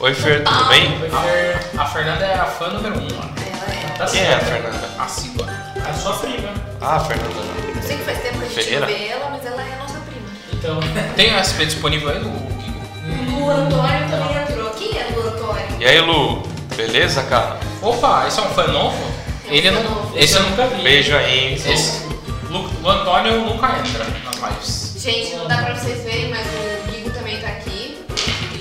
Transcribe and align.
Oi, 0.00 0.14
Fer, 0.14 0.42
tudo 0.42 0.64
bem? 0.68 0.88
A, 1.76 1.82
a 1.82 1.86
Fernanda 1.86 2.24
é 2.24 2.34
a 2.34 2.46
fã 2.46 2.68
número 2.68 2.98
um 2.98 3.06
é. 3.06 3.98
Tá 3.98 4.06
Quem 4.06 4.22
é 4.22 4.34
a 4.34 4.40
certo. 4.40 4.44
Fernanda? 4.46 4.88
A 4.98 5.92
sua 5.92 6.14
prima. 6.14 6.48
Ah, 6.80 6.98
Fernanda. 6.98 7.28
Eu 7.76 7.82
sei 7.82 7.98
que 7.98 8.02
faz 8.04 8.18
tempo 8.22 8.38
que 8.38 8.44
a 8.44 8.48
gente 8.48 8.54
Ferreira? 8.64 8.80
não 8.80 8.86
vê 8.86 9.06
ela, 9.08 9.28
mas 9.30 9.44
ela 9.44 9.62
é 9.62 9.74
a 9.74 9.76
nossa 9.76 9.98
prima. 10.00 10.28
Então, 10.54 10.80
tem 11.14 11.34
a 11.34 11.44
SP 11.44 11.66
disponível 11.66 12.08
aí, 12.08 12.22
o 12.22 12.28
O 13.44 13.50
Antônio 13.50 14.08
também 14.08 14.42
entrou. 14.42 14.70
Quem 14.70 14.98
é 14.98 15.08
o 15.14 15.20
Antônio? 15.28 15.66
E 15.78 15.84
aí, 15.84 16.00
Lu? 16.00 16.42
Beleza, 16.74 17.22
cara? 17.24 17.58
Opa, 17.82 18.24
esse 18.26 18.40
é 18.40 18.42
um 18.44 18.48
fã 18.54 18.66
novo? 18.68 18.96
Ele 19.44 19.68
É 19.68 19.72
um 19.72 19.74
fã 19.74 19.82
não. 19.82 19.90
novo. 19.94 20.18
Esse 20.18 20.36
eu 20.36 20.42
nunca 20.44 20.66
vi. 20.68 20.82
Beijo 20.82 21.14
aí, 21.14 21.38
hein? 21.38 21.54
Esse, 21.54 22.06
Lu, 22.48 22.66
o 22.82 22.88
Antônio 22.88 23.40
nunca 23.44 23.66
entra 23.78 24.04
nas 24.24 24.36
lives. 24.52 24.94
Gente, 24.96 25.36
não 25.36 25.46
dá 25.46 25.58
pra 25.58 25.74
vocês 25.74 26.02
verem, 26.02 26.30
mas 26.30 26.46
o 26.46 26.61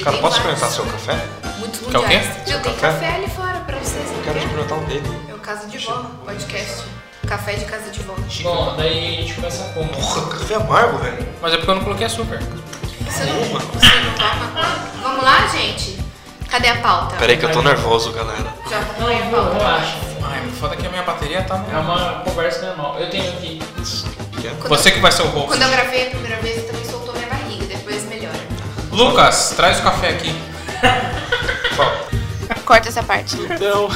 Cara, 0.04 0.18
posso 0.18 0.38
experimentar 0.38 0.70
seu 0.72 0.86
café? 0.86 1.20
Muitos 1.58 1.80
Quer 1.80 1.98
o 1.98 2.04
quê? 2.08 2.20
Seu 2.46 2.60
tenho 2.62 2.76
café? 2.76 2.88
café 2.92 3.16
ali 3.16 3.28
fora 3.30 3.60
pra 3.66 3.78
vocês. 3.78 4.10
Eu 4.12 4.24
quero 4.24 4.40
quer? 4.40 4.46
experimentar 4.46 4.78
o 4.78 4.82
dele. 4.86 5.18
É 5.30 5.34
o 5.34 5.38
Casa 5.40 5.68
de 5.68 5.78
Vó, 5.78 6.06
podcast. 6.26 6.84
Café 7.28 7.54
de 7.54 7.66
Casa 7.66 7.90
de 7.92 8.00
Vó. 8.02 8.14
Bom, 8.44 8.76
daí 8.78 9.18
a 9.18 9.22
gente 9.22 9.34
começa 9.36 9.64
como? 9.74 9.90
Porra, 9.90 10.30
café 10.40 10.56
amargo, 10.56 10.98
velho. 10.98 11.28
Mas 11.42 11.54
é 11.54 11.58
porque 11.58 11.72
eu 11.72 11.76
não 11.76 11.84
coloquei 11.84 12.06
açúcar. 12.08 12.40
Você 12.40 13.24
não, 13.26 13.36
você 13.44 13.96
não 14.00 14.14
toma? 14.16 14.80
Vamos 15.04 15.24
lá, 15.24 15.48
gente? 15.48 16.00
Cadê 16.50 16.68
a 16.70 16.82
pauta? 16.82 17.16
Pera 17.16 17.32
aí 17.32 17.38
que 17.38 17.46
eu 17.46 17.52
tô 17.52 17.62
nervoso, 17.62 18.12
galera. 18.12 18.54
Já 18.70 18.82
põe 19.00 19.16
a 19.18 19.22
viu, 19.22 19.32
pauta. 19.38 19.54
relaxa. 19.58 19.98
Ai, 20.24 20.50
foda 20.60 20.76
que 20.76 20.86
a 20.86 20.90
minha 20.90 21.04
bateria 21.04 21.42
tá 21.44 21.64
É 21.72 21.78
uma 21.78 22.20
conversa 22.24 22.66
normal. 22.68 22.98
Eu 23.00 23.10
tenho 23.10 23.30
aqui. 23.34 23.62
Que 24.40 24.48
é? 24.48 24.52
Quando 24.52 24.68
Você 24.70 24.92
que 24.92 25.00
vai 25.00 25.12
ser 25.12 25.22
o 25.24 25.28
host. 25.28 25.48
quando 25.48 25.62
eu 25.62 25.70
gravei 25.70 26.08
a 26.08 26.10
primeira 26.10 26.38
vez, 26.42 26.68
eu 26.70 26.71
Lucas, 29.04 29.54
traz 29.56 29.80
o 29.80 29.84
café 29.84 30.10
aqui. 30.10 30.32
Corta 32.66 32.90
essa 32.90 33.02
parte. 33.04 33.36
Então, 33.36 33.90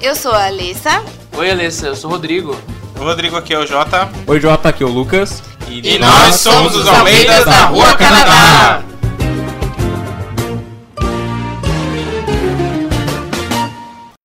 Eu 0.00 0.14
sou 0.16 0.32
a 0.32 0.46
Alessa. 0.46 1.02
oi 1.36 1.50
Alessa, 1.50 1.86
eu 1.88 1.96
sou 1.96 2.10
o 2.10 2.14
Rodrigo. 2.14 2.58
O 2.98 3.04
Rodrigo 3.04 3.36
aqui 3.36 3.52
é 3.52 3.58
o 3.58 3.66
Jota. 3.66 4.08
Oi, 4.26 4.40
Jota, 4.40 4.70
aqui 4.70 4.82
é 4.82 4.86
o 4.86 4.90
Lucas. 4.90 5.42
E, 5.68 5.98
nós 5.98 6.36
somos 6.36 6.74
os 6.74 6.86
Almeidas 6.88 7.44
da 7.44 7.66
Rua 7.66 7.94
Canadá. 7.96 8.82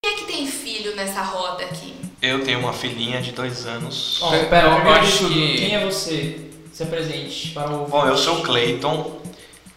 Quem 0.02 0.12
é 0.14 0.16
que 0.16 0.24
tem 0.26 0.48
filho 0.48 0.96
nessa 0.96 1.22
roda 1.22 1.64
aqui? 1.64 1.94
Eu 2.22 2.44
tenho 2.44 2.60
uma 2.60 2.74
filhinha 2.74 3.22
de 3.22 3.32
dois 3.32 3.66
anos. 3.66 4.20
Ó, 4.22 4.30
Pera, 4.46 4.68
eu 4.68 4.92
acho 4.92 5.28
que- 5.28 5.58
quem 5.58 5.76
é 5.76 5.84
você? 5.86 6.40
Se 6.74 6.84
apresente 6.84 7.50
para 7.50 7.72
o. 7.72 7.86
Bom, 7.88 8.06
eu 8.08 8.18
sou 8.18 8.38
o 8.40 8.42
Clayton. 8.44 9.19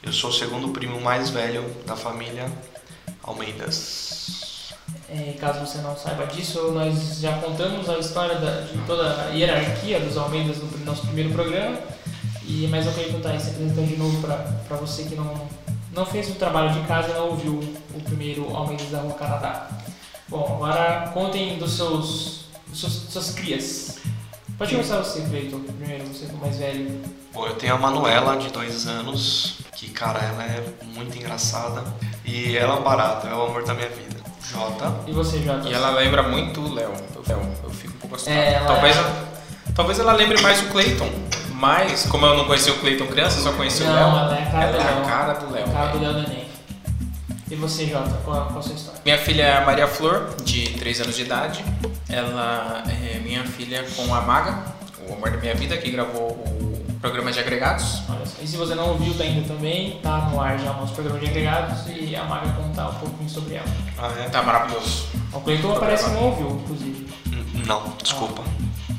Eu 0.03 0.13
sou 0.13 0.31
o 0.31 0.33
segundo 0.33 0.69
primo 0.71 1.01
mais 1.01 1.31
velho 1.31 1.65
da 1.87 1.95
família 1.97 2.51
Almeidas. 3.23 4.73
É, 5.09 5.35
caso 5.39 5.61
você 5.61 5.79
não 5.79 5.97
saiba 5.97 6.27
disso, 6.27 6.73
nós 6.73 7.21
já 7.21 7.39
contamos 7.39 7.89
a 7.89 7.99
história 7.99 8.37
da- 8.37 8.63
de 8.63 8.79
toda 8.87 9.23
a 9.23 9.27
hierarquia 9.29 10.01
dos 10.01 10.17
Almeidas 10.17 10.57
no 10.59 10.85
nosso 10.85 11.03
primeiro 11.03 11.31
programa. 11.31 11.79
E, 12.45 12.67
mas 12.69 12.87
eu 12.87 12.93
queria 12.93 13.13
contar 13.13 13.35
isso 13.37 13.51
apresentando 13.51 13.87
de 13.87 13.97
novo 13.97 14.21
para 14.23 14.77
você 14.77 15.05
que 15.05 15.15
não, 15.15 15.49
não 15.93 16.05
fez 16.05 16.29
o 16.31 16.35
trabalho 16.35 16.73
de 16.73 16.87
casa 16.89 17.11
e 17.11 17.15
não 17.15 17.29
ouviu 17.29 17.53
o 17.95 18.01
primeiro 18.03 18.55
Almeidas 18.57 18.91
da 18.91 18.99
Rua 19.01 19.15
Canadá. 19.15 19.69
Bom, 20.29 20.55
agora 20.57 21.11
contem 21.15 21.59
dos 21.59 21.73
seus, 21.77 22.47
dos 22.67 22.81
seus 22.81 22.93
suas 23.11 23.31
crias. 23.31 23.92
Pode 24.63 24.75
começar 24.77 24.99
você, 24.99 25.23
Cleiton, 25.23 25.59
primeiro, 25.59 26.05
você 26.07 26.25
que 26.27 26.31
é 26.31 26.35
o 26.35 26.39
mais 26.39 26.57
velho. 26.57 27.03
Bom, 27.35 27.47
eu 27.49 27.55
tenho 27.55 27.75
a 27.75 27.79
Manuela 27.79 28.37
de 28.37 28.49
dois 28.51 28.87
anos, 28.87 29.55
que 29.75 29.89
cara, 29.89 30.21
ela 30.21 30.45
é 30.45 30.63
muito 30.95 31.19
engraçada. 31.19 31.83
E 32.25 32.57
ela 32.57 32.77
é 32.77 32.79
um 32.79 32.83
barato, 32.85 33.27
é 33.27 33.35
o 33.35 33.43
amor 33.43 33.65
da 33.65 33.75
minha 33.75 33.89
vida. 33.89 34.21
Jota. 34.53 34.95
E 35.09 35.11
você, 35.11 35.43
Jota? 35.43 35.69
E 35.69 35.73
ela 35.73 35.91
lembra 35.91 36.23
muito 36.23 36.61
o 36.61 36.73
Léo. 36.75 36.93
Eu, 37.13 37.25
Léo, 37.27 37.53
eu 37.65 37.71
fico 37.71 37.93
um 37.97 37.99
pouco 37.99 38.15
assustado. 38.15 38.37
É, 38.37 38.53
ela- 38.55 38.67
talvez, 38.67 38.97
talvez 39.75 39.99
ela 39.99 40.13
lembre 40.13 40.41
mais 40.41 40.61
o 40.63 40.67
Clayton. 40.67 41.11
Mas, 41.55 42.07
como 42.07 42.25
eu 42.27 42.37
não 42.37 42.45
conheci 42.45 42.71
o 42.71 42.79
Clayton 42.79 43.07
criança, 43.09 43.39
eu 43.41 43.43
só 43.43 43.53
conheci 43.55 43.83
o 43.83 43.87
Não, 43.87 43.95
Léo. 43.95 44.05
ela 44.27 44.39
é 44.39 44.43
a 44.43 44.47
cara 44.47 44.65
ela 44.65 44.73
do 44.73 44.79
é 44.79 44.85
Léo. 44.85 45.03
a 45.03 45.09
cara 45.09 45.33
do 45.33 45.53
Léo. 45.53 45.65
Cara 45.73 45.87
do. 45.89 45.99
Léo. 45.99 46.42
E 47.53 47.55
você, 47.55 47.87
Jota, 47.87 48.19
qual, 48.25 48.47
qual 48.47 48.59
a 48.61 48.63
sua 48.63 48.75
história? 48.75 49.01
Minha 49.05 49.19
filha 49.19 49.43
é 49.43 49.57
a 49.59 49.61
Maria 49.67 49.87
Flor, 49.87 50.35
de 50.43 50.71
3 50.79 51.01
anos 51.03 51.17
de 51.17 51.23
idade. 51.23 51.63
Ela 52.09 52.83
é 52.89 53.19
minha 53.19 53.45
filha 53.45 53.85
com 53.95 54.15
a 54.15 54.23
Maga, 54.23 54.73
o 55.07 55.13
amor 55.13 55.31
da 55.31 55.37
minha 55.37 55.55
vida, 55.55 55.77
que 55.77 55.91
gravou 55.91 56.31
o 56.31 56.97
programa 56.99 57.31
de 57.31 57.39
agregados. 57.41 58.01
Olha 58.09 58.25
só. 58.25 58.41
E 58.43 58.47
se 58.47 58.57
você 58.57 58.75
não 58.75 58.89
ouviu 58.89 59.13
tá 59.15 59.25
ainda 59.25 59.47
também, 59.47 59.99
tá 60.03 60.31
no 60.31 60.41
ar 60.41 60.59
já 60.59 60.71
o 60.71 60.81
nosso 60.81 60.95
programa 60.95 61.19
de 61.21 61.27
agregados 61.27 61.81
e 61.89 62.17
a 62.17 62.25
Maga 62.25 62.51
contar 62.53 62.89
um 62.89 62.95
pouquinho 62.95 63.29
sobre 63.29 63.57
ela. 63.57 63.67
Ah, 63.99 64.11
é? 64.19 64.29
Tá 64.31 64.43
maravilhoso. 64.43 65.09
O 65.31 65.41
Cleiton 65.41 65.79
parece 65.79 66.05
que 66.07 66.11
não 66.13 66.25
ouviu, 66.31 66.51
inclusive. 66.63 67.07
N- 67.27 67.67
Não, 67.67 67.93
desculpa. 68.03 68.43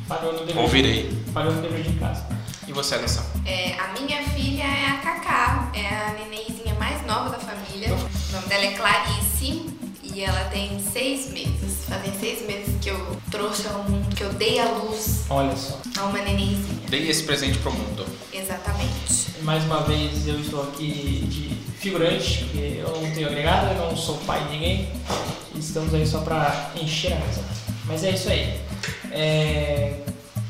Falhou 0.08 0.34
no 0.34 0.46
dever, 0.46 0.62
Ouvirei. 0.62 1.24
falhou 1.34 1.54
no 1.54 1.62
dever 1.62 1.82
de 1.82 1.94
casa. 1.98 2.24
E 2.68 2.72
você, 2.72 2.96
Alessa? 2.96 3.26
É, 3.46 3.74
a 3.80 3.88
minha 4.00 4.22
filha 4.30 4.64
é 4.64 4.86
a 4.92 4.98
Cacá, 4.98 5.72
é 5.74 5.88
a 5.88 6.14
nenenzinha 6.14 6.63
mais 6.84 7.06
nova 7.06 7.30
da 7.30 7.40
família. 7.40 7.94
O 7.94 8.32
nome 8.34 8.48
dela 8.48 8.66
é 8.66 8.72
Clarice 8.74 9.66
e 10.04 10.22
ela 10.22 10.44
tem 10.50 10.78
seis 10.92 11.32
meses. 11.32 11.86
Fazem 11.88 12.12
seis 12.20 12.46
meses 12.46 12.76
que 12.82 12.90
eu 12.90 13.18
trouxe 13.32 13.66
ao 13.68 13.84
mundo, 13.84 14.14
que 14.14 14.22
eu 14.22 14.34
dei 14.34 14.60
à 14.60 14.66
luz 14.66 15.24
Olha 15.30 15.56
só. 15.56 15.80
a 15.98 16.04
uma 16.04 16.20
nenenzinha. 16.20 16.82
Dei 16.90 17.10
esse 17.10 17.24
presente 17.24 17.58
pro 17.60 17.72
mundo. 17.72 18.06
Exatamente. 18.34 19.32
Mais 19.44 19.64
uma 19.64 19.84
vez 19.84 20.28
eu 20.28 20.38
estou 20.42 20.62
aqui 20.64 21.26
de 21.30 21.56
figurante, 21.80 22.44
porque 22.44 22.82
eu 22.86 23.02
não 23.02 23.12
tenho 23.12 23.28
agregado, 23.28 23.68
eu 23.68 23.90
não 23.90 23.96
sou 23.96 24.18
pai 24.18 24.44
de 24.44 24.52
ninguém. 24.52 24.90
E 25.56 25.60
estamos 25.60 25.94
aí 25.94 26.06
só 26.06 26.20
pra 26.20 26.72
encher 26.76 27.14
a 27.14 27.16
mesa. 27.16 27.44
Mas 27.86 28.04
é 28.04 28.12
isso 28.12 28.28
aí. 28.28 28.60
É... 29.10 30.02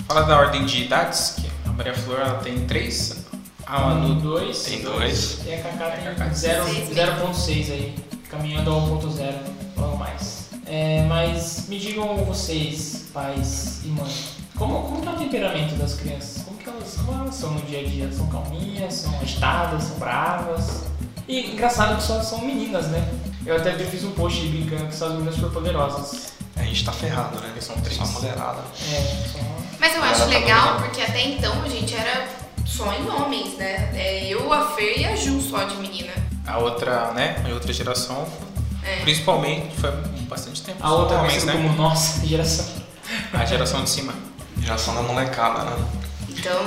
Fala 0.07 0.23
da 0.23 0.37
ordem 0.39 0.65
de 0.65 0.83
idades, 0.83 1.35
que 1.39 1.69
a 1.69 1.73
Maria 1.73 1.93
Flor 1.93 2.19
ela 2.19 2.39
tem 2.39 2.65
três. 2.65 3.22
A 3.73 3.79
Manu 3.79 4.09
Manu 4.09 4.21
2. 4.21 4.63
Tem 4.65 4.81
dois. 4.83 5.39
E 5.47 5.51
a 5.55 5.63
Kaká 5.63 5.89
tem 5.89 6.03
Kaká 6.05 6.25
tem 6.25 6.33
zero- 6.35 6.63
seis 6.65 6.89
0.6 6.89 7.71
aí, 7.71 7.95
caminhando 8.29 8.69
ao 8.69 8.81
1.0, 8.81 9.33
logo 9.75 9.97
mais. 9.97 10.49
É, 10.67 11.03
mas 11.09 11.65
me 11.67 11.79
digam 11.79 12.15
vocês, 12.23 13.05
pais 13.11 13.81
e 13.83 13.87
mãe, 13.87 14.13
como, 14.55 14.79
como 14.83 15.01
que 15.01 15.07
é 15.07 15.11
o 15.11 15.15
temperamento 15.15 15.73
das 15.73 15.95
crianças? 15.95 16.43
Como 16.43 16.55
que 16.59 16.69
elas, 16.69 16.97
como 17.03 17.19
elas 17.19 17.33
são 17.33 17.49
no 17.55 17.61
dia 17.63 17.79
a 17.79 17.83
dia? 17.83 18.11
São 18.11 18.27
calminhas, 18.27 18.93
são 18.93 19.19
agitadas, 19.19 19.83
são 19.85 19.97
bravas? 19.97 20.83
E 21.27 21.51
engraçado 21.53 21.97
que 21.97 22.03
só 22.03 22.21
são 22.21 22.41
meninas, 22.45 22.89
né? 22.89 23.03
Eu 23.43 23.55
até 23.57 23.73
fiz 23.73 24.03
um 24.03 24.11
post 24.11 24.39
brincando 24.49 24.85
que 24.85 24.95
são 24.95 25.07
as 25.07 25.13
meninas 25.15 25.33
super 25.33 25.49
poderosas. 25.51 26.33
A 26.55 26.61
gente 26.61 26.85
tá 26.85 26.91
ferrado, 26.91 27.39
né? 27.39 27.51
São 27.59 27.75
três. 27.77 27.97
Só 27.97 28.05
mulherada. 28.05 28.61
É, 28.93 29.27
são... 29.31 29.41
Mas 29.79 29.95
eu 29.95 30.03
acho 30.03 30.19
tá 30.19 30.25
legal 30.27 30.77
porque 30.77 31.01
até 31.01 31.27
então 31.27 31.59
a 31.63 31.67
gente 31.67 31.95
era 31.95 32.42
só 32.75 32.91
em 32.93 33.09
homens, 33.09 33.57
né? 33.57 33.91
É 33.93 34.27
eu, 34.27 34.51
a 34.51 34.67
Fer 34.71 34.99
e 34.99 35.05
a 35.05 35.15
Ju 35.15 35.39
só 35.41 35.63
de 35.63 35.75
menina. 35.77 36.11
A 36.45 36.57
outra, 36.57 37.11
né? 37.13 37.41
A 37.45 37.53
outra 37.53 37.71
geração, 37.71 38.27
É. 38.83 38.97
principalmente, 39.01 39.75
foi 39.77 39.91
bastante 40.27 40.61
tempo. 40.61 40.79
A 40.81 40.91
outra 40.93 41.19
homens, 41.19 41.43
né? 41.45 41.53
como 41.53 41.73
nossa 41.73 42.23
geração. 42.27 42.65
A 43.33 43.45
geração 43.45 43.83
de 43.83 43.89
cima. 43.89 44.13
Geração 44.59 44.95
da 44.95 45.01
molecada, 45.01 45.63
né? 45.65 45.85
Então 46.29 46.59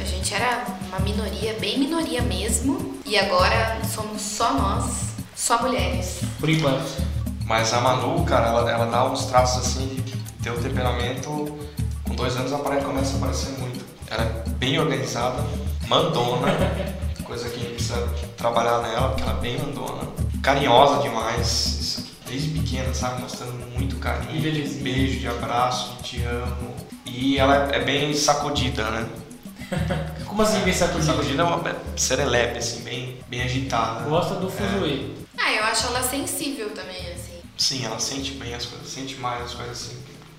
a 0.00 0.04
gente 0.04 0.34
era 0.34 0.64
uma 0.88 0.98
minoria, 1.00 1.54
bem 1.60 1.78
minoria 1.78 2.22
mesmo. 2.22 2.94
E 3.06 3.18
agora 3.18 3.78
somos 3.94 4.20
só 4.22 4.52
nós, 4.54 4.84
só 5.36 5.60
mulheres. 5.62 6.20
Por 6.40 6.48
enquanto. 6.48 7.02
Mas 7.44 7.72
a 7.74 7.80
Manu, 7.80 8.24
cara, 8.24 8.48
ela, 8.48 8.70
ela 8.70 8.86
dá 8.86 9.04
uns 9.04 9.26
traços 9.26 9.66
assim 9.66 9.86
de 9.88 10.16
ter 10.42 10.50
o 10.50 10.58
temperamento. 10.58 11.58
Com 12.04 12.14
dois 12.14 12.34
anos 12.36 12.50
ela 12.52 12.62
pare- 12.62 12.80
começa 12.82 13.14
a 13.14 13.16
aparecer 13.18 13.50
muito. 13.58 13.73
Ela 14.14 14.26
é 14.26 14.48
bem 14.50 14.78
organizada, 14.78 15.44
mandona, 15.88 16.46
coisa 17.24 17.48
que 17.48 17.56
a 17.56 17.58
gente 17.58 17.74
precisa 17.74 18.08
trabalhar 18.36 18.80
nela, 18.80 19.08
porque 19.08 19.22
ela 19.24 19.36
é 19.36 19.40
bem 19.40 19.58
mandona. 19.58 20.08
Carinhosa 20.40 21.02
demais, 21.02 21.48
isso, 21.80 22.16
desde 22.24 22.50
pequena, 22.50 22.94
sabe? 22.94 23.22
Mostrando 23.22 23.54
muito 23.76 23.96
carinho, 23.96 24.32
de 24.32 24.38
belezinha. 24.38 24.84
beijo, 24.84 25.18
de 25.18 25.26
abraço, 25.26 25.96
de 25.96 26.02
te 26.04 26.22
amo. 26.22 26.76
E 27.04 27.38
ela 27.38 27.70
é 27.72 27.80
bem 27.80 28.14
sacudida, 28.14 28.88
né? 28.88 29.08
Como 30.24 30.42
assim 30.42 30.60
bem 30.60 30.72
sacudida? 30.72 31.12
Sacudida 31.12 31.42
é 31.42 31.44
uma 31.44 31.68
é 31.68 31.74
serelepe, 31.96 32.58
assim, 32.58 32.82
bem, 32.82 33.18
bem 33.28 33.42
agitada. 33.42 34.08
Gosta 34.08 34.36
do 34.36 34.48
fuzuê. 34.48 35.10
Ah, 35.36 35.52
eu 35.52 35.64
acho 35.64 35.88
ela 35.88 36.02
sensível 36.04 36.70
também, 36.70 37.12
assim. 37.12 37.40
Sim, 37.58 37.84
ela 37.84 37.98
sente 37.98 38.32
bem 38.32 38.54
as 38.54 38.64
coisas, 38.64 38.88
sente 38.88 39.16
mais 39.16 39.42
as 39.42 39.54
coisas 39.54 39.72
assim, 39.72 39.96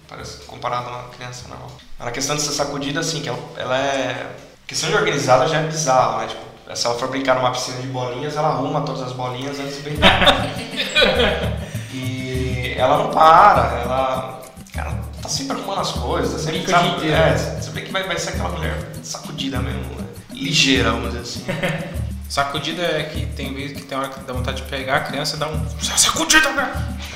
parece 0.08 0.44
comparado 0.46 0.90
a 0.90 0.92
uma 0.92 1.10
criança 1.10 1.48
normal. 1.48 1.72
Mas 1.98 2.06
na 2.06 2.12
questão 2.12 2.36
de 2.36 2.42
ser 2.42 2.52
sacudida, 2.52 3.00
assim, 3.00 3.22
que 3.22 3.30
ela, 3.30 3.40
ela 3.58 3.78
é. 3.78 4.36
A 4.64 4.68
questão 4.68 4.90
de 4.90 4.96
organizada 4.96 5.48
já 5.48 5.60
é 5.60 5.64
bizarro, 5.68 6.20
né? 6.20 6.28
Tipo, 6.28 6.76
se 6.76 6.86
ela 6.88 6.96
for 6.98 7.10
brincar 7.10 7.36
numa 7.36 7.52
piscina 7.52 7.82
de 7.82 7.88
bolinhas, 7.88 8.36
ela 8.36 8.50
arruma 8.50 8.82
todas 8.82 9.04
as 9.04 9.14
bolinhas 9.14 9.60
antes 9.60 9.76
de 9.76 9.82
brincar. 9.84 10.48
e 11.94 12.74
ela 12.78 12.98
não 12.98 13.12
para, 13.12 13.80
ela. 13.82 14.42
Cara, 14.74 15.00
tá 15.22 15.30
sempre 15.30 15.58
arrumando 15.58 15.82
as 15.82 15.92
coisas, 15.92 16.34
tá 16.34 16.40
sempre. 16.40 16.62
Brinca 16.62 16.80
o 16.80 17.00
dia 17.00 17.38
Sabe, 17.38 17.58
é, 17.58 17.62
você 17.62 17.72
vê 17.72 17.82
que 17.82 17.92
vai, 17.92 18.04
vai 18.04 18.18
ser 18.18 18.30
aquela 18.30 18.50
mulher 18.50 18.76
sacudida 19.04 19.60
mesmo, 19.60 19.96
né? 19.96 20.06
ligeira, 20.36 20.92
vamos 20.92 21.14
dizer 21.14 21.22
assim. 21.22 21.46
Sacudida 22.28 22.82
é 22.82 23.04
que 23.04 23.26
tem 23.28 23.54
vezes 23.54 23.78
que 23.78 23.84
tem 23.84 23.98
hora 23.98 24.10
que 24.10 24.20
dá 24.22 24.34
vontade 24.34 24.62
de 24.62 24.68
pegar 24.68 24.98
a 24.98 25.00
criança 25.02 25.36
e 25.36 25.40
dar 25.40 25.48
um. 25.48 25.66
Sacudida, 25.80 26.52
né? 26.52 26.74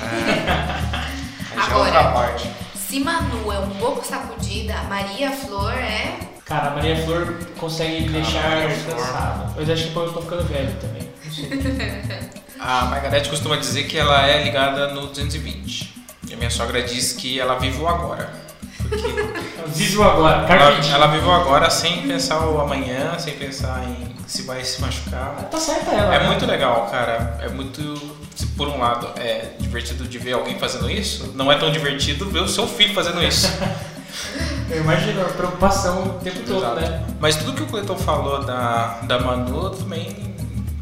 Aí 1.50 1.56
já 1.56 1.62
é 1.62 1.66
Agora. 1.66 1.84
outra 1.84 2.12
parte. 2.12 2.50
Se 2.90 2.98
Manu 2.98 3.52
é 3.52 3.58
um 3.60 3.70
pouco 3.78 4.04
sacudida, 4.04 4.74
Maria 4.88 5.30
Flor 5.30 5.74
é. 5.74 6.18
Cara, 6.44 6.70
a 6.72 6.74
Maria 6.74 6.96
Flor 7.04 7.36
consegue 7.56 8.00
me 8.00 8.08
deixar 8.08 8.62
cansado. 8.66 9.54
Mas 9.54 9.70
acho 9.70 9.92
que 9.92 9.96
eu 9.96 10.12
tô 10.12 10.20
ficando 10.20 10.42
velho 10.48 10.74
também. 10.80 11.08
A 12.58 12.86
Margarete 12.86 13.30
costuma 13.30 13.54
dizer 13.58 13.84
que 13.84 13.96
ela 13.96 14.26
é 14.26 14.42
ligada 14.42 14.88
no 14.88 15.06
220. 15.06 15.94
E 16.28 16.34
a 16.34 16.36
minha 16.36 16.50
sogra 16.50 16.82
diz 16.82 17.12
que 17.12 17.38
ela 17.38 17.60
vive 17.60 17.80
o 17.80 17.86
agora. 17.86 18.28
Vivo 19.68 20.02
agora, 20.02 20.52
Ela, 20.52 20.84
ela 20.92 21.06
vive 21.06 21.26
o 21.26 21.32
agora 21.32 21.70
sem 21.70 22.08
pensar 22.08 22.44
o 22.44 22.60
amanhã, 22.60 23.16
sem 23.20 23.34
pensar 23.34 23.84
em 23.84 24.16
se 24.26 24.42
vai 24.42 24.64
se 24.64 24.80
machucar. 24.80 25.48
Tá 25.48 25.58
certa 25.58 25.92
ela. 25.92 26.14
É 26.14 26.18
né? 26.18 26.26
muito 26.26 26.44
legal, 26.44 26.88
cara. 26.90 27.38
É 27.40 27.48
muito. 27.48 28.18
Se 28.40 28.46
Por 28.46 28.68
um 28.68 28.78
lado, 28.78 29.18
é 29.18 29.52
divertido 29.58 30.06
de 30.06 30.18
ver 30.18 30.32
alguém 30.32 30.58
fazendo 30.58 30.90
isso. 30.90 31.32
Não 31.34 31.52
é 31.52 31.58
tão 31.58 31.70
divertido 31.70 32.28
ver 32.30 32.40
o 32.40 32.48
seu 32.48 32.66
filho 32.66 32.94
fazendo 32.94 33.22
isso. 33.22 33.48
Eu 34.70 34.80
imagino 34.80 35.20
a 35.20 35.24
preocupação 35.24 36.04
o 36.04 36.20
tempo 36.20 36.40
todo, 36.40 36.64
Exato. 36.64 36.80
né? 36.80 37.06
Mas 37.20 37.36
tudo 37.36 37.52
que 37.52 37.62
o 37.62 37.66
Cleiton 37.66 37.96
falou 37.96 38.44
da, 38.44 39.00
da 39.02 39.18
Manu 39.18 39.70
também. 39.70 40.30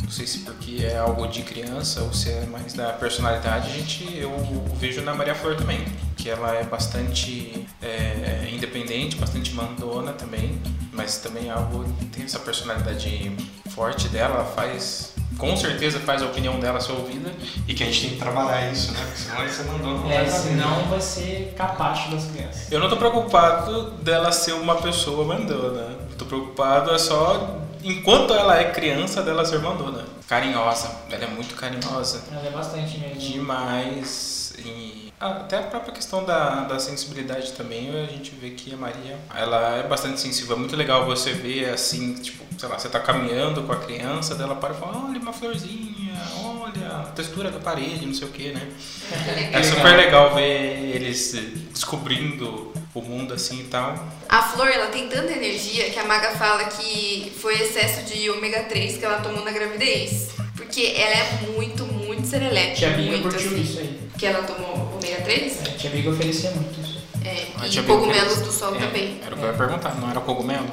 Não 0.03 0.11
sei 0.11 0.27
se 0.27 0.39
porque 0.39 0.85
é 0.85 0.99
algo 0.99 1.27
de 1.27 1.43
criança 1.43 2.03
ou 2.03 2.13
se 2.13 2.31
é 2.31 2.47
mais 2.47 2.73
da 2.73 2.93
personalidade, 2.93 3.71
a 3.71 3.73
gente, 3.75 4.17
eu 4.17 4.33
vejo 4.77 5.03
na 5.03 5.15
Maria 5.15 5.35
Flor 5.35 5.57
também. 5.57 5.85
Que 6.17 6.31
ela 6.31 6.55
é 6.55 6.65
bastante 6.65 7.67
é, 7.83 8.49
independente, 8.53 9.17
bastante 9.17 9.53
mandona 9.55 10.13
também, 10.13 10.59
mas 10.93 11.19
também 11.19 11.49
é 11.49 11.51
algo 11.51 11.85
tem 12.13 12.25
essa 12.25 12.39
personalidade 12.39 13.33
forte 13.71 14.09
dela, 14.09 14.37
ela 14.37 14.45
faz. 14.45 15.15
Com 15.39 15.57
certeza 15.57 16.01
faz 16.01 16.21
a 16.21 16.27
opinião 16.27 16.59
dela 16.59 16.81
ser 16.81 16.93
ouvida. 16.93 17.33
E 17.67 17.73
que 17.73 17.83
a 17.83 17.87
gente 17.87 18.01
tem 18.03 18.11
que 18.11 18.17
trabalhar 18.17 18.71
isso, 18.73 18.93
né? 18.93 19.01
Porque 19.01 19.17
senão 19.17 19.49
você 19.49 19.63
mandou 19.63 19.99
não 20.01 20.11
É, 20.11 20.25
vai 20.25 20.41
senão 20.41 20.85
vai 20.89 21.01
ser 21.01 21.55
capacho 21.57 22.11
das 22.11 22.25
crianças. 22.25 22.71
Eu 22.71 22.81
não 22.81 22.89
tô 22.89 22.97
preocupado 22.97 23.91
dela 24.03 24.33
ser 24.33 24.53
uma 24.53 24.77
pessoa 24.77 25.25
mandona. 25.25 25.97
Tô 26.19 26.25
preocupado 26.25 26.93
é 26.93 26.99
só 26.99 27.61
enquanto 27.85 28.35
ela 28.35 28.59
é 28.59 28.71
criança 28.73 29.23
dela 29.23 29.45
ser 29.45 29.61
mandona. 29.61 30.05
Carinhosa, 30.27 30.91
ela 31.11 31.25
é 31.25 31.29
muito 31.29 31.55
carinhosa. 31.55 32.23
Ela 32.31 32.47
é 32.47 32.51
bastante 32.51 32.99
mesmo. 32.99 33.21
Demais. 33.21 34.53
E 34.59 35.08
até 35.21 35.59
a 35.59 35.63
própria 35.63 35.93
questão 35.93 36.25
da, 36.25 36.65
da 36.65 36.79
sensibilidade 36.79 37.53
também, 37.53 37.91
a 37.91 38.07
gente 38.07 38.33
vê 38.35 38.51
que 38.51 38.73
a 38.73 38.77
Maria, 38.77 39.19
ela 39.35 39.77
é 39.77 39.83
bastante 39.83 40.21
sensível. 40.21 40.57
É 40.57 40.59
muito 40.59 40.77
legal 40.77 41.05
você 41.05 41.33
ver 41.33 41.71
assim, 41.71 42.15
tipo, 42.15 42.45
sei 42.59 42.69
lá, 42.69 42.79
você 42.79 42.89
tá 42.89 43.01
caminhando 43.01 43.63
com 43.63 43.73
a 43.73 43.77
criança, 43.77 44.35
dela 44.35 44.55
para 44.55 44.75
e 44.75 44.77
fala, 44.79 45.09
olha 45.09 45.21
uma 45.21 45.33
florzinha, 45.33 46.15
olha 46.45 46.89
a 46.89 47.03
textura 47.15 47.51
da 47.51 47.59
parede, 47.59 48.07
não 48.07 48.15
sei 48.15 48.29
o 48.29 48.31
que, 48.31 48.53
né? 48.53 48.69
É 49.53 49.63
super 49.63 49.97
legal 49.97 50.35
ver 50.35 50.95
eles 50.95 51.33
descobrindo 51.73 52.73
o 52.95 53.03
mundo 53.03 53.35
assim 53.35 53.61
e 53.61 53.65
tal. 53.65 54.09
A 54.29 54.43
Flor, 54.43 54.69
ela 54.69 54.87
tem 54.87 55.09
tanta 55.09 55.33
energia 55.33 55.91
que 55.91 55.99
a 55.99 56.05
Maga 56.05 56.33
fala 56.33 56.65
que 56.65 57.33
foi 57.41 57.55
excesso 57.61 58.03
de 58.03 58.29
ômega 58.31 58.65
3 58.65 58.99
que 58.99 59.05
ela 59.05 59.21
tomou 59.21 59.45
na 59.45 59.51
gravidez. 59.51 60.31
Porque 60.57 60.95
ela 60.97 61.15
é 61.15 61.41
muito, 61.55 61.85
muito 61.87 62.27
serelepe. 62.27 62.77
Tia 62.77 62.91
Biga 62.91 63.11
muito, 63.11 63.23
curtiu 63.23 63.53
assim. 63.53 63.61
isso 63.61 63.79
aí. 63.79 64.08
Que 64.19 64.27
ela 64.27 64.43
tomou 64.43 64.99
ômega 65.01 65.23
3? 65.23 65.61
É, 65.67 65.71
tia 65.73 65.91
Biga 65.91 66.11
oferecia 66.11 66.51
muito 66.51 66.81
isso. 66.81 66.99
É. 67.25 67.47
A 67.61 67.67
E 67.67 67.83
cogumelos 67.83 68.41
do 68.41 68.51
sol 68.53 68.75
é, 68.75 68.79
também. 68.81 69.21
Era 69.25 69.35
o 69.35 69.39
que 69.39 69.45
eu 69.45 69.49
ia 69.49 69.55
perguntar, 69.57 69.95
não 69.95 70.11
era 70.11 70.21
cogumelo? 70.21 70.67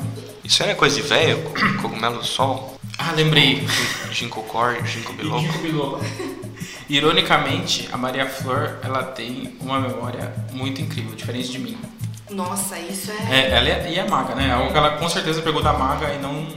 Isso 0.44 0.63
aí 0.63 0.71
é 0.71 0.75
coisa 0.75 0.95
de 0.95 1.07
velho? 1.07 1.42
co- 1.44 1.53
Cogumelo 1.81 2.18
do 2.19 2.25
sol? 2.25 2.77
Ah, 2.97 3.12
lembrei. 3.12 3.68
Ginkgo 4.12 4.42
core, 4.44 4.86
ginkgo 4.86 5.13
biloba. 5.18 5.42
Dico 5.42 5.57
Biloba. 5.59 6.00
Ironicamente, 6.89 7.89
a 7.92 7.97
Maria 7.97 8.25
Flor, 8.27 8.77
ela 8.83 9.03
tem 9.03 9.56
uma 9.59 9.80
memória 9.80 10.33
muito 10.51 10.81
incrível, 10.81 11.15
diferente 11.15 11.51
de 11.51 11.59
mim. 11.59 11.77
Nossa, 12.30 12.77
isso 12.80 13.12
é. 13.12 13.36
É, 13.41 13.50
ela 13.51 13.69
é, 13.69 13.91
e 13.91 14.00
é 14.00 14.07
maga, 14.07 14.36
né? 14.36 14.51
Algo 14.51 14.71
que 14.71 14.77
ela 14.77 14.91
com 14.98 15.09
certeza 15.09 15.41
pegou 15.41 15.62
da 15.63 15.74
maga 15.74 16.13
e 16.13 16.19
não. 16.19 16.48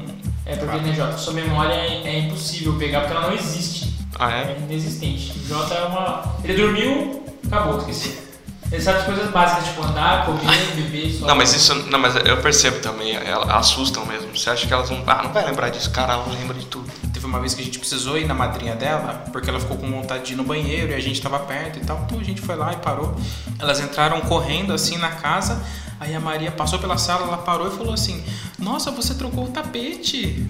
É 0.46 0.56
porque, 0.56 0.78
né, 0.78 0.94
Jota, 0.94 1.16
sua 1.18 1.32
memória 1.34 1.74
é, 1.74 2.02
é 2.06 2.18
impossível 2.20 2.74
pegar 2.78 3.00
porque 3.00 3.14
ela 3.16 3.26
não 3.28 3.34
existe. 3.34 3.87
Ah, 4.18 4.30
É 4.32 4.42
é? 4.42 4.56
inexistente. 4.58 5.32
O 5.38 5.46
Jota 5.48 5.74
é 5.74 5.84
uma. 5.84 6.34
Ele 6.44 6.54
dormiu, 6.62 7.22
acabou, 7.46 7.78
esqueci. 7.78 8.26
Ele 8.70 8.82
sabe 8.82 8.98
as 8.98 9.04
coisas 9.06 9.30
básicas, 9.30 9.64
tipo 9.64 9.82
andar, 9.82 10.26
comer, 10.26 10.44
beber, 10.76 11.10
só. 11.18 11.26
Não, 11.26 11.34
mas 11.36 11.54
isso. 11.54 11.74
Não, 11.90 11.98
mas 11.98 12.16
eu 12.16 12.36
percebo 12.38 12.80
também, 12.80 13.14
elas 13.14 13.48
assustam 13.48 14.04
mesmo. 14.04 14.36
Você 14.36 14.50
acha 14.50 14.66
que 14.66 14.72
elas 14.74 14.90
não. 14.90 15.02
Ah, 15.06 15.22
não 15.22 15.32
vai 15.32 15.44
lembrar 15.46 15.70
disso, 15.70 15.90
cara, 15.90 16.12
ela 16.14 16.26
lembra 16.28 16.52
de 16.58 16.66
tudo. 16.66 16.90
Teve 17.12 17.24
uma 17.24 17.40
vez 17.40 17.54
que 17.54 17.62
a 17.62 17.64
gente 17.64 17.78
precisou 17.78 18.18
ir 18.18 18.26
na 18.26 18.34
madrinha 18.34 18.74
dela, 18.76 19.24
porque 19.32 19.48
ela 19.48 19.58
ficou 19.58 19.76
com 19.78 19.90
vontade 19.90 20.24
de 20.24 20.32
ir 20.34 20.36
no 20.36 20.44
banheiro 20.44 20.92
e 20.92 20.94
a 20.94 21.00
gente 21.00 21.20
tava 21.22 21.38
perto 21.38 21.78
e 21.78 21.80
tal. 21.84 22.02
Então 22.04 22.20
a 22.20 22.22
gente 22.24 22.42
foi 22.42 22.56
lá 22.56 22.72
e 22.74 22.76
parou. 22.76 23.16
Elas 23.58 23.80
entraram 23.80 24.20
correndo 24.22 24.74
assim 24.74 24.98
na 24.98 25.08
casa. 25.12 25.62
Aí 26.00 26.14
a 26.14 26.20
Maria 26.20 26.50
passou 26.52 26.78
pela 26.78 26.96
sala, 26.98 27.22
ela 27.26 27.38
parou 27.38 27.68
e 27.68 27.70
falou 27.76 27.94
assim: 27.94 28.22
Nossa, 28.58 28.90
você 28.90 29.14
trocou 29.14 29.44
o 29.44 29.48
tapete. 29.48 30.46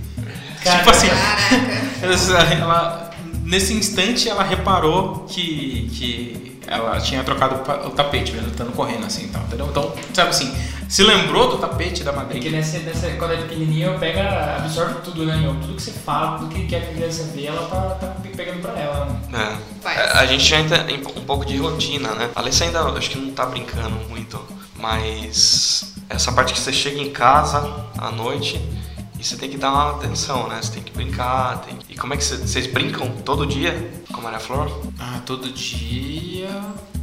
Cara, 0.65 0.79
tipo 0.79 0.91
assim, 0.91 1.07
Caraca. 1.09 2.55
ela- 2.61 3.11
nesse 3.49 3.73
instante 3.73 4.29
ela 4.29 4.43
reparou 4.43 5.25
que, 5.27 5.91
que 5.95 6.59
ela 6.67 7.01
tinha 7.01 7.25
trocado 7.25 7.57
o 7.87 7.91
tapete, 7.91 8.31
mesmo 8.33 8.49
estando 8.49 8.73
correndo 8.73 9.07
assim 9.07 9.25
então, 9.25 9.41
entendeu? 9.43 9.67
Então, 9.71 9.95
sabe 10.13 10.29
assim, 10.31 10.55
se 10.87 11.03
lembrou 11.03 11.51
do 11.51 11.59
tapete 11.59 12.05
da 12.05 12.13
Porque 12.13 12.35
madrinha. 12.35 12.51
nessa, 12.59 12.79
nessa, 12.81 13.09
quando 13.13 13.33
é 13.33 13.37
pequenininha, 13.39 13.99
pega, 13.99 14.57
absorve 14.57 15.01
tudo, 15.03 15.25
né, 15.25 15.37
meu? 15.39 15.55
Tudo 15.55 15.75
que 15.75 15.83
você 15.83 15.93
fala, 15.93 16.39
tudo 16.39 16.55
que 16.55 16.67
quer 16.67 16.81
que 16.83 16.91
a 16.91 16.95
criança 16.95 17.25
vê, 17.35 17.47
ela 17.47 17.67
tá, 17.69 17.81
tá 17.95 18.17
pegando 18.37 18.61
pra 18.61 18.79
ela, 18.79 19.07
né? 19.07 19.19
É. 19.33 19.83
Vai. 19.83 19.97
A 19.97 20.21
a 20.21 20.27
gente 20.27 20.45
já 20.45 20.61
entra 20.61 20.91
em 20.91 20.99
um 20.99 21.25
pouco 21.25 21.47
de 21.47 21.57
rotina, 21.57 22.13
né? 22.15 22.31
A 22.35 22.41
Alessia 22.41 22.67
ainda 22.67 22.83
acho 22.83 23.11
que 23.11 23.19
não 23.19 23.33
tá 23.33 23.47
brincando 23.47 23.97
muito, 24.09 24.39
mas 24.77 25.95
essa 26.11 26.33
parte 26.33 26.53
que 26.53 26.61
você 26.61 26.73
chega 26.73 27.01
em 27.01 27.11
casa 27.11 27.87
à 27.97 28.11
noite 28.11 28.61
e 29.19 29.25
você 29.25 29.37
tem 29.37 29.51
que 29.51 29.57
dar 29.57 29.73
uma 29.73 29.91
atenção, 29.93 30.49
né? 30.49 30.59
Você 30.63 30.73
tem 30.73 30.83
que 30.83 30.93
brincar, 30.93 31.59
tem... 31.59 31.77
E 31.89 31.97
como 31.97 32.15
é 32.15 32.17
que 32.17 32.25
cê- 32.25 32.37
vocês 32.37 32.67
brincam 32.67 33.11
todo 33.25 33.45
dia 33.47 33.91
com 34.13 34.21
a 34.21 34.23
Maria 34.23 34.39
Flor? 34.41 34.71
Ah, 34.99 35.21
todo 35.27 35.51
dia. 35.51 36.49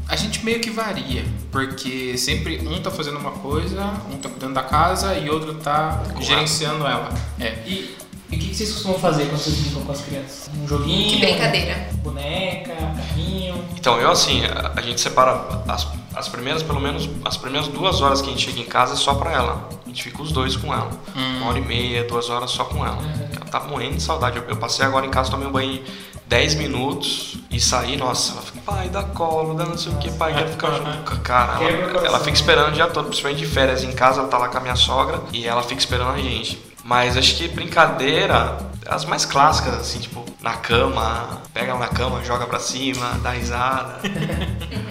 A 0.08 0.16
gente 0.16 0.46
meio 0.46 0.60
que 0.60 0.70
varia, 0.70 1.26
porque 1.52 2.16
sempre 2.18 2.60
um 2.68 2.80
tá 2.82 2.92
fazendo 2.92 3.18
uma 3.18 3.32
coisa, 3.32 3.82
um 4.12 4.18
tá 4.18 4.30
cuidando 4.30 4.54
da 4.54 4.64
casa 4.64 5.16
e 5.16 5.30
outro 5.30 5.56
tá 5.56 6.04
Com 6.14 6.22
gerenciando 6.22 6.86
ela. 6.86 7.10
É. 7.40 7.64
E 7.66 7.96
e 8.32 8.38
o 8.38 8.40
que, 8.40 8.48
que 8.50 8.56
vocês 8.56 8.72
costumam 8.72 8.98
fazer 9.00 9.26
quando 9.28 9.38
vocês 9.38 9.56
brincam 9.60 9.84
com 9.84 9.92
as 9.92 10.02
crianças? 10.02 10.50
Um 10.60 10.68
joguinho? 10.68 11.10
Que 11.12 11.20
brincadeira. 11.20 11.90
Boneca, 12.04 12.74
carrinho. 12.74 13.64
Então, 13.78 14.00
eu 14.02 14.10
assim, 14.10 14.44
a, 14.46 14.74
a 14.76 14.82
gente 14.82 15.00
separa 15.00 15.64
as, 15.68 15.88
as 16.16 16.28
primeiras, 16.28 16.64
pelo 16.64 16.82
menos, 16.82 17.08
as 17.24 17.38
primeiras 17.38 17.68
duas 17.70 18.02
horas 18.02 18.22
que 18.24 18.28
a 18.30 18.32
gente 18.32 18.44
chega 18.44 18.60
em 18.60 18.66
casa 18.66 18.94
é 18.94 18.98
só 18.98 19.14
pra 19.14 19.32
ela. 19.32 19.70
Gente 19.96 20.04
fica 20.04 20.22
os 20.22 20.32
dois 20.34 20.58
com 20.58 20.74
ela. 20.74 20.92
Uma 21.16 21.48
hora 21.48 21.58
e 21.58 21.62
meia, 21.62 22.04
duas 22.04 22.30
horas 22.30 22.52
só 22.52 22.66
com 22.66 22.86
ela. 22.86 23.02
Ela 23.34 23.46
tá 23.46 23.62
morrendo 23.62 23.96
de 23.96 24.04
saudade. 24.04 24.38
Eu, 24.38 24.44
eu 24.44 24.58
passei 24.58 24.86
agora 24.86 25.06
em 25.06 25.10
casa, 25.10 25.32
tomei 25.32 25.48
um 25.48 25.52
banho 25.54 25.82
10 26.28 26.56
minutos 26.56 27.38
e 27.50 27.62
saí, 27.62 27.96
nossa, 27.96 28.34
ela 28.34 28.42
fica, 28.42 28.60
pai, 28.66 28.90
dá 28.90 29.04
colo, 29.04 29.54
dá 29.54 29.64
não 29.64 29.78
sei 29.78 29.94
o 29.94 29.98
que, 29.98 30.12
pai, 30.12 30.34
quero 30.34 30.50
ficar 30.50 30.72
junto. 30.72 31.20
Cara, 31.22 31.64
ela, 31.64 32.06
ela 32.08 32.20
fica 32.20 32.36
esperando 32.36 32.70
o 32.70 32.72
dia 32.74 32.88
todo, 32.88 33.06
principalmente 33.06 33.40
de 33.40 33.46
férias 33.46 33.86
em 33.86 33.94
casa, 33.94 34.20
ela 34.20 34.28
tá 34.28 34.38
lá 34.38 34.50
com 34.50 34.58
a 34.58 34.60
minha 34.60 34.76
sogra 34.76 35.22
e 35.32 35.48
ela 35.48 35.64
fica 35.64 35.80
esperando 35.80 36.12
a 36.12 36.18
gente. 36.18 36.62
Mas 36.84 37.16
acho 37.16 37.36
que 37.38 37.48
brincadeira, 37.48 38.58
as 38.86 39.06
mais 39.06 39.24
clássicas, 39.24 39.76
assim, 39.76 40.00
tipo, 40.00 40.26
na 40.42 40.56
cama, 40.56 41.42
pega 41.54 41.72
ela 41.72 41.80
na 41.80 41.88
cama, 41.88 42.22
joga 42.22 42.46
pra 42.46 42.60
cima, 42.60 43.18
dá 43.24 43.30
risada. 43.30 44.02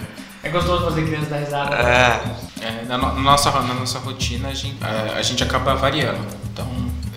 É 0.45 0.49
gostoso 0.49 0.85
fazer 0.85 1.07
criança 1.07 1.25
dar 1.25 1.37
risada. 1.37 1.75
É, 1.75 2.21
É, 2.65 2.85
na, 2.85 2.97
no- 2.97 3.21
nossa, 3.21 3.51
na 3.51 3.73
nossa 3.73 3.99
rotina, 3.99 4.49
a 4.49 4.53
gente, 4.53 4.77
a, 4.83 5.17
a 5.17 5.21
gente 5.21 5.43
acaba 5.43 5.75
variando. 5.75 6.25
Então, 6.51 6.67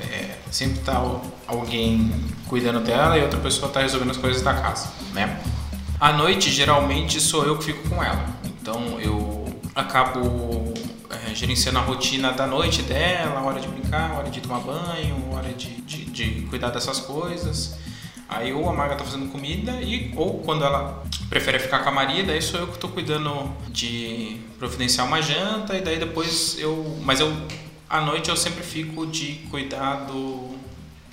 é, 0.02 0.36
sempre 0.50 0.80
tá 0.80 0.96
al- 0.96 1.24
alguém 1.46 2.12
cuidando 2.46 2.80
dela 2.80 3.16
e 3.16 3.22
outra 3.22 3.38
pessoa 3.40 3.70
tá 3.70 3.80
resolvendo 3.80 4.10
as 4.10 4.16
coisas 4.16 4.42
da 4.42 4.52
casa, 4.54 4.88
né? 5.12 5.40
À 6.00 6.12
noite, 6.12 6.50
geralmente, 6.50 7.20
sou 7.20 7.44
eu 7.44 7.56
que 7.58 7.64
fico 7.64 7.88
com 7.88 8.02
ela. 8.02 8.24
Então, 8.44 9.00
eu 9.00 9.46
acabo 9.74 10.74
é, 11.10 11.34
gerenciando 11.34 11.78
a 11.78 11.82
rotina 11.82 12.32
da 12.32 12.46
noite 12.46 12.82
dela, 12.82 13.40
hora 13.42 13.58
de 13.60 13.68
brincar, 13.68 14.12
hora 14.18 14.28
de 14.30 14.40
tomar 14.40 14.60
banho, 14.60 15.16
hora 15.32 15.48
de, 15.54 15.68
de, 15.82 16.04
de 16.04 16.42
cuidar 16.42 16.70
dessas 16.70 17.00
coisas. 17.00 17.74
Aí 18.28 18.52
ou 18.52 18.68
a 18.68 18.72
Maga 18.74 18.94
tá 18.94 19.04
fazendo 19.04 19.30
comida 19.32 19.72
e 19.80 20.12
ou 20.16 20.40
quando 20.40 20.62
ela 20.64 21.02
prefere 21.30 21.58
ficar 21.58 21.78
com 21.80 21.88
a 21.88 21.92
Maria, 21.92 22.22
daí 22.24 22.42
sou 22.42 22.60
eu 22.60 22.66
que 22.66 22.78
tô 22.78 22.88
cuidando 22.88 23.50
de 23.68 24.38
providenciar 24.58 25.06
uma 25.06 25.22
janta 25.22 25.76
e 25.76 25.80
daí 25.80 25.98
depois 25.98 26.56
eu, 26.58 26.98
mas 27.02 27.20
eu 27.20 27.32
à 27.88 28.00
noite 28.02 28.28
eu 28.28 28.36
sempre 28.36 28.62
fico 28.62 29.06
de 29.06 29.32
cuidar 29.50 30.04
do 30.06 30.56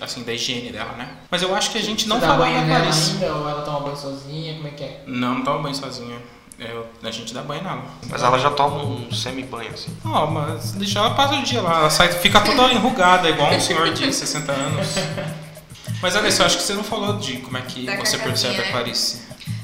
assim 0.02 0.24
da 0.24 0.34
higiene 0.34 0.72
dela, 0.74 0.92
né? 0.98 1.08
Mas 1.32 1.42
eu 1.42 1.56
acho 1.56 1.72
que 1.72 1.78
a 1.78 1.82
gente 1.82 2.06
não 2.08 2.20
falou 2.20 2.40
banho 2.40 2.56
na 2.58 2.64
nela 2.64 2.80
Clarice. 2.82 3.12
ainda 3.14 3.34
ou 3.34 3.50
ela 3.50 3.62
toma 3.62 3.80
banho 3.80 3.96
sozinha? 3.96 4.56
Como 4.56 4.68
é 4.68 4.72
que 4.72 4.84
é? 4.84 5.04
Não, 5.08 5.36
não 5.36 5.42
toma 5.44 5.60
banho 5.64 5.76
sozinha. 5.76 6.18
Eu- 6.60 6.86
a 7.04 7.12
gente 7.12 7.34
dá 7.34 7.42
banho 7.42 7.64
nela. 7.64 7.84
mas 8.10 8.24
ela 8.24 8.38
já 8.38 8.50
toma 8.52 8.84
um 8.84 9.10
semi-banho, 9.12 9.72
assim. 9.74 9.96
Ó, 10.04 10.26
mas 10.28 10.74
deixa 10.74 11.00
ela 11.00 11.12
passar 11.12 11.40
o 11.40 11.44
dia 11.44 11.62
lá, 11.62 11.80
ela 11.80 11.90
sai, 11.90 12.10
fica 12.12 12.42
toda 12.42 12.74
enrugada, 12.74 13.30
igual 13.30 13.54
um 13.54 13.60
senhor 13.60 13.90
de 13.94 14.12
60 14.14 14.52
anos. 14.52 14.96
Mas 16.02 16.16
Alessa, 16.16 16.44
eu 16.44 16.46
acho 16.48 16.58
que 16.58 16.64
você 16.64 16.74
não 16.74 16.84
falou 16.84 17.18
de 17.18 17.38
como 17.38 17.58
é 17.58 17.62
que 17.62 17.86
Da 17.86 17.96
você 17.98 18.18
Cacazinha, 18.18 18.24
percebe 18.54 18.70
a? 18.70 18.72
Clarice. 18.72 19.22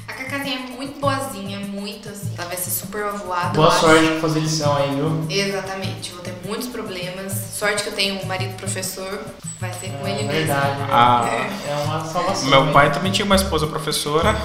A 0.08 0.12
Cacazinha 0.12 0.56
é 0.58 0.76
muito 0.76 0.98
boazinha, 1.00 1.60
muito 1.60 2.08
assim. 2.08 2.32
Ela 2.36 2.48
vai 2.48 2.56
ser 2.56 2.70
super 2.70 3.04
avoada. 3.04 3.50
Boa 3.50 3.70
sorte 3.70 4.06
pra 4.08 4.20
fazer 4.20 4.40
lição 4.40 4.76
aí, 4.76 4.90
viu? 4.94 5.26
Exatamente, 5.30 6.10
vou 6.12 6.20
ter 6.20 6.34
muitos 6.44 6.68
problemas. 6.68 7.32
Sorte 7.32 7.82
que 7.82 7.88
eu 7.90 7.92
tenho 7.94 8.20
um 8.20 8.26
marido 8.26 8.54
professor, 8.56 9.20
vai 9.60 9.72
ser 9.72 9.90
com 9.90 10.06
É 10.06 10.10
ele 10.18 10.28
verdade. 10.28 10.66
mesmo. 10.70 10.80
né? 10.86 10.88
Ah, 10.90 11.24
É 11.68 11.74
uma 11.84 12.04
salvação. 12.04 12.48
meu 12.48 12.72
pai 12.72 12.90
também 12.92 13.12
tinha 13.12 13.24
uma 13.24 13.36
esposa 13.36 13.66
professora, 13.66 14.36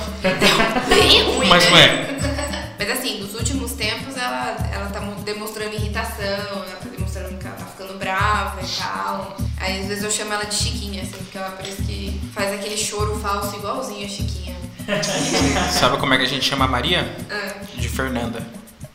Bem 0.88 1.24
ruim, 1.36 1.48
mas 1.48 1.64
né? 1.66 1.70
não 1.72 1.78
é. 1.78 2.18
Mas 2.80 2.92
assim, 3.00 3.20
nos 3.22 3.34
últimos 3.34 3.72
tempos 3.74 4.16
ela, 4.16 4.56
ela 4.72 4.86
tá 4.92 5.00
demonstrando 5.26 5.74
irritação, 5.74 6.24
ela 6.54 6.78
tá 6.82 6.88
demonstrando 6.96 7.36
que 7.38 7.46
ela 7.48 7.56
tá 7.56 7.66
ficando 7.66 7.98
brava 7.98 8.62
e 8.62 8.68
tal. 8.78 9.36
Aí 9.68 9.82
às 9.82 9.88
vezes 9.88 10.04
eu 10.06 10.12
chamo 10.12 10.32
ela 10.34 10.46
de 10.46 10.56
Chiquinha, 10.56 11.02
assim, 11.02 11.12
porque 11.12 11.38
ela 11.38 11.50
parece 11.52 11.82
que 11.84 12.22
faz 12.34 12.54
aquele 12.54 12.78
choro 12.78 13.20
falso 13.20 13.54
igualzinho 13.58 14.06
a 14.06 14.10
Chiquinha. 14.10 14.56
Sabe 15.72 15.98
como 15.98 16.14
é 16.14 16.18
que 16.18 16.24
a 16.24 16.28
gente 16.28 16.46
chama 16.46 16.64
a 16.64 16.68
Maria? 16.70 17.14
Ah, 17.30 17.56
De 17.76 17.90
Fernanda. 17.90 18.42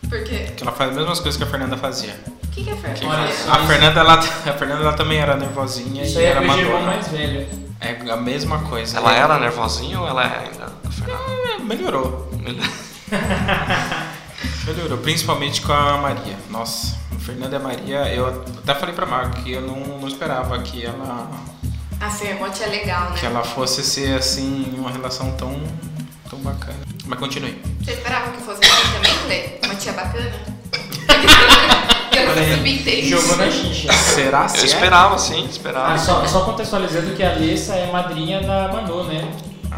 por 0.08 0.24
quê? 0.24 0.44
Porque 0.46 0.62
ela 0.62 0.72
faz 0.72 0.90
as 0.92 0.96
mesmas 0.96 1.20
coisas 1.20 1.36
que 1.36 1.44
a 1.44 1.46
Fernanda 1.46 1.76
fazia. 1.76 2.18
O 2.42 2.46
que, 2.48 2.64
que 2.64 2.70
é 2.70 2.76
Fer? 2.76 2.94
Que 2.94 3.04
Olha 3.04 3.20
Olha, 3.20 3.32
só. 3.32 3.52
a 3.52 3.66
Fernanda, 3.66 4.00
ela, 4.00 4.14
a 4.18 4.22
Fernanda 4.54 4.80
ela 4.80 4.92
também 4.94 5.18
era 5.18 5.36
nervosinha 5.36 6.04
Isso 6.04 6.18
e 6.18 6.24
é 6.24 6.28
era 6.28 6.40
madura. 6.40 6.80
mais 6.80 7.08
velho. 7.08 7.46
É 7.80 8.10
a 8.10 8.16
mesma 8.16 8.60
coisa. 8.60 8.96
Ela 8.96 9.14
era 9.14 9.38
nervosinha 9.38 10.00
ou 10.00 10.08
ela 10.08 10.22
é 10.24 10.38
ainda? 10.46 10.72
a 10.84 10.90
Fernanda? 10.90 11.22
É, 11.54 11.58
melhorou. 11.58 12.30
Melhorou, 14.66 14.98
principalmente 14.98 15.60
com 15.60 15.72
a 15.72 15.98
Maria. 15.98 16.36
Nossa, 16.50 16.96
Fernanda 17.22 17.54
e 17.54 17.56
a 17.56 17.60
Maria, 17.62 18.14
eu 18.14 18.26
até 18.26 18.74
falei 18.74 18.94
pra 18.94 19.06
Mar 19.06 19.30
que 19.30 19.52
eu 19.52 19.60
não, 19.60 19.76
não 19.98 20.08
esperava 20.08 20.58
que 20.60 20.84
ela, 20.84 21.30
A 22.00 22.10
Fermote 22.10 22.62
é 22.64 22.66
legal, 22.66 23.10
né? 23.10 23.16
que 23.18 23.26
ela 23.26 23.44
fosse 23.44 23.82
ser 23.84 24.16
assim, 24.16 24.74
uma 24.76 24.90
relação 24.90 25.30
tão, 25.32 25.54
tão 26.28 26.38
bacana. 26.40 26.78
Mas 27.06 27.18
continue. 27.18 27.60
Você 27.80 27.92
esperava 27.92 28.30
que 28.32 28.42
fosse 28.42 28.60
assim 28.64 28.92
também, 28.92 29.14
Clê? 29.24 29.68
Uma 29.68 29.74
tia 29.76 29.92
bacana? 29.92 30.32
Jogou 33.04 33.36
na 33.36 33.50
xincha. 33.50 33.92
Será 33.92 34.46
Eu 34.54 34.62
é? 34.62 34.64
esperava, 34.64 35.18
sim, 35.18 35.44
esperava. 35.46 35.94
Ah, 35.94 35.98
só, 35.98 36.26
só 36.26 36.44
contextualizando 36.44 37.14
que 37.14 37.22
a 37.22 37.32
Alessa 37.32 37.74
é 37.74 37.90
madrinha 37.90 38.40
da 38.40 38.68
Manu, 38.68 39.04
né? 39.04 39.28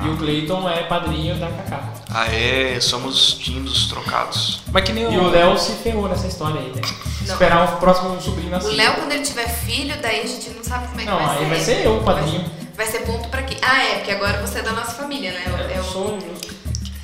E 0.03 0.09
o 0.09 0.17
Cleiton 0.17 0.69
é 0.69 0.83
padrinho 0.85 1.37
da 1.37 1.49
Kaká. 1.49 1.81
Aê, 2.13 2.81
somos 2.81 3.35
times 3.35 3.87
trocados. 3.87 4.61
Mas 4.73 4.85
que 4.85 4.93
nem 4.93 5.05
E 5.05 5.17
o 5.17 5.31
Léo 5.31 5.57
se 5.57 5.73
ferrou 5.73 6.09
nessa 6.09 6.27
história 6.27 6.61
aí, 6.61 6.73
né? 6.75 6.83
Esperar 7.25 7.75
o 7.75 7.77
próximo 7.79 8.21
sobrinho 8.21 8.49
O 8.49 8.51
nascer. 8.53 8.73
Léo, 8.75 8.95
quando 8.95 9.13
ele 9.13 9.23
tiver 9.25 9.49
filho, 9.49 9.95
daí 10.01 10.21
a 10.21 10.27
gente 10.27 10.51
não 10.51 10.63
sabe 10.65 10.89
como 10.89 11.01
é 11.01 11.05
que 11.05 11.11
Não, 11.11 11.17
vai 11.19 11.29
aí 11.37 11.39
ser. 11.39 11.49
vai 11.49 11.61
ser 11.61 11.87
eu 11.87 11.97
o 11.97 12.03
padrinho. 12.05 12.45
Vai 12.77 12.87
ser 12.87 12.99
ponto 13.01 13.29
pra 13.29 13.43
quê? 13.43 13.57
Ah, 13.63 13.83
é, 13.85 13.95
porque 13.97 14.11
agora 14.11 14.41
você 14.41 14.59
é 14.59 14.63
da 14.63 14.73
nossa 14.73 14.93
família, 14.93 15.33
né? 15.33 15.45
É, 15.73 15.79
Eu 15.79 15.81
o, 15.81 15.85
sou 15.85 16.19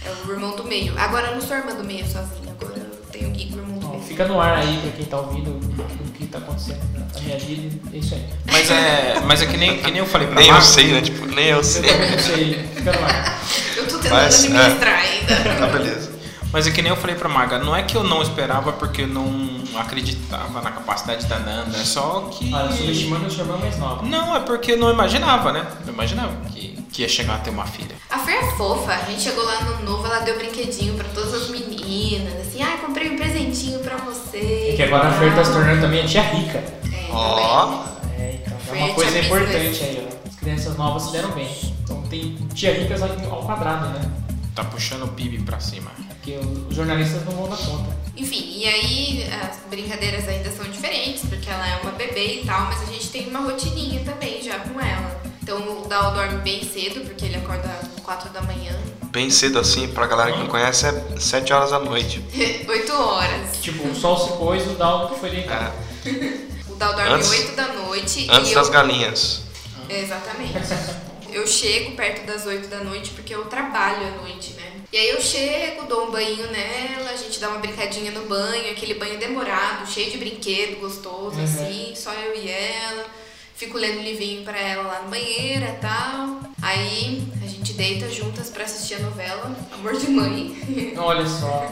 é 0.05 0.11
o 0.29 0.31
irmão 0.33 0.57
do 0.57 0.65
meio. 0.65 0.93
Agora 0.99 1.29
eu 1.29 1.35
não 1.35 1.41
sou 1.41 1.57
irmã 1.57 1.75
do 1.75 1.85
meio 1.85 2.05
sozinha, 2.05 2.55
agora 2.61 2.75
eu 2.79 2.91
tenho 3.13 3.31
que 3.33 3.45
ir 3.45 3.47
com 3.51 3.57
o 3.57 3.59
irmão 3.61 3.79
do 3.79 3.87
Bom, 3.87 3.93
meio. 3.93 4.03
Fica 4.03 4.27
no 4.27 4.41
ar 4.41 4.59
aí 4.59 4.79
pra 4.83 4.91
quem 4.93 5.05
tá 5.07 5.17
ouvindo 5.19 5.51
o 5.51 6.13
que 6.13 6.27
tá 6.27 6.39
acontecendo 6.39 6.81
na 7.15 7.21
minha 7.21 7.39
vida. 7.39 7.79
É 7.93 7.97
isso 7.97 8.15
aí. 8.15 8.25
Mas 8.51 8.71
é, 8.71 9.21
mas 9.25 9.43
é 9.43 9.47
que, 9.47 9.57
nem, 9.57 9.79
que 9.79 9.91
nem 9.91 9.99
eu 9.99 10.07
falei 10.07 10.27
pra 10.27 10.37
Nem 10.37 10.49
eu 10.49 10.55
Mar. 10.55 10.63
sei, 10.63 10.93
né? 10.93 11.01
Tipo, 11.03 11.27
nem 11.27 11.47
eu 11.47 11.59
Eu 11.59 11.65
sei. 11.65 11.83
não 11.83 12.19
sei. 12.19 12.69
Fica 12.75 12.93
no 12.93 13.05
ar. 13.05 13.41
Eu 13.77 13.87
tô 13.87 13.97
tentando 13.99 14.15
Mas, 14.15 14.45
administrar 14.45 14.99
ainda. 14.99 15.57
Tá, 15.59 15.67
beleza. 15.67 16.10
Mas 16.53 16.67
é 16.67 16.71
que 16.71 16.83
nem 16.83 16.91
eu 16.91 16.97
falei 16.97 17.15
pra 17.15 17.29
Maga, 17.29 17.59
não 17.59 17.75
é 17.75 17.83
que 17.83 17.97
eu 17.97 18.03
não 18.03 18.23
esperava 18.23 18.73
porque 18.73 19.03
eu 19.03 19.07
não 19.07 19.61
acreditava 19.77 20.61
na 20.61 20.73
capacidade 20.73 21.27
da 21.27 21.39
Nanda, 21.39 21.77
é 21.79 21.85
só 21.85 22.29
que. 22.33 22.53
Olha, 22.53 22.73
subestimando 22.73 23.27
o 23.27 23.31
seu 23.31 23.45
irmão 23.45 23.59
mais 23.59 23.79
nova. 23.79 24.05
Não, 24.05 24.35
é 24.35 24.41
porque 24.41 24.73
eu 24.73 24.77
não 24.79 24.91
imaginava, 24.91 25.53
né? 25.53 25.65
Não 25.85 25.93
imaginava 25.93 26.35
que, 26.51 26.77
que 26.93 27.03
ia 27.03 27.09
chegar 27.09 27.37
a 27.37 27.39
ter 27.39 27.51
uma 27.51 27.67
filha. 27.67 27.95
A 28.11 28.19
Fer 28.19 28.35
é 28.35 28.51
fofa. 28.57 28.93
A 28.93 29.05
gente 29.05 29.23
chegou 29.23 29.45
lá 29.45 29.61
no 29.63 29.85
novo, 29.85 30.05
ela 30.07 30.21
deu 30.21 30.37
brinquedinho 30.37 30.95
pra 30.95 31.09
todas 31.15 31.33
as 31.35 31.49
meninas. 31.51 32.35
Assim, 32.41 32.61
ai, 32.63 32.79
comprei 32.79 33.11
um 33.11 33.17
presentinho 33.17 33.79
pra 33.79 33.97
você. 33.99 34.71
É 34.73 34.77
que 34.77 34.83
agora 34.83 35.09
a 35.09 35.13
Fer 35.13 35.33
tá 35.35 35.45
se 35.45 35.53
tornando 35.53 35.81
também 35.81 36.03
a 36.03 36.07
tia 36.07 36.23
rica. 36.23 36.59
É, 36.59 37.09
Ó. 37.13 37.85
É, 38.19 38.41
então 38.45 38.59
é 38.75 38.79
uma 38.79 38.89
é 38.89 38.93
coisa 38.95 39.19
importante 39.19 39.85
aí, 39.85 40.09
ó. 40.09 40.29
As 40.29 40.35
crianças 40.37 40.77
novas 40.77 41.03
se 41.05 41.13
deram 41.13 41.31
bem. 41.31 41.49
Então 41.85 42.03
tem 42.03 42.35
tia 42.55 42.75
ricas 42.75 43.01
ao 43.03 43.11
ao 43.31 43.43
quadrado, 43.45 43.87
né? 43.91 44.11
Tá 44.55 44.65
puxando 44.65 45.05
o 45.05 45.09
PIB 45.09 45.43
pra 45.45 45.61
cima. 45.61 45.93
Porque 46.21 46.39
os 46.69 46.75
jornalistas 46.77 47.25
não 47.25 47.33
vão 47.33 47.49
dar 47.49 47.57
conta. 47.57 47.97
Enfim, 48.17 48.53
e 48.59 48.67
aí 48.67 49.25
as 49.43 49.59
brincadeiras 49.71 50.29
ainda 50.29 50.51
são 50.51 50.67
diferentes, 50.71 51.23
porque 51.29 51.49
ela 51.49 51.67
é 51.67 51.77
uma 51.83 51.93
bebê 51.93 52.41
e 52.43 52.45
tal, 52.45 52.63
mas 52.67 52.83
a 52.83 52.93
gente 52.93 53.09
tem 53.09 53.29
uma 53.29 53.41
rotininha 53.41 54.05
também 54.05 54.43
já 54.43 54.59
com 54.59 54.79
ela. 54.79 55.21
Então 55.43 55.81
o 55.83 55.89
Dal 55.89 56.13
dorme 56.13 56.39
bem 56.43 56.63
cedo, 56.63 57.01
porque 57.01 57.25
ele 57.25 57.37
acorda 57.37 57.69
4 58.03 58.29
da 58.31 58.43
manhã. 58.43 58.77
Bem 59.05 59.31
cedo 59.31 59.59
assim, 59.59 59.89
pra 59.89 60.07
galera 60.07 60.33
que 60.33 60.39
não 60.39 60.47
conhece, 60.49 60.87
é 60.87 61.19
7 61.19 61.53
horas 61.55 61.71
da 61.71 61.79
noite. 61.79 62.23
8 62.69 62.93
horas. 62.93 63.57
Tipo, 63.63 63.89
o 63.89 63.95
sol 63.95 64.19
se 64.19 64.37
pôs, 64.37 64.63
o 64.67 64.75
Dalton 64.75 65.15
foi 65.17 65.31
deitar. 65.31 65.75
É, 66.05 66.11
O 66.71 66.75
Dal 66.75 66.95
dorme 66.95 67.15
Antes- 67.15 67.31
8 67.31 67.57
da 67.57 67.69
noite 67.69 68.29
antes 68.31 68.51
e 68.51 68.55
das 68.55 68.67
eu... 68.67 68.73
galinhas. 68.73 69.43
Exatamente. 69.89 70.53
Eu 71.33 71.47
chego 71.47 71.93
perto 71.97 72.27
das 72.27 72.45
8 72.45 72.69
da 72.69 72.85
noite 72.85 73.11
porque 73.11 73.35
eu 73.35 73.45
trabalho 73.47 74.07
à 74.07 74.11
noite, 74.23 74.53
né? 74.55 74.70
E 74.93 74.97
aí 74.97 75.11
eu 75.11 75.21
chego, 75.21 75.87
dou 75.87 76.09
um 76.09 76.11
banho 76.11 76.51
nela, 76.51 77.11
a 77.11 77.17
gente 77.17 77.39
dá 77.39 77.49
uma 77.49 77.59
brincadinha 77.59 78.11
no 78.11 78.27
banho, 78.27 78.73
aquele 78.73 78.95
banho 78.95 79.19
demorado, 79.19 79.87
cheio 79.89 80.11
de 80.11 80.19
brinquedo, 80.19 80.81
gostoso, 80.81 81.37
Uhum. 81.37 81.45
assim, 81.45 81.93
só 81.95 82.13
eu 82.13 82.35
e 82.37 82.51
ela. 82.51 83.07
Fico 83.55 83.77
lendo 83.79 84.01
livrinho 84.03 84.43
pra 84.43 84.59
ela 84.59 84.83
lá 84.85 85.01
no 85.03 85.11
banheiro 85.11 85.65
e 85.65 85.73
tal. 85.81 86.41
Aí 86.63 87.23
a 87.43 87.47
gente 87.47 87.75
deita 87.75 88.11
juntas 88.11 88.49
pra 88.49 88.65
assistir 88.65 88.95
a 88.95 88.99
novela 89.01 89.55
Amor 89.73 89.97
de 89.97 90.09
Mãe. 90.11 90.57
Olha 90.99 91.27
só. 91.27 91.71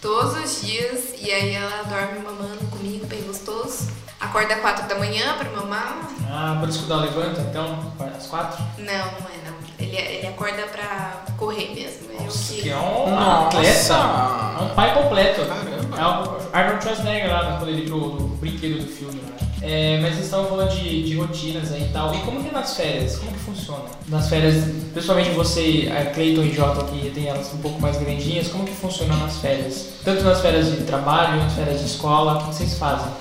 Todos 0.00 0.36
os 0.44 0.60
dias. 0.66 1.14
E 1.18 1.30
aí 1.32 1.54
ela 1.54 1.84
dorme 1.84 2.18
mamando 2.18 2.66
comigo, 2.70 3.06
bem 3.06 3.22
gostoso. 3.22 3.88
Acorda 4.20 4.54
às 4.54 4.60
4 4.60 4.88
da 4.88 4.96
manhã 4.96 5.36
pra 5.38 5.48
mamar. 5.50 6.10
Ah, 6.28 6.56
por 6.58 6.68
isso 6.68 6.80
que 6.80 6.84
o 6.86 6.88
Dal 6.88 7.00
levanta, 7.00 7.40
então, 7.40 7.92
às 8.16 8.26
quatro? 8.26 8.60
Não, 8.78 8.84
não 8.86 9.28
é 9.28 9.48
não. 9.48 9.61
Ele, 9.78 9.96
ele 9.96 10.26
acorda 10.28 10.62
pra 10.70 11.24
correr 11.36 11.74
mesmo. 11.74 12.12
Eu 12.18 12.24
Nossa, 12.26 12.52
que- 12.54 12.62
que 12.62 12.70
é 12.70 12.76
um 12.76 13.10
Nossa! 13.10 13.46
atleta. 13.46 14.58
É 14.60 14.62
um 14.64 14.68
pai 14.74 14.94
completo. 14.94 15.40
Caramba. 15.46 15.96
É 15.98 16.04
o 16.06 16.56
Arnold 16.56 16.82
Schwarzenegger 16.84 17.30
lá, 17.30 17.56
quando 17.58 17.68
ele 17.70 17.86
pro, 17.88 18.00
pro 18.16 18.26
brinquedo 18.28 18.80
do 18.80 18.86
filme. 18.86 19.14
Né? 19.20 19.32
É, 19.64 19.98
mas 20.00 20.14
vocês 20.14 20.24
estavam 20.24 20.46
falando 20.46 20.70
de, 20.70 21.02
de 21.04 21.14
rotinas 21.16 21.72
aí 21.72 21.82
e 21.84 21.88
tal. 21.92 22.14
E 22.14 22.18
como 22.20 22.42
que 22.42 22.48
é 22.48 22.52
nas 22.52 22.76
férias? 22.76 23.16
Como 23.16 23.30
que 23.32 23.38
funciona? 23.38 23.84
Nas 24.08 24.28
férias, 24.28 24.64
principalmente 24.92 25.30
você, 25.30 25.92
a 25.96 26.10
Cleiton 26.10 26.42
e 26.42 26.52
Jota, 26.52 26.84
que 26.84 27.10
tem 27.10 27.26
elas 27.28 27.52
um 27.54 27.58
pouco 27.58 27.80
mais 27.80 27.96
grandinhas, 27.96 28.48
como 28.48 28.64
que 28.64 28.72
funciona 28.72 29.14
nas 29.16 29.38
férias? 29.38 29.90
Tanto 30.04 30.22
nas 30.24 30.40
férias 30.40 30.70
de 30.70 30.78
trabalho, 30.84 31.36
nas 31.40 31.52
férias 31.52 31.78
de 31.80 31.86
escola, 31.86 32.34
o 32.34 32.38
que 32.40 32.46
vocês 32.54 32.76
fazem? 32.78 33.12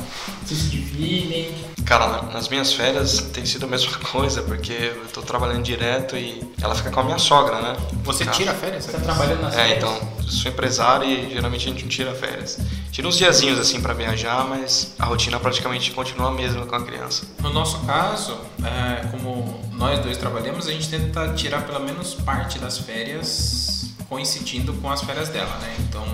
Vocês 0.43 0.59
se 0.61 0.69
dividem? 0.69 1.51
Cara, 1.91 2.21
nas 2.31 2.47
minhas 2.47 2.71
férias 2.71 3.19
tem 3.33 3.45
sido 3.45 3.65
a 3.65 3.67
mesma 3.67 3.91
coisa, 3.99 4.41
porque 4.43 4.71
eu 4.71 5.07
tô 5.13 5.21
trabalhando 5.21 5.61
direto 5.61 6.15
e 6.15 6.41
ela 6.61 6.73
fica 6.73 6.89
com 6.89 7.01
a 7.01 7.03
minha 7.03 7.17
sogra, 7.17 7.59
né? 7.61 7.75
Você 8.05 8.23
Cara, 8.23 8.37
tira 8.37 8.53
férias? 8.53 8.85
Você 8.85 8.93
tá 8.93 8.99
trabalhando 8.99 9.41
nas 9.41 9.53
É, 9.53 9.57
férias? 9.57 9.77
então, 9.77 10.09
eu 10.19 10.23
sou 10.23 10.49
empresário 10.49 11.05
e 11.05 11.33
geralmente 11.33 11.67
a 11.67 11.69
gente 11.73 11.83
não 11.83 11.89
tira 11.89 12.15
férias. 12.15 12.59
Tira 12.93 13.09
uns 13.09 13.17
diazinhos 13.17 13.59
assim 13.59 13.81
pra 13.81 13.93
viajar, 13.93 14.47
mas 14.47 14.93
a 14.97 15.03
rotina 15.03 15.37
praticamente 15.37 15.91
continua 15.91 16.29
a 16.29 16.31
mesma 16.31 16.65
com 16.65 16.75
a 16.77 16.81
criança. 16.81 17.25
No 17.41 17.51
nosso 17.51 17.77
caso, 17.79 18.37
é, 18.63 19.07
como 19.07 19.59
nós 19.73 19.99
dois 19.99 20.15
trabalhamos, 20.17 20.69
a 20.69 20.71
gente 20.71 20.87
tenta 20.89 21.33
tirar 21.33 21.63
pelo 21.65 21.81
menos 21.81 22.13
parte 22.13 22.57
das 22.57 22.77
férias 22.77 23.91
coincidindo 24.07 24.71
com 24.75 24.89
as 24.89 25.01
férias 25.01 25.27
dela, 25.27 25.57
né? 25.57 25.75
Então, 25.79 26.05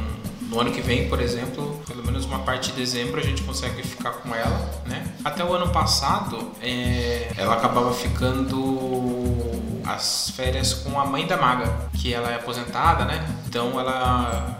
no 0.41 0.59
ano 0.59 0.71
que 0.71 0.81
vem, 0.81 1.07
por 1.07 1.21
exemplo, 1.21 1.79
menos 2.17 2.25
uma 2.25 2.39
parte 2.39 2.71
de 2.71 2.77
dezembro 2.77 3.19
a 3.19 3.23
gente 3.23 3.43
consegue 3.43 3.83
ficar 3.83 4.11
com 4.11 4.33
ela, 4.33 4.69
né? 4.85 5.05
Até 5.23 5.43
o 5.43 5.53
ano 5.53 5.69
passado, 5.69 6.51
é, 6.61 7.31
ela 7.37 7.53
acabava 7.53 7.93
ficando 7.93 9.81
as 9.85 10.31
férias 10.31 10.73
com 10.73 10.99
a 10.99 11.05
mãe 11.05 11.27
da 11.27 11.37
Maga, 11.37 11.71
que 11.93 12.13
ela 12.13 12.31
é 12.31 12.35
aposentada, 12.35 13.05
né? 13.05 13.25
Então 13.47 13.79
ela 13.79 14.59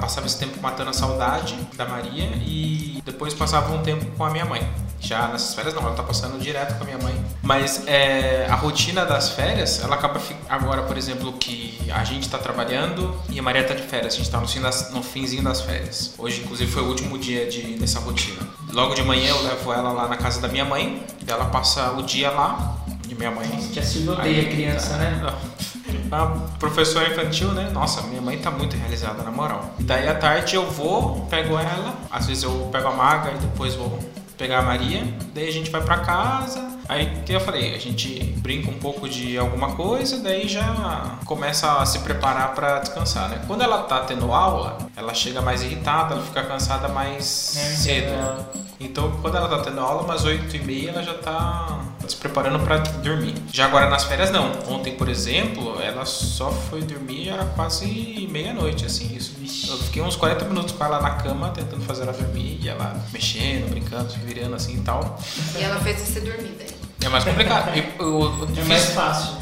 passava 0.00 0.26
esse 0.26 0.38
tempo 0.38 0.60
matando 0.62 0.90
a 0.90 0.92
saudade 0.94 1.54
da 1.76 1.84
Maria 1.84 2.24
e 2.36 3.02
depois 3.04 3.34
passava 3.34 3.72
um 3.74 3.82
tempo 3.82 4.06
com 4.16 4.24
a 4.24 4.30
minha 4.30 4.46
mãe. 4.46 4.66
Já 5.02 5.26
nessas 5.28 5.54
férias 5.54 5.74
não, 5.74 5.82
ela 5.82 5.94
tá 5.94 6.02
passando 6.02 6.40
direto 6.40 6.76
com 6.78 6.84
a 6.84 6.86
minha 6.86 6.98
mãe. 6.98 7.12
Mas 7.42 7.86
é, 7.88 8.46
a 8.48 8.54
rotina 8.54 9.04
das 9.04 9.30
férias, 9.30 9.82
ela 9.82 9.96
acaba 9.96 10.20
agora, 10.48 10.82
por 10.82 10.96
exemplo, 10.96 11.32
que 11.32 11.76
a 11.92 12.04
gente 12.04 12.28
tá 12.28 12.38
trabalhando 12.38 13.14
e 13.28 13.38
a 13.38 13.42
Maria 13.42 13.64
tá 13.64 13.74
de 13.74 13.82
férias, 13.82 14.14
a 14.14 14.16
gente 14.16 14.30
tá 14.30 14.40
no, 14.40 14.46
fim 14.46 14.60
das, 14.60 14.92
no 14.92 15.02
finzinho 15.02 15.42
das 15.42 15.60
férias. 15.60 16.14
Hoje, 16.16 16.42
inclusive, 16.42 16.70
foi 16.70 16.82
o 16.82 16.86
último 16.86 17.18
dia 17.18 17.46
de, 17.50 17.74
dessa 17.74 17.98
rotina. 17.98 18.40
Logo 18.72 18.94
de 18.94 19.02
manhã 19.02 19.30
eu 19.30 19.42
levo 19.42 19.72
ela 19.72 19.92
lá 19.92 20.08
na 20.08 20.16
casa 20.16 20.40
da 20.40 20.48
minha 20.48 20.64
mãe, 20.64 21.04
ela 21.26 21.46
passa 21.46 21.90
o 21.92 22.02
dia 22.04 22.30
lá, 22.30 22.78
e 23.08 23.14
minha 23.14 23.30
mãe 23.30 23.48
Já 23.72 23.82
se 23.82 24.08
odeia 24.08 24.48
criança, 24.48 24.96
né? 24.96 25.20
a 26.12 26.26
professora 26.58 27.10
infantil, 27.10 27.48
né? 27.48 27.70
Nossa, 27.72 28.02
minha 28.02 28.20
mãe 28.20 28.38
tá 28.38 28.50
muito 28.50 28.76
realizada, 28.76 29.22
na 29.22 29.30
moral. 29.30 29.74
Daí 29.80 30.08
à 30.08 30.14
tarde 30.14 30.54
eu 30.54 30.70
vou, 30.70 31.26
pego 31.28 31.58
ela, 31.58 31.94
às 32.10 32.26
vezes 32.26 32.44
eu 32.44 32.68
pego 32.70 32.88
a 32.88 32.92
maga 32.92 33.32
e 33.32 33.38
depois 33.38 33.74
vou 33.74 33.98
pegar 34.42 34.58
a 34.58 34.62
Maria, 34.62 35.04
daí 35.32 35.48
a 35.48 35.52
gente 35.52 35.70
vai 35.70 35.80
pra 35.82 35.98
casa. 35.98 36.60
Aí 36.88 37.22
que 37.24 37.32
eu 37.32 37.40
falei, 37.40 37.76
a 37.76 37.78
gente 37.78 38.24
brinca 38.38 38.68
um 38.68 38.74
pouco 38.74 39.08
de 39.08 39.38
alguma 39.38 39.76
coisa, 39.76 40.18
daí 40.18 40.48
já 40.48 41.16
começa 41.24 41.78
a 41.78 41.86
se 41.86 42.00
preparar 42.00 42.52
pra 42.52 42.80
descansar, 42.80 43.28
né? 43.28 43.40
Quando 43.46 43.62
ela 43.62 43.84
tá 43.84 44.00
tendo 44.00 44.32
aula, 44.32 44.78
ela 44.96 45.14
chega 45.14 45.40
mais 45.40 45.62
irritada, 45.62 46.14
ela 46.14 46.24
fica 46.24 46.42
cansada 46.42 46.88
mais 46.88 47.56
É, 47.56 47.60
cedo. 47.76 48.46
Então, 48.84 49.10
quando 49.22 49.36
ela 49.36 49.48
tá 49.48 49.58
tendo 49.60 49.80
aula, 49.80 50.02
umas 50.02 50.24
8 50.24 50.56
e 50.56 50.58
meia, 50.60 50.90
ela 50.90 51.02
já 51.02 51.14
tá 51.14 51.80
se 52.06 52.16
preparando 52.16 52.58
pra 52.64 52.78
dormir. 52.78 53.34
Já 53.52 53.66
agora 53.66 53.88
nas 53.88 54.04
férias, 54.04 54.30
não. 54.30 54.50
Ontem, 54.68 54.94
por 54.96 55.08
exemplo, 55.08 55.80
ela 55.80 56.04
só 56.04 56.50
foi 56.50 56.82
dormir, 56.82 57.28
era 57.28 57.44
quase 57.44 58.28
meia-noite, 58.30 58.84
assim. 58.84 59.14
Isso. 59.16 59.70
Eu 59.70 59.78
fiquei 59.78 60.02
uns 60.02 60.16
40 60.16 60.44
minutos 60.46 60.72
com 60.74 60.84
ela 60.84 61.00
na 61.00 61.10
cama, 61.12 61.50
tentando 61.50 61.82
fazer 61.84 62.02
ela 62.02 62.12
dormir, 62.12 62.58
e 62.62 62.68
ela 62.68 63.00
mexendo, 63.12 63.70
brincando, 63.70 64.10
se 64.10 64.18
virando 64.18 64.54
assim 64.54 64.76
e 64.76 64.80
tal. 64.80 65.18
E 65.58 65.62
ela 65.62 65.78
fez 65.80 65.98
você 66.00 66.20
dormir 66.20 66.54
daí. 66.58 66.68
É 67.04 67.08
mais 67.08 67.24
complicado. 67.24 67.72
E 67.76 68.02
o, 68.02 68.04
o 68.04 68.44
É 68.44 68.64
mais 68.64 68.80
difícil, 68.82 68.94
fácil. 68.94 69.32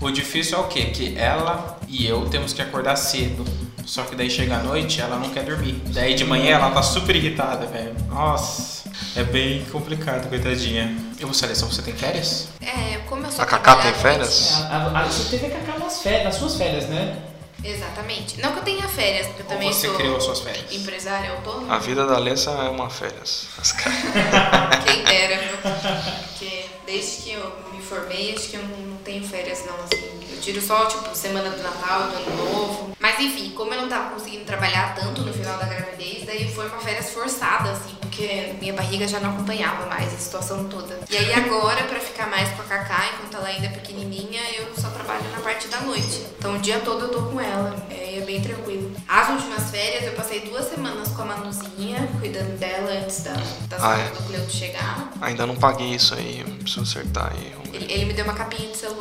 o 0.00 0.10
difícil 0.10 0.58
é 0.58 0.60
o 0.60 0.64
quê? 0.64 0.84
Que 0.86 1.16
ela 1.18 1.78
e 1.88 2.06
eu 2.06 2.26
temos 2.28 2.52
que 2.52 2.62
acordar 2.62 2.96
cedo. 2.96 3.44
Só 3.84 4.02
que 4.04 4.14
daí 4.14 4.30
chega 4.30 4.56
a 4.58 4.62
noite, 4.62 5.00
ela 5.00 5.16
não 5.16 5.30
quer 5.30 5.42
dormir. 5.44 5.82
Daí 5.86 6.14
de 6.14 6.24
manhã 6.24 6.56
ela 6.56 6.70
tá 6.70 6.82
super 6.82 7.16
irritada, 7.16 7.66
velho. 7.66 7.94
Nossa, 8.08 8.79
é 9.16 9.22
bem 9.24 9.64
complicado, 9.66 10.28
coitadinha. 10.28 10.94
E 11.18 11.24
você, 11.24 11.44
Alessa, 11.44 11.66
você 11.66 11.82
tem 11.82 11.94
férias? 11.94 12.48
É, 12.60 12.98
como 13.08 13.24
eu 13.26 13.30
sou 13.30 13.42
A 13.42 13.46
Cacá 13.46 13.76
tem 13.76 13.92
férias? 13.94 14.52
A- 14.62 14.76
a- 14.94 15.00
a- 15.00 15.06
você 15.06 15.28
teve 15.36 15.46
a 15.52 15.58
Cacá 15.58 15.78
nas, 15.78 16.00
férias, 16.02 16.24
nas 16.24 16.34
suas 16.36 16.56
férias, 16.56 16.86
né? 16.88 17.16
Exatamente. 17.62 18.40
Não 18.40 18.52
que 18.52 18.58
eu 18.60 18.62
tenha 18.62 18.88
férias, 18.88 19.26
porque 19.26 19.42
eu 19.42 19.46
também 19.46 19.70
você 19.72 19.86
sou 19.88 19.96
criou 19.96 20.18
suas 20.20 20.40
férias? 20.40 20.72
empresária 20.72 21.30
autônoma. 21.32 21.74
A 21.74 21.78
vida 21.78 22.06
da 22.06 22.14
Alessa 22.14 22.50
é 22.52 22.68
uma 22.70 22.88
férias. 22.88 23.48
As 23.58 23.72
caras- 23.72 23.98
Quem 24.86 25.04
dera, 25.04 25.38
viu? 25.42 25.58
Porque 25.60 26.64
desde 26.86 27.22
que 27.22 27.32
eu 27.32 27.52
me 27.74 27.82
formei, 27.82 28.34
acho 28.34 28.48
que 28.48 28.56
eu 28.56 28.62
não 28.62 28.96
tenho 29.10 29.24
férias 29.26 29.64
não, 29.66 29.74
assim. 29.74 30.20
Eu 30.30 30.40
tiro 30.40 30.62
só, 30.62 30.86
tipo, 30.86 31.14
semana 31.16 31.50
do 31.50 31.60
Natal, 31.60 32.08
do 32.08 32.16
Ano 32.16 32.36
Novo. 32.36 32.96
Mas 33.00 33.18
enfim, 33.18 33.50
como 33.50 33.74
eu 33.74 33.82
não 33.82 33.88
tava 33.88 34.10
conseguindo 34.10 34.44
trabalhar 34.44 34.94
tanto 34.94 35.22
no 35.22 35.32
final 35.32 35.58
da 35.58 35.64
gravidez, 35.64 36.24
daí 36.24 36.48
foi 36.54 36.68
uma 36.68 36.78
férias 36.78 37.10
forçada, 37.10 37.70
assim, 37.72 37.94
porque 38.00 38.54
minha 38.60 38.72
barriga 38.72 39.08
já 39.08 39.18
não 39.18 39.30
acompanhava 39.30 39.86
mais 39.86 40.14
a 40.14 40.16
situação 40.16 40.64
toda. 40.68 40.98
E 41.10 41.16
aí 41.16 41.34
agora, 41.34 41.82
pra 41.84 41.98
ficar 41.98 42.28
mais 42.28 42.48
com 42.50 42.62
a 42.62 42.64
Cacá, 42.66 43.08
enquanto 43.14 43.34
ela 43.36 43.48
ainda 43.48 43.66
é 43.66 43.70
pequenininha, 43.70 44.40
eu 44.58 44.68
só 44.80 44.88
trabalho 44.90 45.24
na 45.32 45.40
parte 45.40 45.66
da 45.68 45.80
noite. 45.80 46.24
Então 46.38 46.54
o 46.54 46.58
dia 46.58 46.78
todo 46.80 47.06
eu 47.06 47.08
tô 47.08 47.22
com 47.22 47.40
ela, 47.40 47.74
é, 47.90 48.18
é 48.18 48.20
bem 48.20 48.40
tranquilo. 48.40 48.92
As 49.08 49.28
últimas 49.30 49.70
férias 49.70 50.04
eu 50.04 50.12
passei 50.12 50.40
duas 50.40 50.66
semanas 50.66 51.08
com 51.08 51.22
a 51.22 51.24
Manuzinha, 51.24 52.08
cuidando 52.20 52.56
dela 52.58 52.92
antes 52.92 53.22
da, 53.22 53.32
da 53.68 53.76
Ah, 53.80 53.98
é? 53.98 54.08
do 54.10 54.22
Cleuto 54.26 54.50
chegar. 54.52 55.10
Ainda 55.20 55.46
não 55.46 55.56
paguei 55.56 55.94
isso 55.94 56.14
aí, 56.14 56.44
preciso 56.60 56.82
acertar 56.82 57.32
aí. 57.32 57.52
Ele, 57.72 57.92
ele 57.92 58.04
me 58.06 58.12
deu 58.12 58.24
uma 58.24 58.34
capinha 58.34 58.68
de 58.70 58.76
celular. 58.76 58.99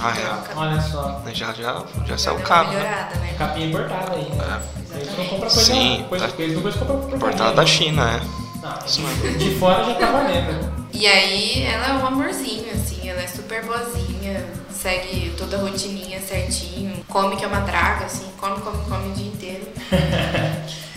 Ah, 0.00 0.10
Me 0.10 0.16
deu 0.16 0.26
é? 0.26 0.38
Olha 0.56 0.80
só. 0.80 1.22
Já, 1.32 1.52
já, 1.52 1.84
já 2.06 2.18
saiu 2.18 2.36
uma 2.36 2.44
caro, 2.44 2.68
né? 2.68 2.76
melhorada, 2.76 3.14
né? 3.16 3.34
Capinha 3.38 3.66
importada 3.66 4.12
aí, 4.12 4.30
né? 4.30 4.62
Aí 4.94 5.06
tu 5.06 5.16
não 5.16 5.26
compra 5.26 5.50
coisa, 5.50 5.64
Sim, 5.64 6.06
coisa, 6.08 6.28
tá. 7.36 7.52
da 7.52 7.66
China, 7.66 8.10
é. 8.10 8.20
Não, 8.62 9.38
de 9.38 9.58
fora 9.58 9.84
já 9.84 9.94
tá 9.94 10.10
valendo. 10.10 10.86
E 10.92 11.06
aí 11.06 11.62
ela 11.62 11.88
é 11.88 11.92
um 11.94 12.06
amorzinho, 12.06 12.72
assim, 12.72 13.08
ela 13.08 13.20
é 13.22 13.26
super 13.26 13.64
boazinha, 13.64 14.44
segue 14.70 15.34
toda 15.36 15.56
a 15.56 15.60
rotininha 15.60 16.20
certinho, 16.20 17.04
come 17.08 17.36
que 17.36 17.44
é 17.44 17.48
uma 17.48 17.60
draga, 17.60 18.06
assim, 18.06 18.26
come, 18.38 18.60
come, 18.60 18.78
come 18.88 19.08
o 19.08 19.12
dia 19.12 19.26
inteiro. 19.28 19.68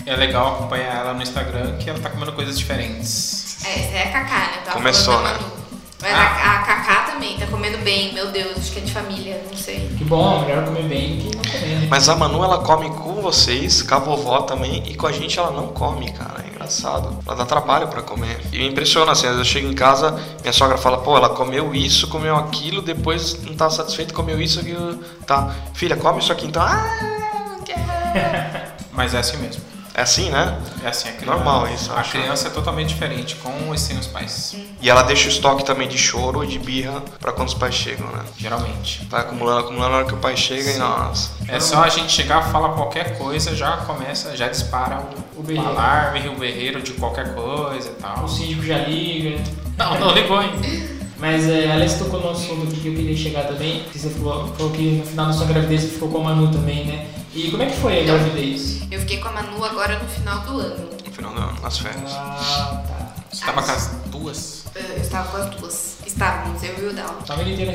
É 0.05 0.15
legal 0.15 0.55
acompanhar 0.55 0.95
ela 0.95 1.13
no 1.13 1.21
Instagram, 1.21 1.77
que 1.77 1.89
ela 1.89 1.99
tá 1.99 2.09
comendo 2.09 2.31
coisas 2.33 2.57
diferentes. 2.57 3.63
É, 3.65 3.79
essa 3.79 3.97
é 3.97 4.03
a 4.07 4.11
Cacá, 4.11 4.39
né? 4.39 4.57
Tava 4.65 4.77
Começou, 4.77 5.21
né? 5.21 5.33
Manu. 5.33 5.58
Mas 6.01 6.13
Ah. 6.13 6.17
a, 6.19 6.55
a 6.55 6.59
Cacá 6.63 7.11
também 7.11 7.37
tá 7.37 7.45
comendo 7.47 7.77
bem, 7.79 8.13
meu 8.13 8.31
Deus, 8.31 8.57
acho 8.57 8.71
que 8.71 8.79
é 8.79 8.81
de 8.83 8.91
família, 8.93 9.43
não 9.49 9.57
sei. 9.57 9.89
Que 9.97 10.03
bom, 10.05 10.45
melhor 10.45 10.63
comer 10.63 10.83
bem 10.83 11.17
que 11.17 11.35
não 11.35 11.43
comer. 11.43 11.75
né? 11.81 11.87
Mas 11.89 12.07
a 12.07 12.15
Manu, 12.15 12.41
ela 12.43 12.59
come 12.59 12.89
com 12.89 13.15
vocês, 13.21 13.81
com 13.81 13.95
a 13.95 13.99
vovó 13.99 14.41
também, 14.43 14.81
e 14.87 14.95
com 14.95 15.07
a 15.07 15.11
gente 15.11 15.37
ela 15.37 15.51
não 15.51 15.67
come, 15.67 16.09
cara. 16.13 16.45
É 16.45 16.47
engraçado. 16.55 17.19
Ela 17.27 17.35
dá 17.35 17.45
trabalho 17.45 17.89
pra 17.89 18.01
comer. 18.01 18.39
E 18.53 18.59
me 18.59 18.67
impressiona, 18.69 19.11
assim, 19.11 19.27
às 19.27 19.35
vezes 19.35 19.47
eu 19.47 19.53
chego 19.53 19.67
em 19.69 19.75
casa, 19.75 20.11
minha 20.41 20.53
sogra 20.53 20.77
fala, 20.77 20.99
pô, 20.99 21.17
ela 21.17 21.29
comeu 21.29 21.75
isso, 21.75 22.07
comeu 22.07 22.35
aquilo, 22.37 22.81
depois 22.81 23.41
não 23.43 23.53
tá 23.55 23.69
satisfeito, 23.69 24.13
comeu 24.13 24.39
isso, 24.41 24.61
aquilo. 24.61 24.95
Tá, 25.27 25.53
filha, 25.73 25.97
come 25.97 26.19
isso 26.19 26.31
aqui 26.31 26.47
então. 26.47 26.61
Ah, 26.63 26.97
não 27.57 27.61
quero. 27.61 27.81
Mas 28.93 29.13
é 29.13 29.19
assim 29.19 29.37
mesmo. 29.37 29.61
É 29.99 30.01
assim, 30.03 30.29
né? 30.29 30.57
É 30.81 30.87
assim, 30.87 31.09
a 31.09 31.11
criança, 31.11 31.35
Normal 31.35 31.67
isso, 31.67 31.91
A 31.91 31.95
acho. 31.99 32.11
criança 32.11 32.47
é 32.47 32.51
totalmente 32.51 32.87
diferente, 32.87 33.35
com 33.35 33.75
e 33.75 33.77
sem 33.77 33.97
os 33.97 34.07
pais. 34.07 34.55
E 34.81 34.89
ela 34.89 35.01
deixa 35.01 35.25
o 35.27 35.29
estoque 35.29 35.65
também 35.65 35.89
de 35.89 35.97
choro 35.97 36.41
e 36.41 36.47
de 36.47 36.57
birra 36.57 37.01
pra 37.19 37.33
quando 37.33 37.49
os 37.49 37.53
pais 37.53 37.75
chegam, 37.75 38.07
né? 38.07 38.21
Geralmente. 38.37 39.05
Vai 39.09 39.19
acumulando, 39.19 39.59
acumulando 39.59 39.89
na 39.91 39.97
hora 39.97 40.05
que 40.05 40.13
o 40.13 40.17
pai 40.17 40.37
chega 40.37 40.71
e 40.71 40.77
nossa. 40.77 41.31
É 41.49 41.59
só 41.59 41.83
a 41.83 41.89
gente 41.89 42.13
chegar, 42.13 42.43
fala 42.49 42.69
qualquer 42.69 43.17
coisa, 43.17 43.53
já 43.53 43.75
começa, 43.75 44.37
já 44.37 44.47
dispara 44.47 45.01
o, 45.35 45.41
O 45.41 45.43
berreiro. 45.43 45.67
alarme, 45.69 46.29
o 46.29 46.35
berreiro 46.39 46.81
de 46.81 46.93
qualquer 46.93 47.35
coisa 47.35 47.89
e 47.89 48.01
tal. 48.01 48.23
O 48.23 48.27
síndico 48.29 48.63
já 48.63 48.77
liga. 48.77 49.43
Não, 49.77 49.99
não 49.99 50.13
ligou 50.13 50.37
ainda. 50.37 50.65
Mas 51.17 51.45
é, 51.49 51.73
Alex 51.73 51.95
tocou 51.95 52.21
no 52.21 52.29
assunto 52.29 52.63
aqui 52.71 52.79
que 52.79 52.87
eu 52.87 52.95
queria 52.95 53.17
chegar 53.17 53.43
também. 53.47 53.83
Que 53.91 53.99
você 53.99 54.09
falou, 54.11 54.47
falou 54.55 54.71
que 54.71 54.81
no 54.91 55.05
final 55.05 55.25
da 55.25 55.33
sua 55.33 55.45
gravidez 55.45 55.81
você 55.81 55.87
ficou 55.89 56.07
com 56.07 56.19
a 56.19 56.23
Manu 56.23 56.49
também, 56.53 56.85
né? 56.85 57.05
E 57.33 57.51
como 57.51 57.61
é 57.61 57.67
que 57.67 57.77
foi 57.77 57.99
a 58.01 58.03
gravidez? 58.03 58.81
Eu 58.91 58.99
fiquei 59.01 59.19
com 59.19 59.27
a 59.27 59.31
Manu 59.31 59.63
agora 59.63 59.99
no 59.99 60.09
final 60.09 60.39
do 60.39 60.59
ano. 60.59 60.89
No 61.05 61.11
final 61.11 61.33
do 61.33 61.39
ano, 61.39 61.61
nas 61.61 61.77
férias. 61.77 62.11
Ah, 62.11 62.83
tá. 62.87 63.13
Você 63.31 63.45
tava 63.45 63.61
com 63.61 63.71
as 63.71 63.87
duas? 64.07 64.63
Eu 64.75 64.97
estava 64.97 65.29
com 65.29 65.37
as 65.37 65.49
duas. 65.55 65.97
Estávamos, 66.05 66.63
eu 66.63 66.77
e 66.79 66.87
o 66.87 66.93
Dal. 66.93 67.19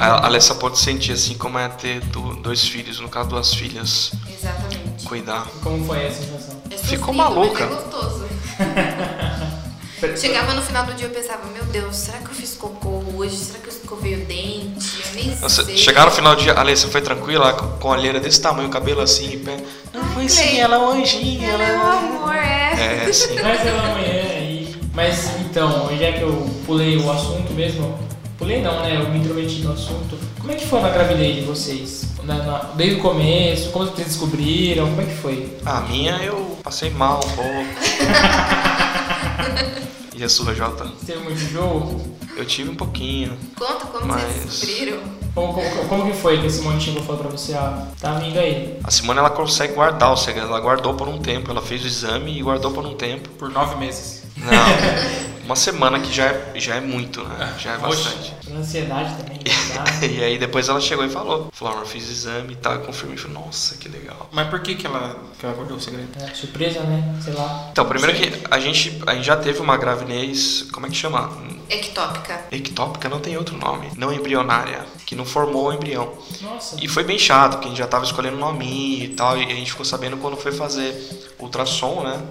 A 0.00 0.26
Alessa 0.26 0.56
pode 0.56 0.78
sentir 0.78 1.12
assim 1.12 1.34
como 1.38 1.58
é 1.58 1.68
ter 1.68 2.00
dois 2.42 2.66
filhos, 2.66 2.98
no 2.98 3.08
caso 3.08 3.28
duas 3.28 3.54
filhas, 3.54 4.12
Exatamente. 4.28 5.04
cuidar. 5.04 5.46
Como 5.62 5.84
foi 5.86 6.04
essa 6.04 6.22
sensação? 6.24 6.60
É 6.70 6.76
Ficou 6.76 7.14
maluca. 7.14 7.66
Mas 7.66 7.78
é 7.78 7.82
gostoso. 7.82 8.24
Chegava 10.20 10.52
no 10.52 10.62
final 10.62 10.84
do 10.84 10.92
dia 10.94 11.06
eu 11.06 11.10
pensava, 11.10 11.46
meu 11.46 11.64
Deus, 11.66 11.96
será 11.96 12.18
que 12.18 12.26
eu 12.26 12.34
fiz 12.34 12.54
cocô 12.56 13.02
hoje? 13.14 13.36
Será 13.36 13.58
que 13.60 13.68
eu 13.68 13.72
escovei 13.72 14.22
o 14.22 14.26
dente? 14.26 14.83
Nem 15.14 15.37
Nossa, 15.40 15.64
sei. 15.64 15.77
chegar 15.77 16.05
no 16.05 16.11
final 16.11 16.35
do 16.35 16.42
dia, 16.42 16.53
Alessa 16.55 16.88
foi 16.88 17.00
tranquila, 17.00 17.53
com 17.53 17.88
a 17.88 17.92
olheira 17.96 18.18
desse 18.20 18.40
tamanho, 18.40 18.68
o 18.68 18.70
cabelo 18.70 19.00
assim, 19.00 19.38
pé. 19.38 19.57
Não 19.92 20.00
Ai, 20.03 20.09
foi 20.14 20.27
Clay. 20.27 20.29
sim, 20.29 20.59
ela 20.61 20.77
é 20.77 20.79
um 20.79 20.88
anjinho, 20.90 21.44
Ela 21.44 21.62
ela 21.62 21.72
é 21.72 21.79
um 21.79 21.98
amor, 22.18 22.35
é. 22.35 23.07
É, 23.09 23.09
sim. 23.12 23.35
Mas 23.42 23.61
pela 23.61 23.83
manhã 23.94 24.22
aí. 24.31 24.74
Mas 24.92 25.31
então, 25.40 25.88
já 25.98 26.12
que 26.12 26.22
eu 26.22 26.48
pulei 26.66 26.96
o 26.96 27.11
assunto 27.11 27.53
mesmo. 27.53 27.98
Pulei 28.38 28.61
não, 28.61 28.81
né? 28.83 28.96
Eu 28.96 29.09
me 29.11 29.18
intrometi 29.18 29.61
no 29.61 29.72
assunto. 29.72 30.18
Como 30.40 30.53
é 30.53 30.57
que 30.57 30.66
foi 30.66 30.81
na 30.81 30.90
gravidez 30.90 31.37
de 31.37 31.42
vocês? 31.42 32.05
Na- 32.24 32.35
na- 32.42 32.70
desde 32.74 32.96
o 32.96 33.00
começo, 33.00 33.70
como 33.70 33.87
vocês 33.87 34.09
descobriram? 34.09 34.87
Como 34.88 35.00
é 35.00 35.05
que 35.05 35.14
foi? 35.14 35.57
A 35.64 35.81
minha 35.83 36.16
eu 36.22 36.59
passei 36.62 36.90
mal 36.90 37.20
um 37.24 37.37
pouco. 37.37 37.64
E 40.14 40.22
a 40.22 40.29
sua, 40.29 40.55
Jota? 40.55 40.85
Você 40.85 41.12
teve 41.12 41.24
muito 41.24 41.38
jogo? 41.38 42.00
Eu 42.37 42.44
tive 42.44 42.70
um 42.70 42.74
pouquinho. 42.74 43.37
Conta 43.59 43.87
como 43.87 44.07
Mas- 44.07 44.22
vocês 44.22 44.44
descobriram. 44.61 44.98
Como, 45.35 45.53
como, 45.53 45.88
como 45.88 46.07
que 46.12 46.16
foi 46.16 46.40
que 46.40 46.46
esse 46.46 46.61
montinho 46.62 47.03
falou 47.03 47.20
pra 47.22 47.31
você? 47.31 47.55
Ah, 47.55 47.88
tá 48.00 48.14
vindo 48.14 48.38
aí. 48.38 48.79
A 48.85 48.90
Simone 48.90 49.18
ela 49.18 49.31
consegue 49.31 49.72
guardar 49.74 50.12
o 50.12 50.16
segredo. 50.16 50.46
Ela 50.46 50.61
guardou 50.61 50.94
por 50.94 51.09
um 51.09 51.18
tempo. 51.18 51.50
Ela 51.50 51.61
fez 51.61 51.83
o 51.83 51.87
exame 51.88 52.38
e 52.38 52.42
guardou 52.42 52.70
por 52.70 52.87
um 52.87 52.94
tempo. 52.94 53.29
Por 53.31 53.50
nove 53.50 53.74
meses. 53.77 54.22
Não, 54.37 54.48
uma 55.44 55.57
semana 55.57 56.00
que 56.00 56.12
já 56.12 56.26
é, 56.26 56.52
já 56.57 56.76
é 56.76 56.80
muito, 56.80 57.22
né? 57.22 57.54
Já 57.59 57.72
é 57.72 57.76
Oxe. 57.76 58.04
bastante. 58.04 58.35
Por 58.44 58.57
ansiedade 58.57 59.16
também, 59.16 59.38
tá? 59.74 60.07
E 60.07 60.22
aí 60.22 60.38
depois 60.38 60.68
ela 60.68 60.80
chegou 60.80 61.04
e 61.04 61.09
falou. 61.09 61.50
Falou, 61.52 61.74
amor, 61.74 61.87
fiz 61.87 62.09
o 62.09 62.12
exame 62.12 62.54
e 62.54 62.57
tal. 62.57 62.74
Eu 62.74 62.80
confirmei. 62.80 63.16
Falei, 63.16 63.37
nossa, 63.37 63.76
que 63.76 63.88
legal. 63.88 64.28
Mas 64.33 64.48
por 64.48 64.61
que, 64.61 64.74
que, 64.74 64.87
ela, 64.87 65.16
que 65.38 65.44
ela 65.44 65.54
guardou 65.54 65.76
o 65.76 65.80
segredo? 65.80 66.09
É, 66.20 66.35
surpresa, 66.35 66.80
né? 66.80 67.18
Sei 67.22 67.33
lá. 67.33 67.68
Então, 67.70 67.85
primeiro 67.87 68.16
que 68.16 68.42
a 68.50 68.59
gente, 68.59 69.02
a 69.07 69.14
gente 69.14 69.24
já 69.24 69.37
teve 69.37 69.61
uma 69.61 69.76
gravidez, 69.76 70.66
como 70.72 70.87
é 70.87 70.90
que 70.90 70.96
chama? 70.96 71.30
Ectópica. 71.68 72.44
Ectópica 72.50 73.09
não 73.09 73.20
tem 73.20 73.37
outro 73.37 73.57
nome. 73.57 73.90
Não 73.96 74.12
embrionária, 74.12 74.85
que 75.07 75.14
não 75.14 75.24
formou 75.24 75.68
o 75.68 75.72
embrião. 75.72 76.12
Nossa. 76.42 76.76
E 76.80 76.88
foi 76.88 77.04
bem 77.04 77.18
chato, 77.18 77.52
porque 77.52 77.66
a 77.66 77.70
gente 77.70 77.78
já 77.78 77.87
tava 77.87 78.04
escolhendo 78.04 78.37
nominho 78.37 79.04
e 79.04 79.09
tal, 79.09 79.37
e 79.37 79.44
a 79.44 79.54
gente 79.54 79.70
ficou 79.70 79.85
sabendo 79.85 80.16
quando 80.18 80.37
foi 80.37 80.52
fazer 80.52 80.94
ultrassom, 81.38 82.02
né? 82.02 82.22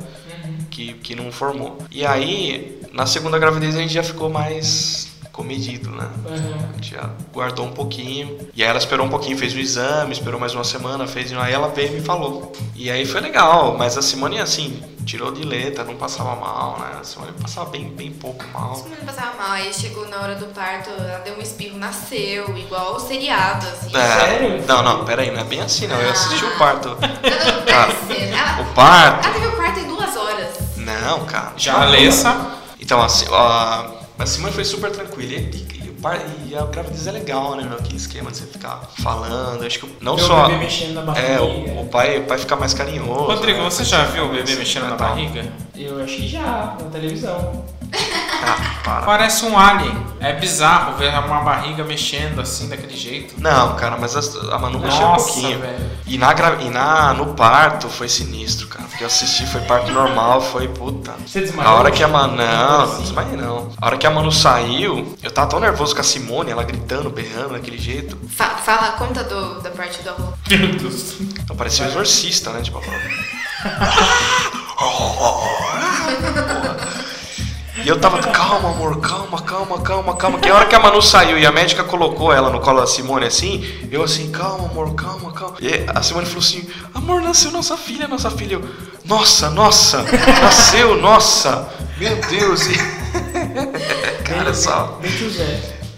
Uhum. 0.45 0.57
Que, 0.69 0.93
que 0.93 1.15
não 1.15 1.31
formou. 1.31 1.79
E 1.91 2.05
aí, 2.05 2.79
na 2.93 3.07
segunda 3.07 3.39
gravidez 3.39 3.75
a 3.75 3.79
gente 3.79 3.93
já 3.93 4.03
ficou 4.03 4.29
mais 4.29 5.11
comedido, 5.31 5.89
né? 5.89 6.07
Uhum. 6.27 6.69
A 6.69 6.73
gente 6.75 6.91
já 6.91 7.09
guardou 7.33 7.65
um 7.65 7.71
pouquinho. 7.71 8.37
E 8.53 8.63
aí 8.63 8.69
ela 8.69 8.77
esperou 8.77 9.07
um 9.07 9.09
pouquinho, 9.09 9.35
fez 9.35 9.51
o 9.55 9.57
exame, 9.59 10.13
esperou 10.13 10.39
mais 10.39 10.53
uma 10.53 10.63
semana, 10.63 11.07
fez. 11.07 11.33
Aí 11.33 11.51
ela 11.51 11.69
veio 11.69 11.87
e 11.87 11.91
me 11.95 12.01
falou. 12.01 12.53
E 12.75 12.91
aí 12.91 13.03
foi 13.03 13.19
legal, 13.19 13.75
mas 13.75 13.97
a 13.97 14.01
Simone, 14.03 14.39
assim, 14.39 14.79
tirou 15.07 15.31
de 15.31 15.43
letra, 15.43 15.83
não 15.83 15.95
passava 15.95 16.35
mal, 16.35 16.77
né? 16.79 16.99
A 17.01 17.03
Simone 17.03 17.31
passava 17.41 17.71
bem, 17.71 17.89
bem 17.89 18.11
pouco 18.11 18.45
mal. 18.53 18.75
Todo 18.75 18.89
mundo 18.89 19.05
passava 19.07 19.35
mal, 19.35 19.51
aí 19.53 19.73
chegou 19.73 20.07
na 20.07 20.21
hora 20.21 20.35
do 20.35 20.45
parto, 20.53 20.91
ela 20.91 21.17
deu 21.25 21.35
um 21.35 21.41
espirro, 21.41 21.79
nasceu, 21.79 22.55
igual 22.55 22.95
o 22.97 22.99
seriado, 22.99 23.65
assim. 23.65 23.89
É, 23.97 24.19
Sério? 24.19 24.63
Não, 24.67 24.83
não, 24.83 25.03
peraí, 25.03 25.31
não 25.31 25.41
é 25.41 25.43
bem 25.43 25.61
assim, 25.61 25.87
não. 25.87 25.99
Eu 25.99 26.11
assisti 26.11 26.45
o 26.45 26.57
parto. 26.59 26.89
Não, 27.23 27.55
não, 27.55 27.65
Cara. 27.65 27.91
Ela, 28.11 28.61
o 28.61 28.73
parto. 28.75 29.27
ela 29.27 29.33
teve 29.33 29.47
o 29.47 29.57
parto 29.57 29.79
em 29.79 29.87
duas 29.87 30.15
horas. 30.15 30.49
Não, 30.77 31.25
cara. 31.25 31.53
Já 31.57 31.75
a 31.75 31.81
Alessa, 31.83 32.57
Então, 32.83 33.01
a, 33.01 33.07
Si- 33.07 33.25
a, 33.31 33.91
a 34.19 34.25
Simone 34.25 34.53
foi 34.53 34.65
super 34.65 34.91
tranquila. 34.91 35.31
E, 35.31 35.35
e, 35.37 36.49
e 36.49 36.55
a 36.55 36.65
gravidez 36.65 37.07
é 37.07 37.11
legal, 37.13 37.55
né, 37.55 37.63
meu? 37.63 37.77
Aquele 37.77 37.95
esquema 37.95 38.29
de 38.29 38.37
você 38.37 38.45
ficar 38.45 38.81
falando. 39.01 39.65
Acho 39.65 39.79
que 39.79 39.95
não 40.03 40.15
o 40.15 40.19
só. 40.19 40.47
bebê 40.47 40.57
mexendo 40.59 40.95
na 40.95 41.01
barriga. 41.01 41.27
É, 41.27 41.39
o, 41.39 41.81
o 41.81 41.85
pai, 41.87 42.19
o 42.19 42.23
pai 42.25 42.37
fica 42.37 42.55
mais 42.57 42.73
carinhoso. 42.73 43.23
Rodrigo, 43.23 43.59
né? 43.59 43.63
você 43.63 43.85
já 43.85 44.03
viu 44.03 44.25
o 44.25 44.29
bebê 44.29 44.55
mexendo 44.55 44.89
na 44.89 44.95
Tal. 44.97 45.09
barriga? 45.09 45.45
Eu 45.75 46.03
acho 46.03 46.15
que 46.17 46.27
já, 46.27 46.75
na 46.79 46.89
televisão. 46.91 47.63
Ah. 48.85 49.01
Parece 49.05 49.45
um 49.45 49.57
alien. 49.57 50.03
É 50.19 50.33
bizarro 50.33 50.95
ver 50.97 51.09
uma 51.19 51.41
barriga 51.41 51.83
mexendo 51.83 52.39
assim, 52.39 52.69
daquele 52.69 52.95
jeito. 52.95 53.35
Não, 53.37 53.75
cara, 53.75 53.97
mas 53.99 54.15
a, 54.15 54.55
a 54.55 54.59
Manu 54.59 54.79
mexeu 54.79 55.05
um 55.05 55.11
Nossa, 55.11 55.33
pouquinho. 55.33 55.59
velho. 55.59 55.91
E, 56.05 56.17
na, 56.17 56.33
e 56.61 56.69
na, 56.69 57.13
no 57.13 57.33
parto 57.33 57.89
foi 57.89 58.07
sinistro, 58.07 58.67
cara. 58.67 58.85
Porque 58.87 59.03
eu 59.03 59.07
assisti, 59.07 59.45
foi 59.45 59.61
parto 59.61 59.91
normal, 59.91 60.41
foi 60.41 60.67
puta. 60.67 61.13
Você 61.25 61.41
desmaiou? 61.41 61.71
A 61.71 61.75
hora 61.75 61.91
que 61.91 62.03
a 62.03 62.07
Manu. 62.07 62.37
Não, 62.37 62.87
não 62.87 63.01
desmaiei 63.01 63.37
não. 63.37 63.71
A 63.81 63.85
hora 63.85 63.97
que 63.97 64.07
a 64.07 64.11
Manu 64.11 64.31
saiu, 64.31 65.15
eu 65.21 65.31
tava 65.31 65.49
tão 65.49 65.59
nervoso 65.59 65.93
com 65.95 66.01
a 66.01 66.03
Simone, 66.03 66.51
ela 66.51 66.63
gritando, 66.63 67.09
berrando 67.09 67.53
daquele 67.53 67.77
jeito. 67.77 68.17
Fa- 68.29 68.57
fala, 68.63 68.91
conta 68.93 69.23
do, 69.23 69.61
da 69.61 69.71
parte 69.71 70.01
do 70.03 70.09
amor. 70.09 70.33
Meu 70.49 70.75
Deus. 70.75 71.15
Eu 71.49 71.55
parecia 71.55 71.85
um 71.85 71.89
exorcista, 71.89 72.51
né? 72.51 72.61
Tipo. 72.61 72.81
E 77.83 77.89
eu 77.89 77.99
tava, 77.99 78.19
calma, 78.19 78.69
amor, 78.69 79.01
calma, 79.01 79.41
calma, 79.41 79.81
calma, 79.81 80.15
calma. 80.15 80.39
Que 80.39 80.49
a 80.49 80.55
hora 80.55 80.65
que 80.65 80.73
a 80.73 80.79
Manu 80.79 81.01
saiu 81.01 81.37
e 81.37 81.45
a 81.45 81.51
médica 81.51 81.83
colocou 81.83 82.31
ela 82.31 82.49
no 82.49 82.61
colo 82.61 82.79
da 82.79 82.87
Simone 82.87 83.25
assim, 83.25 83.61
eu 83.91 84.01
assim, 84.01 84.31
calma, 84.31 84.69
amor, 84.69 84.95
calma, 84.95 85.33
calma. 85.33 85.57
E 85.59 85.85
a 85.93 86.01
Simone 86.01 86.25
falou 86.25 86.41
assim, 86.41 86.65
amor, 86.93 87.21
nasceu 87.21 87.51
nossa 87.51 87.75
filha, 87.75 88.07
nossa 88.07 88.31
filha. 88.31 88.53
Eu, 88.53 88.69
nossa, 89.03 89.49
nossa, 89.49 90.01
nasceu, 90.41 90.95
nossa, 91.01 91.67
meu 91.97 92.15
Deus. 92.29 92.67
E... 92.67 92.77
Cara, 94.23 94.53
só. 94.53 95.01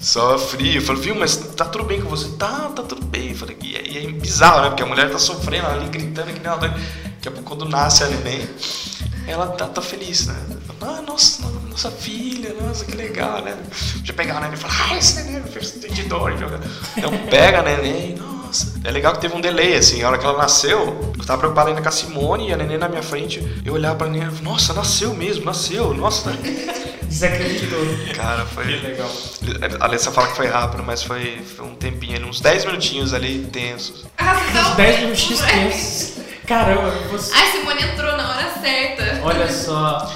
Só 0.01 0.39
frio. 0.39 0.75
Eu 0.75 0.81
falei, 0.81 1.01
viu, 1.03 1.15
mas 1.15 1.35
tá 1.35 1.65
tudo 1.65 1.83
bem 1.83 2.01
com 2.01 2.09
você? 2.09 2.29
Tá, 2.29 2.71
tá 2.75 2.81
tudo 2.81 3.05
bem. 3.05 3.29
Eu 3.29 3.37
falei, 3.37 3.57
e 3.61 3.75
é, 3.75 3.87
e 3.87 3.97
é 4.07 4.11
bizarro, 4.11 4.61
né? 4.61 4.67
Porque 4.69 4.81
a 4.81 4.87
mulher 4.87 5.11
tá 5.11 5.19
sofrendo 5.19 5.67
ali, 5.67 5.87
gritando 5.87 6.33
que 6.33 6.39
nem. 6.39 6.57
Daqui 6.57 7.27
a 7.27 7.31
pouco, 7.31 7.43
quando 7.43 7.69
nasce 7.69 8.03
a 8.03 8.07
neném, 8.07 8.47
ela 9.27 9.47
tá, 9.47 9.67
tá 9.67 9.81
feliz, 9.81 10.27
né? 10.27 10.35
Ah, 10.81 11.01
nossa, 11.01 11.41
nossa 11.75 11.91
filha, 11.91 12.53
nossa, 12.53 12.85
que 12.85 12.95
legal, 12.95 13.41
né? 13.41 13.53
Já 14.01 14.13
pegar 14.13 14.37
a 14.37 14.39
neném 14.39 14.53
e 14.53 14.57
falar, 14.57 14.91
ah, 14.91 14.97
esse 14.97 15.21
neném 15.21 15.35
é 15.35 15.39
entendidor. 15.39 16.31
e 16.31 16.37
joga. 16.37 16.61
Então 16.95 17.11
pega 17.29 17.59
a 17.59 17.63
neném, 17.63 18.15
nossa. 18.15 18.79
É 18.81 18.91
legal 18.91 19.11
que 19.11 19.19
teve 19.19 19.35
um 19.35 19.41
delay, 19.41 19.75
assim, 19.75 20.01
a 20.01 20.07
hora 20.07 20.17
que 20.17 20.25
ela 20.25 20.37
nasceu, 20.37 21.13
eu 21.19 21.25
tava 21.25 21.39
preocupado 21.39 21.67
ainda 21.67 21.81
com 21.81 21.89
a 21.89 21.91
Simone 21.91 22.47
e 22.47 22.53
a 22.53 22.55
neném 22.55 22.77
na 22.77 22.87
minha 22.87 23.03
frente. 23.03 23.61
Eu 23.65 23.73
olhava 23.73 23.97
pra 23.97 24.07
neném 24.07 24.21
e 24.25 24.31
falava, 24.31 24.43
nossa, 24.45 24.73
nasceu 24.73 25.13
mesmo, 25.13 25.43
nasceu, 25.43 25.93
nossa. 25.93 26.31
Desacreditou. 27.03 27.85
Cara, 28.15 28.45
foi. 28.45 28.63
Que 28.67 28.87
legal. 28.87 29.11
A 29.81 29.83
Alessa 29.83 30.13
fala 30.13 30.27
que 30.29 30.37
foi 30.37 30.47
rápido, 30.47 30.81
mas 30.81 31.03
foi, 31.03 31.41
foi 31.57 31.65
um 31.65 31.75
tempinho 31.75 32.15
ali, 32.15 32.23
uns 32.23 32.39
10 32.39 32.65
minutinhos 32.65 33.13
ali 33.13 33.39
tensos. 33.51 34.05
Ah, 34.17 34.35
tá 34.53 34.75
10 34.75 34.99
minutinhos 35.01 35.41
tensos. 35.43 36.13
Caramba, 36.47 36.89
você... 37.11 37.33
Ai, 37.33 37.51
Simone 37.51 37.83
entrou 37.83 38.15
na 38.15 38.29
hora 38.29 38.53
certa. 38.61 39.21
Olha 39.23 39.51
só. 39.51 40.09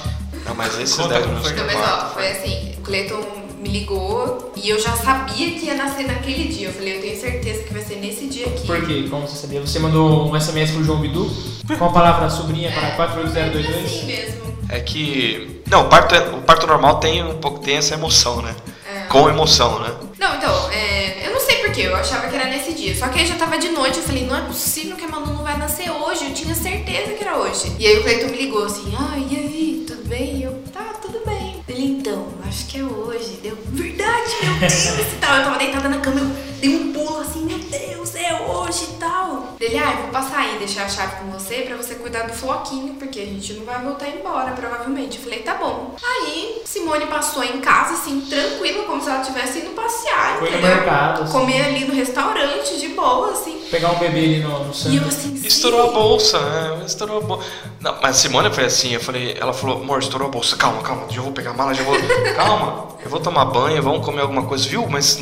Não, 0.50 0.56
mas 0.56 0.78
esses 0.80 0.96
Conta 0.96 1.14
10 1.14 1.26
como 1.26 1.38
minutos. 1.38 1.56
Não, 1.56 1.66
mas 1.66 1.76
ó, 1.76 2.10
foi 2.12 2.28
assim, 2.28 2.74
o 2.76 2.80
Cleiton 2.82 3.24
me 3.60 3.68
ligou 3.68 4.52
e 4.56 4.68
eu 4.68 4.80
já 4.80 4.92
sabia 4.96 5.50
que 5.52 5.66
ia 5.66 5.74
nascer 5.74 6.06
naquele 6.06 6.48
dia. 6.52 6.68
Eu 6.68 6.72
falei, 6.72 6.96
eu 6.96 7.00
tenho 7.02 7.20
certeza 7.20 7.62
que 7.62 7.72
vai 7.72 7.82
ser 7.82 7.96
nesse 7.96 8.26
dia 8.26 8.46
aqui. 8.46 8.66
Por 8.66 8.84
quê? 8.86 9.06
Como 9.08 9.28
você 9.28 9.36
sabia? 9.36 9.60
Você 9.60 9.78
mandou 9.78 10.28
um 10.28 10.40
SMS 10.40 10.72
pro 10.72 10.82
João 10.82 10.98
Bidu 11.00 11.30
com 11.78 11.84
a 11.84 11.92
palavra 11.92 12.28
sobrinha 12.28 12.72
para 12.72 12.88
Assim 12.88 12.96
48022? 12.96 14.04
mesmo. 14.04 14.58
É 14.68 14.80
que. 14.80 15.62
Não, 15.68 15.82
o 15.82 15.84
parto, 15.88 16.14
é- 16.14 16.28
o 16.30 16.42
parto 16.42 16.66
normal 16.66 16.98
tem 16.98 17.22
um 17.22 17.38
pouco 17.38 17.60
tem 17.60 17.76
essa 17.76 17.94
emoção, 17.94 18.42
né? 18.42 18.56
É. 18.92 19.00
Com 19.08 19.28
emoção, 19.28 19.78
né? 19.80 19.90
Não, 20.18 20.36
então, 20.36 20.70
é, 20.70 21.26
eu 21.26 21.32
não 21.32 21.40
sei 21.40 21.56
porquê, 21.56 21.82
eu 21.82 21.96
achava 21.96 22.28
que 22.28 22.34
era 22.34 22.46
nesse 22.48 22.72
dia. 22.74 22.94
Só 22.96 23.08
que 23.08 23.18
aí 23.20 23.26
já 23.26 23.36
tava 23.36 23.56
de 23.58 23.68
noite, 23.70 23.98
eu 23.98 24.02
falei, 24.04 24.26
não 24.26 24.36
é 24.36 24.40
possível 24.42 24.96
que 24.96 25.04
a 25.04 25.08
Manu 25.08 25.32
não 25.34 25.42
vai 25.42 25.56
nascer 25.56 25.90
hoje. 25.90 26.24
Eu 26.26 26.34
tinha 26.34 26.54
certeza 26.54 27.12
que 27.12 27.22
era 27.24 27.36
hoje. 27.38 27.72
E 27.78 27.86
aí 27.86 27.98
o 27.98 28.02
Cleiton 28.02 28.26
me 28.28 28.36
ligou 28.36 28.64
assim, 28.64 28.92
ai, 28.98 29.26
e 29.30 29.36
aí, 29.36 29.79
E 30.12 30.42
eu, 30.42 30.62
tá, 30.72 30.94
tudo 31.00 31.24
bem. 31.24 31.62
Ele, 31.68 31.92
então, 31.92 32.26
acho 32.44 32.66
que 32.66 32.80
é 32.80 32.82
hoje. 32.82 33.38
Deu, 33.42 33.56
verdade, 33.68 34.30
meu 34.42 34.58
Deus 34.58 35.12
e 35.12 35.16
tal. 35.20 35.36
Eu 35.36 35.44
tava 35.44 35.58
deitada 35.58 35.88
na 35.88 36.00
cama, 36.00 36.20
eu 36.20 36.26
dei 36.60 36.76
um 36.76 36.92
pulo 36.92 37.20
assim, 37.20 37.44
meu 37.44 37.58
Deus, 37.58 38.09
hoje 38.34 38.84
e 38.84 38.94
tal. 38.94 39.54
Ele, 39.60 39.78
ah, 39.78 39.92
eu 39.92 40.02
vou 40.02 40.08
passar 40.10 40.38
aí, 40.38 40.58
deixar 40.58 40.84
a 40.84 40.88
chave 40.88 41.16
com 41.16 41.30
você 41.30 41.56
pra 41.62 41.76
você 41.76 41.94
cuidar 41.96 42.22
do 42.22 42.32
floquinho, 42.32 42.94
porque 42.94 43.20
a 43.20 43.24
gente 43.26 43.52
não 43.54 43.64
vai 43.64 43.80
voltar 43.82 44.08
embora, 44.08 44.52
provavelmente. 44.52 45.18
Eu 45.18 45.24
falei, 45.24 45.40
tá 45.40 45.54
bom. 45.54 45.94
Aí, 46.02 46.62
Simone 46.64 47.06
passou 47.06 47.42
em 47.44 47.60
casa, 47.60 47.94
assim, 47.94 48.20
tranquila, 48.22 48.84
como 48.84 49.02
se 49.02 49.08
ela 49.10 49.20
tivesse 49.22 49.58
indo 49.60 49.70
passear, 49.70 50.38
Foi 50.38 50.50
no 50.50 50.56
entendeu? 50.58 50.76
mercado, 50.76 51.22
assim. 51.22 51.32
Comer 51.32 51.64
ali 51.64 51.84
no 51.84 51.94
restaurante, 51.94 52.78
de 52.78 52.88
boa, 52.88 53.32
assim. 53.32 53.58
Pegar 53.70 53.90
um 53.92 53.98
bebê 53.98 54.18
ali 54.20 54.38
no, 54.40 54.64
no 54.64 54.70
E 54.70 54.74
sangue. 54.74 54.96
eu 54.96 55.06
assim, 55.08 55.34
Estourou 55.44 55.88
a 55.90 55.92
bolsa, 55.92 56.38
né? 56.40 56.82
Estourou 56.86 57.18
a 57.18 57.20
bolsa. 57.20 57.46
Não, 57.80 57.92
mas 58.02 58.16
a 58.16 58.18
Simone 58.20 58.50
foi 58.52 58.64
assim, 58.64 58.92
eu 58.94 59.00
falei, 59.00 59.36
ela 59.38 59.52
falou, 59.52 59.80
amor, 59.82 59.98
estourou 60.00 60.28
a 60.28 60.30
bolsa, 60.30 60.56
calma, 60.56 60.82
calma, 60.82 61.04
já 61.10 61.20
vou 61.20 61.32
pegar 61.32 61.50
a 61.50 61.54
mala, 61.54 61.72
já 61.74 61.82
vou. 61.82 61.94
calma, 62.36 62.88
eu 63.02 63.08
vou 63.10 63.20
tomar 63.20 63.44
banho, 63.46 63.82
vamos 63.82 64.04
comer 64.04 64.22
alguma 64.22 64.44
coisa, 64.44 64.68
viu? 64.68 64.86
Mas. 64.88 65.18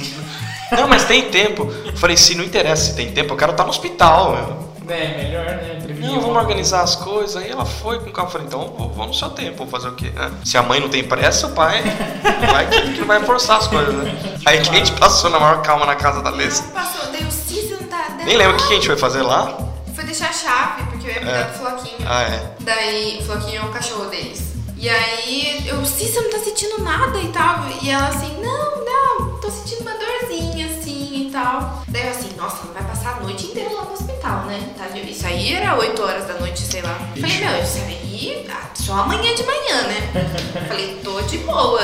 Não, 0.72 0.86
mas 0.88 1.04
tem 1.04 1.30
tempo. 1.30 1.70
Eu 1.84 1.96
falei, 1.96 2.16
se 2.16 2.34
não 2.34 2.44
interessa 2.44 2.86
se 2.86 2.94
tem 2.96 3.10
tempo, 3.12 3.32
eu 3.32 3.36
quero 3.36 3.52
estar 3.52 3.64
no 3.64 3.70
hospital, 3.70 4.32
meu. 4.32 4.68
É, 4.94 5.22
melhor, 5.22 5.44
né? 5.44 5.80
Prevenir. 5.82 6.10
Não, 6.12 6.20
vamos 6.22 6.36
organizar 6.38 6.80
as 6.80 6.96
coisas. 6.96 7.36
Aí 7.36 7.50
ela 7.50 7.66
foi 7.66 7.98
com 8.00 8.08
o 8.08 8.12
carro. 8.12 8.28
Eu 8.28 8.32
falei, 8.32 8.46
então 8.46 8.74
vamos 8.94 9.08
no 9.08 9.14
seu 9.14 9.28
tempo, 9.30 9.58
vou 9.58 9.66
fazer 9.66 9.88
o 9.88 9.92
quê? 9.94 10.10
né? 10.14 10.30
Se 10.44 10.56
a 10.56 10.62
mãe 10.62 10.80
não 10.80 10.88
tem 10.88 11.04
pressa, 11.04 11.46
o 11.46 11.50
pai 11.50 11.82
vai 12.50 12.66
que, 12.68 12.92
que 12.94 13.04
vai 13.04 13.22
forçar 13.24 13.58
as 13.58 13.66
coisas, 13.66 13.94
né? 13.94 14.38
Aí 14.46 14.60
que 14.62 14.70
a 14.70 14.72
gente 14.72 14.92
passou 14.92 15.28
na 15.28 15.38
maior 15.38 15.60
calma 15.60 15.84
na 15.84 15.94
casa 15.94 16.22
da 16.22 16.30
Alessa. 16.30 16.62
Passou, 16.72 17.12
daí 17.12 17.22
o 17.24 17.30
Cícero 17.30 17.82
não 17.82 17.88
tá. 17.88 18.16
Nem 18.24 18.36
lembro 18.36 18.54
o 18.54 18.56
que 18.56 18.66
que 18.66 18.72
a 18.72 18.76
gente 18.76 18.86
foi 18.86 18.96
fazer 18.96 19.20
lá. 19.22 19.58
Foi 19.94 20.04
deixar 20.04 20.30
a 20.30 20.32
chave, 20.32 20.84
porque 20.90 21.06
eu 21.06 21.10
ia 21.10 21.18
cuidar 21.20 21.36
É. 21.38 21.44
do 21.44 21.58
Floquinho. 21.58 22.08
Ah, 22.08 22.22
é. 22.22 22.50
Daí, 22.60 23.18
o 23.20 23.24
Floquinho 23.26 23.62
é 23.62 23.64
o 23.66 23.68
cachorro 23.68 24.04
deles. 24.06 24.42
E 24.76 24.88
aí, 24.88 25.64
eu, 25.66 25.84
Cícero 25.84 26.24
não 26.24 26.30
tá 26.30 26.38
sentindo 26.38 26.82
nada 26.82 27.18
e 27.18 27.28
tal. 27.28 27.64
E 27.82 27.90
ela 27.90 28.06
assim, 28.08 28.32
não, 28.40 28.84
não, 28.84 29.27
tô 29.48 29.50
sentindo 29.50 29.80
uma 29.80 29.92
dorzinha 29.92 30.66
assim 30.66 31.26
e 31.26 31.30
tal. 31.32 31.82
Daí 31.88 32.04
eu 32.04 32.10
assim, 32.10 32.36
nossa, 32.36 32.66
não 32.66 32.74
vai 32.74 32.84
passar 32.84 33.16
a 33.16 33.20
noite 33.20 33.46
inteira 33.46 33.70
lá 33.72 33.84
no 33.84 33.92
hospital, 33.92 34.44
né? 34.44 34.74
Tá, 34.76 34.86
isso 34.98 35.26
aí 35.26 35.54
era 35.54 35.76
8 35.76 36.02
horas 36.02 36.26
da 36.26 36.34
noite, 36.34 36.60
sei 36.60 36.82
lá. 36.82 36.94
Falei, 37.18 37.38
meu, 37.38 37.62
isso 37.62 37.78
aí 37.78 38.46
ah, 38.50 38.70
só 38.74 38.92
amanhã 38.92 39.34
de 39.34 39.42
manhã, 39.44 39.82
né? 39.84 40.66
Falei, 40.68 41.00
tô 41.02 41.22
de 41.22 41.38
boa. 41.38 41.80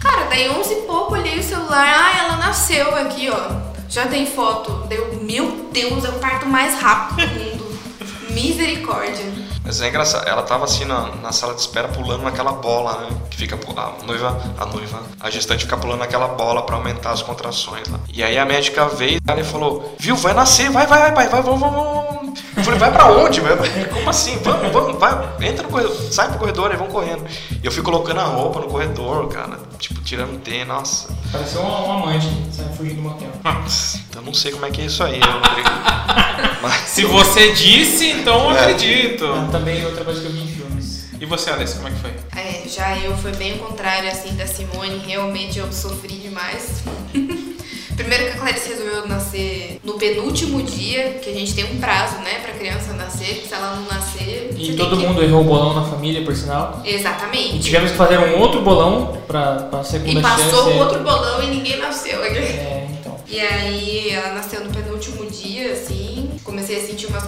Cara, 0.00 0.24
daí 0.24 0.48
11 0.48 0.72
e 0.72 0.76
pouco, 0.82 1.14
olhei 1.14 1.38
o 1.38 1.42
celular, 1.42 1.86
ah, 1.86 2.18
ela 2.18 2.36
nasceu 2.36 2.94
aqui, 2.96 3.30
ó. 3.30 3.68
Já 3.88 4.06
tem 4.06 4.26
foto. 4.26 4.86
Deu, 4.88 5.20
meu 5.22 5.68
Deus, 5.72 6.04
é 6.04 6.08
o 6.08 6.18
parto 6.18 6.46
mais 6.46 6.80
rápido 6.80 7.26
do 7.26 7.38
mundo. 7.44 7.57
Misericórdia. 8.30 9.24
Mas 9.64 9.80
é 9.82 9.88
engraçado, 9.88 10.26
ela 10.26 10.42
tava 10.42 10.64
assim 10.64 10.84
na, 10.84 11.14
na 11.16 11.32
sala 11.32 11.54
de 11.54 11.60
espera 11.60 11.88
pulando 11.88 12.22
naquela 12.22 12.52
bola, 12.52 13.00
né? 13.02 13.16
Que 13.30 13.36
fica 13.36 13.58
a 13.76 14.04
noiva, 14.06 14.40
a 14.58 14.66
noiva, 14.66 15.02
a 15.20 15.30
gestante 15.30 15.64
fica 15.64 15.76
pulando 15.76 15.98
naquela 15.98 16.28
bola 16.28 16.62
pra 16.62 16.76
aumentar 16.76 17.10
as 17.10 17.22
contrações 17.22 17.86
lá. 17.88 18.00
E 18.12 18.22
aí 18.22 18.38
a 18.38 18.46
médica 18.46 18.86
veio 18.88 19.20
ela 19.26 19.40
e 19.40 19.44
falou: 19.44 19.94
Viu, 19.98 20.16
vai 20.16 20.32
nascer, 20.32 20.70
vai, 20.70 20.86
vai, 20.86 21.00
vai, 21.00 21.12
pai, 21.12 21.28
vai, 21.28 21.42
vamos, 21.42 21.60
vamos. 21.60 22.08
Eu 22.56 22.64
falei, 22.64 22.78
vai 22.78 22.90
pra 22.90 23.06
onde, 23.12 23.40
velho? 23.40 23.58
Como 23.92 24.10
assim? 24.10 24.38
Vamos, 24.38 24.72
vamos, 24.72 24.98
vai, 24.98 25.12
entra 25.42 25.62
no 25.62 25.68
corredor, 25.68 25.94
sai 26.10 26.28
pro 26.28 26.38
corredor, 26.38 26.70
aí 26.70 26.76
vão 26.76 26.88
correndo. 26.88 27.24
E 27.62 27.66
eu 27.66 27.70
fui 27.70 27.82
colocando 27.82 28.20
a 28.20 28.24
roupa 28.24 28.60
no 28.60 28.68
corredor, 28.68 29.28
cara, 29.28 29.58
tipo, 29.78 30.00
tirando 30.02 30.38
tênis, 30.40 30.66
nossa. 30.68 31.08
Pareceu 31.32 31.60
um, 31.62 31.88
um 31.88 31.92
amante, 31.92 32.26
sai 32.52 32.66
fugindo 32.76 32.96
do 32.96 33.02
motel. 33.02 33.30
Então 34.10 34.22
não 34.22 34.34
sei 34.34 34.52
como 34.52 34.66
é 34.66 34.70
que 34.70 34.80
é 34.82 34.86
isso 34.86 35.02
aí, 35.02 35.20
Rodrigo. 35.20 35.68
Mas. 36.62 36.74
Se 36.88 37.04
você 37.04 37.52
disse, 37.52 38.06
então 38.10 38.50
eu 38.50 38.56
É. 38.56 38.60
acredito. 38.60 39.24
Ah, 39.26 39.48
Também 39.50 39.84
outra 39.84 40.04
coisa 40.04 40.20
que 40.20 40.26
eu 40.26 40.32
vi 40.32 40.42
em 40.42 40.46
filmes. 40.48 41.08
E 41.20 41.26
você, 41.26 41.50
Alice, 41.50 41.74
como 41.74 41.88
é 41.88 41.90
que 41.90 41.98
foi? 41.98 42.10
É, 42.36 42.62
já 42.68 42.96
eu 42.98 43.16
foi 43.18 43.32
bem 43.32 43.54
o 43.56 43.58
contrário, 43.58 44.08
assim, 44.08 44.34
da 44.36 44.46
Simone. 44.46 44.98
Realmente 45.04 45.58
eu 45.58 45.72
sofri 45.72 46.14
demais. 46.16 46.82
Primeiro 47.98 48.24
que 48.26 48.30
a 48.30 48.36
Clarice 48.40 48.68
resolveu 48.68 49.08
nascer 49.08 49.80
no 49.82 49.94
penúltimo 49.94 50.62
dia, 50.62 51.18
que 51.20 51.30
a 51.30 51.34
gente 51.34 51.52
tem 51.52 51.64
um 51.64 51.78
prazo, 51.80 52.16
né, 52.18 52.38
pra 52.42 52.52
criança 52.54 52.92
nascer. 52.92 53.44
Se 53.46 53.52
ela 53.52 53.74
não 53.74 53.82
nascer. 53.86 54.50
E 54.56 54.72
todo 54.76 54.96
que- 54.96 55.04
mundo 55.04 55.20
errou 55.22 55.40
o 55.40 55.44
bolão 55.44 55.74
na 55.74 55.82
família, 55.84 56.24
por 56.24 56.34
sinal. 56.36 56.80
E 56.84 56.90
Exatamente. 56.94 57.58
tivemos 57.58 57.90
que 57.90 57.96
fazer 57.96 58.18
um 58.18 58.38
outro 58.38 58.62
bolão 58.62 59.18
pra, 59.26 59.56
pra 59.70 59.82
segunda 59.82 60.20
E 60.20 60.22
passou 60.22 60.64
chance. 60.66 60.78
outro 60.78 61.00
bolão 61.00 61.42
e 61.42 61.46
ninguém 61.48 61.76
nasceu. 61.78 62.22
É, 62.22 62.86
então. 63.00 63.16
E 63.28 63.40
aí 63.40 64.10
ela 64.10 64.32
nasceu 64.34 64.64
no 64.64 64.67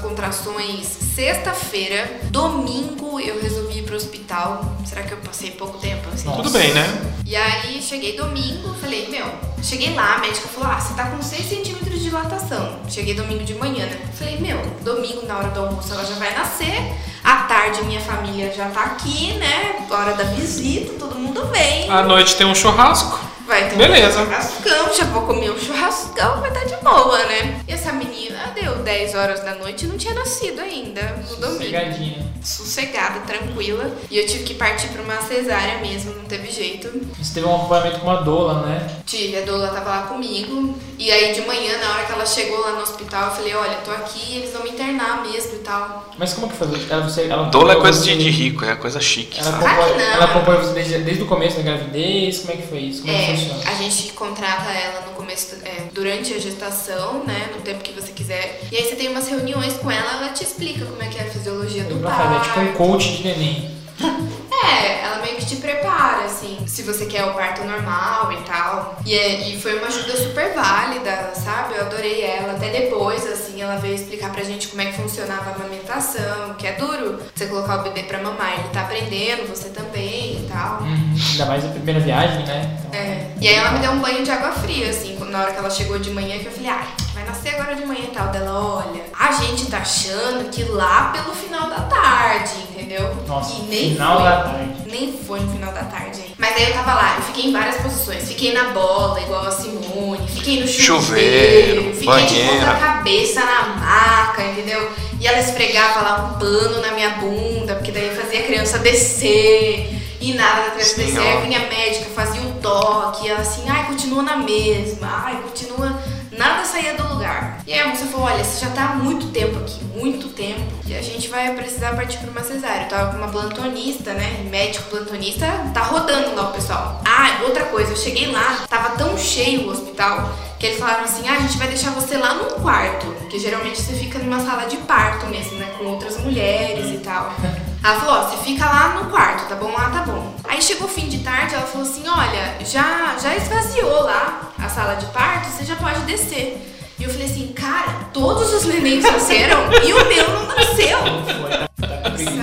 contrações 0.00 0.86
sexta-feira. 1.14 2.20
Domingo 2.24 3.20
eu 3.20 3.40
resolvi 3.40 3.80
ir 3.80 3.82
pro 3.82 3.96
hospital. 3.96 4.76
Será 4.84 5.02
que 5.02 5.12
eu 5.12 5.18
passei 5.18 5.50
pouco 5.52 5.78
tempo? 5.78 6.08
Assim? 6.12 6.30
Tudo 6.30 6.50
bem, 6.50 6.72
né? 6.72 7.14
E 7.26 7.36
aí 7.36 7.80
cheguei 7.82 8.16
domingo, 8.16 8.74
falei, 8.80 9.08
meu, 9.08 9.26
cheguei 9.62 9.94
lá, 9.94 10.16
a 10.16 10.18
médica 10.18 10.48
falou, 10.48 10.70
ah, 10.70 10.80
você 10.80 10.94
tá 10.94 11.06
com 11.06 11.22
6 11.22 11.48
centímetros 11.48 11.98
de 11.98 12.04
dilatação. 12.04 12.80
Cheguei 12.88 13.14
domingo 13.14 13.44
de 13.44 13.54
manhã, 13.54 13.86
né? 13.86 14.00
Falei, 14.18 14.38
meu, 14.38 14.60
domingo 14.82 15.26
na 15.26 15.38
hora 15.38 15.48
do 15.48 15.60
almoço 15.60 15.92
ela 15.92 16.04
já 16.04 16.14
vai 16.14 16.34
nascer. 16.34 16.92
À 17.22 17.42
tarde 17.42 17.84
minha 17.84 18.00
família 18.00 18.52
já 18.52 18.70
tá 18.70 18.82
aqui, 18.82 19.34
né? 19.34 19.86
hora 19.90 20.14
da 20.14 20.24
visita, 20.24 20.94
todo 20.98 21.16
mundo 21.16 21.44
vem. 21.46 21.90
À 21.90 22.02
noite 22.02 22.36
tem 22.36 22.46
um 22.46 22.54
churrasco. 22.54 23.29
Vai 23.50 23.68
ter 23.68 23.74
Beleza. 23.74 24.20
um 24.20 24.26
churrascão, 24.26 24.94
já 24.94 25.04
vou 25.06 25.22
comer 25.22 25.50
um 25.50 25.58
churrascão, 25.58 26.40
vai 26.40 26.50
estar 26.50 26.64
de 26.66 26.76
boa, 26.84 27.18
né? 27.24 27.60
E 27.66 27.72
essa 27.72 27.92
menina 27.92 28.52
deu 28.54 28.76
10 28.76 29.14
horas 29.16 29.40
da 29.40 29.56
noite 29.56 29.86
e 29.86 29.88
não 29.88 29.98
tinha 29.98 30.14
nascido 30.14 30.60
ainda, 30.60 31.02
no 31.28 31.34
domingo. 31.34 31.58
Sossegadinha. 31.58 32.30
Sossegada, 32.44 33.20
tranquila. 33.26 33.90
E 34.08 34.18
eu 34.18 34.24
tive 34.26 34.44
que 34.44 34.54
partir 34.54 34.86
pra 34.88 35.02
uma 35.02 35.20
cesárea 35.22 35.78
mesmo, 35.78 36.14
não 36.14 36.24
teve 36.26 36.48
jeito. 36.50 36.88
Você 37.18 37.34
teve 37.34 37.46
um 37.46 37.54
acompanhamento 37.56 37.98
com 37.98 38.06
uma 38.06 38.22
doula, 38.22 38.66
né? 38.66 38.88
Tive, 39.04 39.36
a 39.38 39.44
doula 39.44 39.68
tava 39.68 39.90
lá 39.90 40.02
comigo. 40.04 40.74
E 40.96 41.10
aí 41.10 41.32
de 41.32 41.40
manhã, 41.42 41.76
na 41.78 41.90
hora 41.94 42.04
que 42.04 42.12
ela 42.12 42.24
chegou 42.26 42.60
lá 42.60 42.72
no 42.72 42.82
hospital, 42.82 43.30
eu 43.30 43.34
falei, 43.34 43.54
olha, 43.54 43.78
tô 43.84 43.90
aqui, 43.90 44.36
eles 44.36 44.52
vão 44.52 44.62
me 44.62 44.70
internar 44.70 45.22
mesmo 45.22 45.56
e 45.56 45.58
tal. 45.58 46.08
Mas 46.16 46.32
como 46.34 46.48
que 46.48 46.56
foi? 46.56 46.68
Ela, 46.88 47.02
você, 47.02 47.24
ela 47.24 47.44
Doula 47.44 47.72
é 47.72 47.76
coisa 47.76 48.02
de, 48.02 48.16
de 48.16 48.30
rico, 48.30 48.64
é 48.64 48.74
coisa 48.76 49.00
chique, 49.00 49.40
Ela 49.40 49.52
que 49.58 49.64
não. 49.64 50.12
ela 50.12 50.24
acompanhou 50.26 50.62
você 50.62 50.72
desde, 50.72 50.98
desde 50.98 51.22
o 51.22 51.26
começo 51.26 51.56
da 51.56 51.62
gravidez? 51.62 52.38
Como 52.40 52.52
é 52.52 52.56
que 52.56 52.66
foi 52.68 52.78
isso? 52.78 53.02
Como 53.02 53.12
é, 53.12 53.24
que 53.26 53.32
É? 53.32 53.34
A 53.66 53.74
gente 53.74 54.12
contrata 54.12 54.70
ela 54.70 55.06
no 55.06 55.12
começo, 55.12 55.56
é, 55.64 55.88
durante 55.92 56.34
a 56.34 56.38
gestação, 56.38 57.24
né? 57.24 57.50
No 57.54 57.62
tempo 57.62 57.82
que 57.82 57.92
você 57.92 58.12
quiser. 58.12 58.60
E 58.70 58.76
aí 58.76 58.84
você 58.84 58.96
tem 58.96 59.08
umas 59.08 59.28
reuniões 59.28 59.74
com 59.74 59.90
ela, 59.90 60.12
ela 60.18 60.28
te 60.30 60.44
explica 60.44 60.84
como 60.84 61.02
é 61.02 61.06
que 61.06 61.18
é 61.18 61.22
a 61.22 61.30
fisiologia 61.30 61.84
do 61.84 62.00
faz, 62.00 62.36
é 62.36 62.44
tipo 62.44 62.60
um 62.60 62.64
parto. 62.64 62.78
coach 62.78 63.16
de 63.16 63.24
neném. 63.24 63.70
É, 64.70 65.02
ela 65.04 65.18
meio 65.22 65.36
que 65.36 65.46
te 65.46 65.56
prepara, 65.56 66.24
assim, 66.24 66.58
se 66.66 66.82
você 66.82 67.06
quer 67.06 67.24
o 67.24 67.34
parto 67.34 67.64
normal 67.64 68.32
e 68.32 68.36
tal. 68.42 68.98
E, 69.04 69.14
é- 69.14 69.48
e 69.48 69.60
foi 69.60 69.78
uma 69.78 69.86
ajuda 69.88 70.16
super 70.16 70.54
válida, 70.54 71.32
sabe? 71.34 71.74
Eu 71.74 71.82
adorei 71.86 72.22
ela. 72.22 72.52
Até 72.52 72.68
depois, 72.70 73.26
assim, 73.26 73.60
ela 73.62 73.76
veio 73.76 73.94
explicar 73.94 74.30
pra 74.30 74.42
gente 74.44 74.68
como 74.68 74.82
é 74.82 74.86
que 74.86 74.92
funcionava 74.94 75.50
a 75.50 75.54
amamentação, 75.54 76.54
que 76.58 76.66
é 76.66 76.72
duro 76.72 77.18
você 77.34 77.46
colocar 77.46 77.80
o 77.80 77.82
bebê 77.82 78.02
pra 78.04 78.18
mamar. 78.18 78.52
Ele 78.54 78.68
tá 78.72 78.82
aprendendo, 78.82 79.48
você 79.48 79.68
também 79.70 80.44
e 80.44 80.48
tal. 80.50 80.82
Uhum. 80.82 81.14
Ainda 81.32 81.46
mais 81.46 81.64
a 81.64 81.68
primeira 81.68 82.00
viagem, 82.00 82.44
né? 82.46 82.76
Então, 82.88 83.00
É. 83.00 83.30
E 83.40 83.48
aí 83.48 83.54
ela 83.54 83.70
me 83.72 83.78
deu 83.78 83.92
um 83.92 84.00
banho 84.00 84.22
de 84.24 84.30
água 84.30 84.52
fria, 84.52 84.90
assim, 84.90 85.18
na 85.30 85.40
hora 85.42 85.52
que 85.52 85.58
ela 85.58 85.70
chegou 85.70 85.98
de 85.98 86.10
manhã, 86.10 86.38
que 86.38 86.46
eu 86.46 86.52
falei, 86.52 86.68
ai, 86.70 86.86
vai 87.14 87.24
nascer 87.24 87.54
agora 87.54 87.74
de 87.74 87.84
manhã 87.86 88.02
e 88.04 88.08
tal. 88.14 88.28
Dela, 88.28 88.52
olha, 88.84 89.02
a 89.18 89.32
gente 89.32 89.66
tá 89.70 89.78
achando 89.78 90.50
que 90.50 90.64
lá 90.64 91.10
pelo 91.12 91.34
final 91.34 91.68
da 91.70 91.80
tarde, 91.82 92.50
entendeu? 92.68 92.79
Nossa, 93.26 93.60
e 93.60 93.62
nem 93.66 93.92
final 93.92 94.16
foi. 94.16 94.24
da 94.24 94.42
tarde. 94.42 94.90
Nem 94.90 95.12
foi 95.12 95.40
no 95.40 95.52
final 95.52 95.72
da 95.72 95.84
tarde, 95.84 96.20
hein? 96.20 96.34
Mas 96.38 96.56
aí 96.56 96.64
eu 96.64 96.72
tava 96.72 96.94
lá, 96.94 97.16
eu 97.16 97.22
fiquei 97.22 97.46
em 97.46 97.52
várias 97.52 97.76
posições. 97.76 98.28
Fiquei 98.28 98.52
na 98.52 98.70
bola, 98.70 99.20
igual 99.20 99.46
a 99.46 99.50
Simone. 99.50 100.26
Fiquei 100.28 100.60
no 100.60 100.66
chuveiro. 100.66 101.02
Chuveiro, 101.02 101.82
fiquei 101.94 102.00
de 102.00 102.06
banheira. 102.06 102.66
ponta 102.66 102.80
cabeça 102.80 103.40
na 103.44 103.62
maca, 103.76 104.42
entendeu? 104.42 104.90
E 105.20 105.26
ela 105.26 105.38
esfregava 105.38 106.00
lá 106.00 106.32
um 106.34 106.38
pano 106.38 106.80
na 106.80 106.92
minha 106.92 107.10
bunda, 107.10 107.74
porque 107.74 107.92
daí 107.92 108.10
fazia 108.14 108.40
a 108.40 108.42
criança 108.44 108.78
descer. 108.78 109.96
E 110.20 110.34
nada 110.34 110.62
da 110.62 110.70
criança 110.70 110.96
descer. 110.96 111.20
Aí 111.20 111.42
vinha 111.42 111.60
a 111.60 111.68
médica, 111.68 112.06
fazia 112.14 112.40
o 112.42 112.52
toque. 112.54 113.26
E 113.26 113.30
ela 113.30 113.40
assim, 113.40 113.62
ai, 113.68 113.86
continua 113.86 114.22
na 114.22 114.36
mesma. 114.36 115.22
Ai, 115.24 115.40
continua... 115.42 115.98
Nada 116.40 116.64
saía 116.64 116.94
do 116.94 117.06
lugar. 117.06 117.60
E 117.66 117.72
aí 117.74 117.80
a 117.80 117.88
moça 117.88 118.06
falou, 118.06 118.24
olha, 118.24 118.42
você 118.42 118.64
já 118.64 118.70
tá 118.72 118.84
há 118.84 118.94
muito 118.94 119.26
tempo 119.26 119.58
aqui, 119.58 119.84
muito 119.94 120.28
tempo. 120.28 120.62
E 120.86 120.96
a 120.96 121.02
gente 121.02 121.28
vai 121.28 121.54
precisar 121.54 121.94
partir 121.94 122.16
pra 122.16 122.30
uma 122.30 122.42
cesárea. 122.42 122.84
Eu 122.84 122.88
tava 122.88 123.10
com 123.10 123.18
uma 123.18 123.28
plantonista, 123.28 124.14
né? 124.14 124.46
Médico 124.48 124.88
plantonista, 124.88 125.46
tá 125.74 125.82
rodando 125.82 126.34
lá 126.34 126.48
o 126.48 126.52
pessoal. 126.54 127.02
Ah, 127.04 127.42
outra 127.42 127.66
coisa, 127.66 127.92
eu 127.92 127.96
cheguei 127.96 128.32
lá, 128.32 128.64
tava 128.66 128.96
tão 128.96 129.18
cheio 129.18 129.68
o 129.68 129.70
hospital 129.70 130.34
que 130.58 130.64
eles 130.64 130.78
falaram 130.78 131.04
assim: 131.04 131.28
ah, 131.28 131.34
a 131.34 131.40
gente 131.40 131.58
vai 131.58 131.68
deixar 131.68 131.90
você 131.90 132.16
lá 132.16 132.32
num 132.32 132.58
quarto. 132.62 133.04
Porque 133.18 133.38
geralmente 133.38 133.78
você 133.78 133.92
fica 133.92 134.18
numa 134.18 134.40
sala 134.40 134.64
de 134.64 134.78
parto 134.78 135.26
mesmo, 135.26 135.58
né? 135.58 135.74
Com 135.76 135.84
outras 135.84 136.16
mulheres 136.20 136.86
e 136.90 136.98
tal. 137.00 137.34
Ela 137.82 138.00
falou: 138.00 138.14
ó, 138.14 138.28
você 138.28 138.36
fica 138.44 138.64
lá 138.66 138.88
no 139.00 139.10
quarto, 139.10 139.48
tá 139.48 139.54
bom? 139.54 139.72
Ah, 139.76 139.90
tá 139.90 140.02
bom. 140.02 140.34
Aí 140.48 140.60
chegou 140.60 140.86
o 140.86 140.90
fim 140.90 141.08
de 141.08 141.18
tarde, 141.20 141.54
ela 141.54 141.66
falou 141.66 141.86
assim: 141.86 142.02
olha, 142.08 142.56
já, 142.64 143.16
já 143.20 143.34
esvaziou 143.34 144.02
lá 144.04 144.40
a 144.58 144.68
sala 144.68 144.94
de 144.94 145.06
parto, 145.06 145.48
você 145.48 145.64
já 145.64 145.76
pode 145.76 146.00
descer. 146.00 146.66
E 146.98 147.04
eu 147.04 147.10
falei 147.10 147.26
assim: 147.26 147.48
cara, 147.52 147.92
todos 148.12 148.52
os 148.52 148.64
nenéns 148.64 149.02
nasceram 149.04 149.72
e 149.82 149.92
o 149.92 150.04
meu 150.06 150.28
não 150.28 150.46
nasceu. 150.46 150.98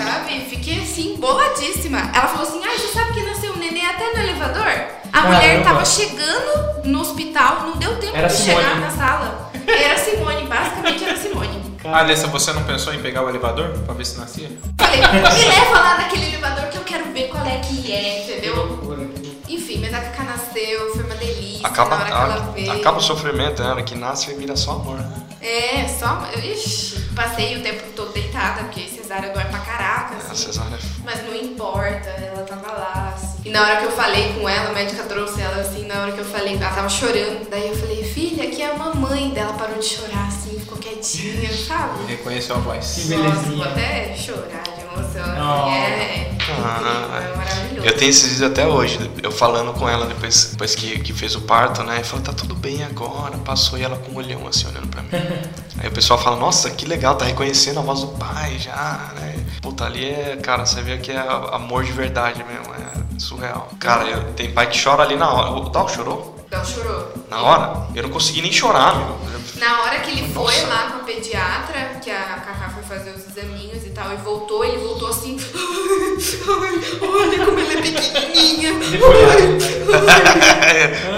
Sabe? 0.03 0.41
Fiquei 0.49 0.81
assim, 0.81 1.15
boladíssima. 1.17 1.99
Ela 2.13 2.27
falou 2.27 2.47
assim: 2.47 2.61
ah, 2.65 2.77
você 2.77 2.87
sabe 2.87 3.13
que 3.13 3.21
nasceu 3.23 3.53
um 3.53 3.57
neném 3.57 3.85
até 3.85 4.13
no 4.13 4.19
elevador? 4.19 4.63
A 4.67 5.21
Caramba. 5.21 5.35
mulher 5.35 5.63
tava 5.63 5.85
chegando 5.85 6.83
no 6.85 7.01
hospital, 7.01 7.61
não 7.67 7.77
deu 7.77 7.95
tempo 7.97 8.15
Era 8.15 8.27
de 8.27 8.33
Simone. 8.33 8.63
chegar 8.63 8.79
na 8.79 8.89
sala. 8.89 9.51
Era 9.67 9.97
Simone, 9.97 10.47
basicamente 10.47 11.03
era 11.03 11.17
Simone. 11.17 11.56
Alessa, 11.93 12.27
você 12.27 12.51
não 12.53 12.63
pensou 12.63 12.93
em 12.93 12.99
pegar 13.01 13.23
o 13.23 13.29
elevador 13.29 13.69
pra 13.85 13.93
ver 13.93 14.05
se 14.05 14.17
nascia? 14.19 14.49
Falei, 14.79 14.99
me 15.01 15.45
leva 15.49 15.79
lá 15.79 15.97
naquele 15.97 16.25
elevador 16.27 16.65
que 16.69 16.77
eu 16.77 16.83
quero 16.83 17.11
ver 17.13 17.27
qual 17.29 17.45
é 17.45 17.57
que 17.59 17.91
é, 17.91 18.23
entendeu? 18.23 18.55
loucura, 18.55 18.97
que 18.97 19.03
loucura. 19.05 19.37
Enfim, 19.49 19.79
mas 19.79 19.93
a 19.93 19.99
Cacá 20.01 20.23
nasceu, 20.23 20.91
foi 20.93 21.03
uma 21.03 21.15
delícia 21.15 21.65
Acaba, 21.67 21.95
na 21.97 22.01
hora 22.03 22.05
que 22.05 22.11
ela 22.13 22.35
a- 22.35 22.51
veio. 22.51 22.71
acaba 22.73 22.97
o 22.97 23.01
sofrimento, 23.01 23.63
né? 23.63 23.81
Que 23.83 23.95
nasce 23.95 24.31
e 24.31 24.35
vira 24.35 24.55
só 24.55 24.71
amor. 24.71 24.97
né? 24.97 25.26
É, 25.41 25.87
só. 25.87 26.27
Ixi, 26.43 27.09
passei 27.15 27.57
o 27.57 27.63
tempo 27.63 27.83
todo 27.95 28.11
deitada, 28.13 28.63
porque 28.63 28.87
cesárea 28.87 29.31
dói 29.31 29.45
pra 29.45 29.59
caraca, 29.59 30.15
A 30.15 30.17
assim. 30.17 30.45
cesárea 30.47 30.75
é 30.75 30.79
Mas 31.05 31.23
não 31.23 31.35
importa, 31.35 32.09
ela 32.09 32.43
tava 32.43 32.71
lá, 32.71 33.13
assim. 33.15 33.37
E 33.45 33.49
na 33.49 33.61
hora 33.61 33.77
que 33.77 33.85
eu 33.85 33.91
falei 33.91 34.33
com 34.33 34.49
ela, 34.49 34.69
a 34.69 34.73
médica 34.73 35.03
trouxe 35.03 35.41
ela 35.41 35.61
assim, 35.61 35.85
na 35.85 36.01
hora 36.01 36.11
que 36.11 36.19
eu 36.19 36.25
falei, 36.25 36.55
ela 36.55 36.69
tava 36.69 36.89
chorando. 36.89 37.49
Daí 37.49 37.69
eu 37.69 37.75
falei, 37.77 38.03
filha, 38.03 38.43
aqui 38.43 38.61
é 38.61 38.71
a 38.71 38.73
mamãe 38.77 39.29
dela, 39.29 39.53
parou 39.53 39.77
de 39.79 39.85
chorar 39.85 40.27
assim, 40.27 40.59
ficou 40.59 40.77
quietinha, 40.77 41.49
sabe? 41.55 42.05
Reconheceu 42.07 42.55
a 42.55 42.59
voz. 42.59 42.93
Que 42.95 43.15
Nossa, 43.15 43.29
belezinha. 43.41 43.55
vou 43.57 43.65
até 43.65 44.15
chorar 44.15 44.76
emoção. 44.99 45.65
Oh. 45.65 45.69
É, 45.69 46.31
Ah, 46.49 47.21
é 47.23 47.35
maravilhoso. 47.37 47.87
Eu 47.87 47.97
tenho 47.97 48.09
esses 48.09 48.29
vídeos 48.31 48.51
até 48.51 48.65
hoje, 48.65 49.11
eu 49.21 49.31
falando 49.31 49.73
com 49.73 49.87
ela 49.87 50.05
depois, 50.05 50.51
depois 50.51 50.75
que, 50.75 50.99
que 50.99 51.13
fez 51.13 51.35
o 51.35 51.41
parto, 51.41 51.83
né? 51.83 51.99
E 52.01 52.03
falou, 52.03 52.23
tá 52.23 52.33
tudo 52.33 52.55
bem 52.55 52.83
agora, 52.83 53.37
passou 53.39 53.77
e 53.77 53.83
ela 53.83 53.97
com 53.97 54.11
um 54.13 54.15
olhão 54.15 54.47
assim 54.47 54.67
olhando 54.67 54.87
pra 54.87 55.01
mim. 55.01 55.09
Aí 55.79 55.87
o 55.87 55.91
pessoal 55.91 56.17
fala, 56.19 56.35
nossa, 56.37 56.69
que 56.71 56.85
legal, 56.85 57.15
tá 57.15 57.25
reconhecendo 57.25 57.79
a 57.79 57.83
voz 57.83 57.99
do 58.01 58.07
pai 58.07 58.57
já, 58.59 59.11
né? 59.19 59.35
Puta, 59.61 59.85
ali 59.85 60.05
é, 60.05 60.37
cara, 60.41 60.65
você 60.65 60.81
vê 60.81 60.97
que 60.97 61.11
é 61.11 61.19
amor 61.51 61.83
de 61.83 61.91
verdade 61.91 62.43
mesmo, 62.43 62.73
é 62.73 63.19
surreal. 63.19 63.69
Cara, 63.79 64.05
eu- 64.05 64.33
tem 64.33 64.51
pai 64.51 64.67
que 64.69 64.81
chora 64.81 65.03
ali 65.03 65.15
na 65.15 65.29
hora. 65.31 65.51
O 65.51 65.69
Dal 65.69 65.87
chorou? 65.89 66.35
Então 66.47 66.63
chorou. 66.63 67.11
Na 67.29 67.41
hora? 67.41 67.87
Eu 67.93 68.03
não 68.03 68.09
consegui 68.09 68.41
nem 68.41 68.51
chorar, 68.53 68.95
meu. 68.95 69.17
Na 69.55 69.81
hora 69.81 69.99
que 69.99 70.11
ele 70.11 70.31
foi 70.33 70.43
Nossa. 70.55 70.67
lá 70.67 70.91
com 70.91 70.97
a 70.97 71.03
pediatra, 71.03 71.99
que 72.01 72.09
a 72.09 72.41
foi 72.45 72.53
fazer 72.87 73.11
os 73.11 73.27
examinhos 73.27 73.85
e 73.85 73.89
tal, 73.89 74.11
e 74.13 74.15
voltou, 74.17 74.63
ele 74.63 74.77
voltou 74.77 75.09
assim. 75.09 75.37
Ai, 75.53 76.99
olha 77.01 77.45
como 77.45 77.59
ela 77.59 77.73
é 77.73 77.81
pequenininha. 77.81 78.73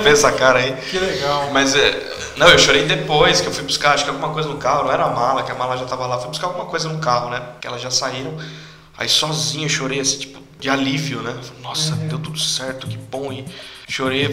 Vê 0.04 0.10
essa 0.10 0.32
cara 0.34 0.60
aí. 0.60 0.76
Que 0.90 0.98
legal. 0.98 1.50
Mas 1.52 1.76
é. 1.76 2.18
Não, 2.38 2.48
eu 2.48 2.58
chorei 2.58 2.86
depois 2.86 3.42
que 3.42 3.48
eu 3.48 3.52
fui 3.52 3.64
buscar, 3.64 3.94
acho 3.94 4.06
que 4.06 4.10
alguma 4.10 4.34
coisa 4.34 4.48
no 4.48 4.58
carro, 4.58 4.86
não 4.86 4.92
era 4.92 5.04
a 5.04 5.10
mala, 5.10 5.44
que 5.44 5.52
a 5.52 5.56
mala 5.56 5.76
já 5.78 5.86
tava 5.86 6.08
lá, 6.08 6.18
fui 6.18 6.30
buscar 6.30 6.48
alguma 6.48 6.66
coisa 6.66 6.88
no 6.88 7.00
carro, 7.00 7.30
né? 7.30 7.42
Que 7.60 7.68
elas 7.68 7.82
já 7.82 7.92
saíram. 7.92 8.36
Aí 8.98 9.08
sozinho 9.08 9.66
eu 9.66 9.70
chorei 9.70 10.00
assim, 10.00 10.20
tipo, 10.20 10.40
de 10.60 10.70
alívio, 10.70 11.22
né? 11.22 11.40
Nossa, 11.62 11.96
deu 11.96 12.20
tudo 12.20 12.38
certo, 12.38 12.86
que 12.88 12.98
bom. 12.98 13.32
E 13.32 13.46
chorei 13.88 14.28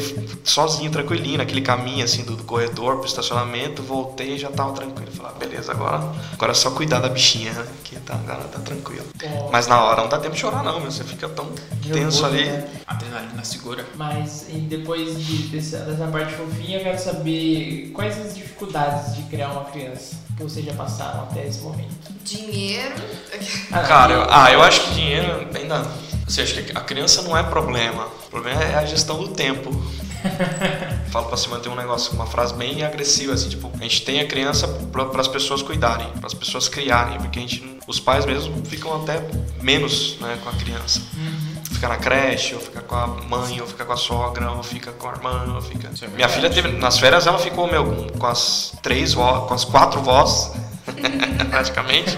sozinho, 0.45 0.91
tranquilinho, 0.91 1.39
naquele 1.39 1.61
caminho 1.63 2.05
assim 2.05 2.25
do, 2.25 2.35
do 2.37 2.43
corredor 2.45 2.97
pro 2.97 3.07
estacionamento, 3.07 3.81
voltei 3.83 4.35
e 4.35 4.39
já 4.39 4.51
tava 4.51 4.73
tranquilo. 4.73 5.11
Falei, 5.13 5.33
ah, 5.35 5.39
beleza, 5.39 5.71
agora, 5.73 6.13
agora 6.33 6.51
é 6.53 6.55
só 6.55 6.71
cuidar 6.73 6.99
da 7.01 7.09
bichinha, 7.09 7.53
né? 7.53 7.65
Que 7.85 7.97
tá, 8.01 8.15
agora 8.15 8.43
tá 8.49 8.59
tranquilo. 8.59 9.07
Ó, 9.25 9.51
Mas 9.53 9.67
na 9.69 9.83
hora 9.85 10.03
não 10.03 10.09
dá 10.09 10.19
tempo 10.19 10.35
de 10.35 10.41
chorar, 10.41 10.65
não, 10.65 10.81
meu. 10.81 10.91
Você 10.91 11.05
fica 11.05 11.29
tão 11.29 11.47
tenso 11.93 12.27
ali. 12.27 12.45
né? 12.47 12.69
Adrenalina 12.87 13.45
segura. 13.45 13.87
Mas 13.95 14.47
e 14.49 14.59
depois 14.59 15.25
de- 15.25 15.49
dessa, 15.49 15.79
dessa 15.79 16.09
parte 16.09 16.35
fofinha, 16.35 16.79
eu 16.79 16.83
quero 16.83 16.99
saber 16.99 17.93
quais 17.95 18.19
as 18.19 18.35
dificuldades 18.35 19.15
de 19.15 19.23
criar 19.23 19.53
uma 19.53 19.65
criança 19.65 20.17
que 20.37 20.43
vocês 20.43 20.65
já 20.65 20.75
passaram 20.75 21.23
até 21.23 21.47
esse 21.47 21.61
momento. 21.61 22.13
Dinheiro. 22.23 22.95
Ah, 23.73 23.81
Cara, 23.81 24.13
eu, 24.13 24.27
ah, 24.29 24.53
eu 24.53 24.63
acho 24.63 24.83
que 24.83 24.95
dinheiro 24.95 25.49
ainda. 25.55 25.87
Você 26.27 26.43
acha 26.43 26.63
que 26.63 26.77
a 26.77 26.81
criança 26.81 27.23
não 27.23 27.37
é 27.37 27.43
problema. 27.43 28.07
O 28.27 28.31
problema 28.31 28.63
é 28.63 28.75
a 28.75 28.85
gestão 28.85 29.19
do 29.19 29.29
tempo. 29.29 29.71
Falo 31.11 31.27
pra 31.27 31.37
se 31.37 31.49
manter 31.49 31.69
um 31.69 31.77
negócio, 31.77 32.13
uma 32.13 32.27
frase 32.27 32.53
bem 32.55 32.83
agressiva, 32.83 33.33
assim, 33.33 33.49
tipo, 33.49 33.71
a 33.79 33.83
gente 33.83 34.03
tem 34.03 34.21
a 34.21 34.27
criança 34.27 34.67
para 34.91 35.21
as 35.21 35.29
pessoas 35.29 35.63
cuidarem, 35.63 36.09
para 36.19 36.27
as 36.27 36.35
pessoas 36.35 36.69
criarem, 36.69 37.17
porque 37.19 37.39
a 37.39 37.43
gente, 37.43 37.79
os 37.87 38.01
pais 38.01 38.27
mesmo 38.27 38.65
ficam 38.67 39.01
até 39.03 39.23
menos 39.63 40.19
né, 40.21 40.37
com 40.43 40.51
a 40.51 40.53
criança. 40.53 41.01
Fica 41.77 41.89
na 41.89 41.97
creche, 41.99 42.55
ou 42.55 42.61
fica 42.61 42.81
com 42.81 42.95
a 42.95 43.07
mãe, 43.07 43.61
ou 43.61 43.67
fica 43.67 43.85
com 43.85 43.93
a 43.93 43.97
sogra, 43.99 44.51
ou 44.51 44.63
fica 44.63 44.93
com 44.93 45.11
a 45.11 45.13
irmã, 45.13 45.53
ou 45.57 45.61
fica. 45.61 45.91
É 46.03 46.09
Minha 46.09 46.27
filha 46.29 46.49
teve. 46.49 46.69
Nas 46.73 46.99
férias 46.99 47.27
ela 47.27 47.39
ficou, 47.39 47.71
meu, 47.71 48.07
com- 48.19 48.27
as 48.27 48.73
três 48.83 49.13
vó, 49.13 49.43
com 49.43 49.53
as 49.53 49.63
quatro 49.67 50.01
vós. 50.01 50.53
praticamente. 51.51 52.17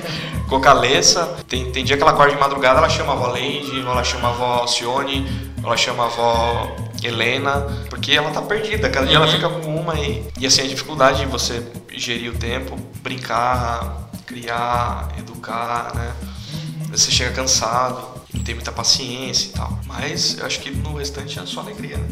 Com 0.49 0.61
Caleça. 0.61 1.37
Tem, 1.49 1.73
tem 1.73 1.85
dia 1.85 1.97
que 1.97 2.03
ela 2.05 2.12
acorda 2.12 2.33
de 2.35 2.38
madrugada, 2.40 2.79
ela 2.79 2.88
chama 2.88 3.12
a 3.14 3.16
avó 3.16 3.33
Leide, 3.33 3.81
ou 3.81 3.90
ela 3.90 4.05
chama 4.05 4.29
a 4.29 4.31
avó 4.31 4.44
Alcione, 4.61 5.53
ou 5.61 5.66
ela 5.66 5.77
chama 5.77 6.05
a 6.05 6.07
avó 6.07 6.77
Helena, 7.03 7.66
porque 7.90 8.12
ela 8.12 8.31
tá 8.31 8.40
perdida. 8.42 8.88
Cada 8.88 9.07
dia 9.09 9.16
ela 9.16 9.27
fica 9.27 9.49
com 9.49 9.75
uma 9.75 9.94
e. 9.99 10.25
E 10.38 10.47
assim, 10.47 10.62
a 10.62 10.66
dificuldade 10.68 11.18
de 11.18 11.27
você 11.27 11.66
gerir 11.90 12.31
o 12.33 12.38
tempo, 12.38 12.77
brincar, 13.03 14.09
criar, 14.25 15.09
educar, 15.18 15.92
né? 15.97 16.12
Você 16.90 17.11
chega 17.11 17.33
cansado. 17.33 18.17
Tem 18.48 18.54
muita 18.54 18.72
paciência 18.72 19.50
e 19.50 19.52
tal. 19.52 19.78
Mas 19.84 20.38
eu 20.38 20.46
acho 20.46 20.61
que 20.61 20.70
no 20.70 20.94
restante 20.94 21.38
é 21.38 21.44
só 21.44 21.61
alegria, 21.61 21.98
né? 21.98 22.08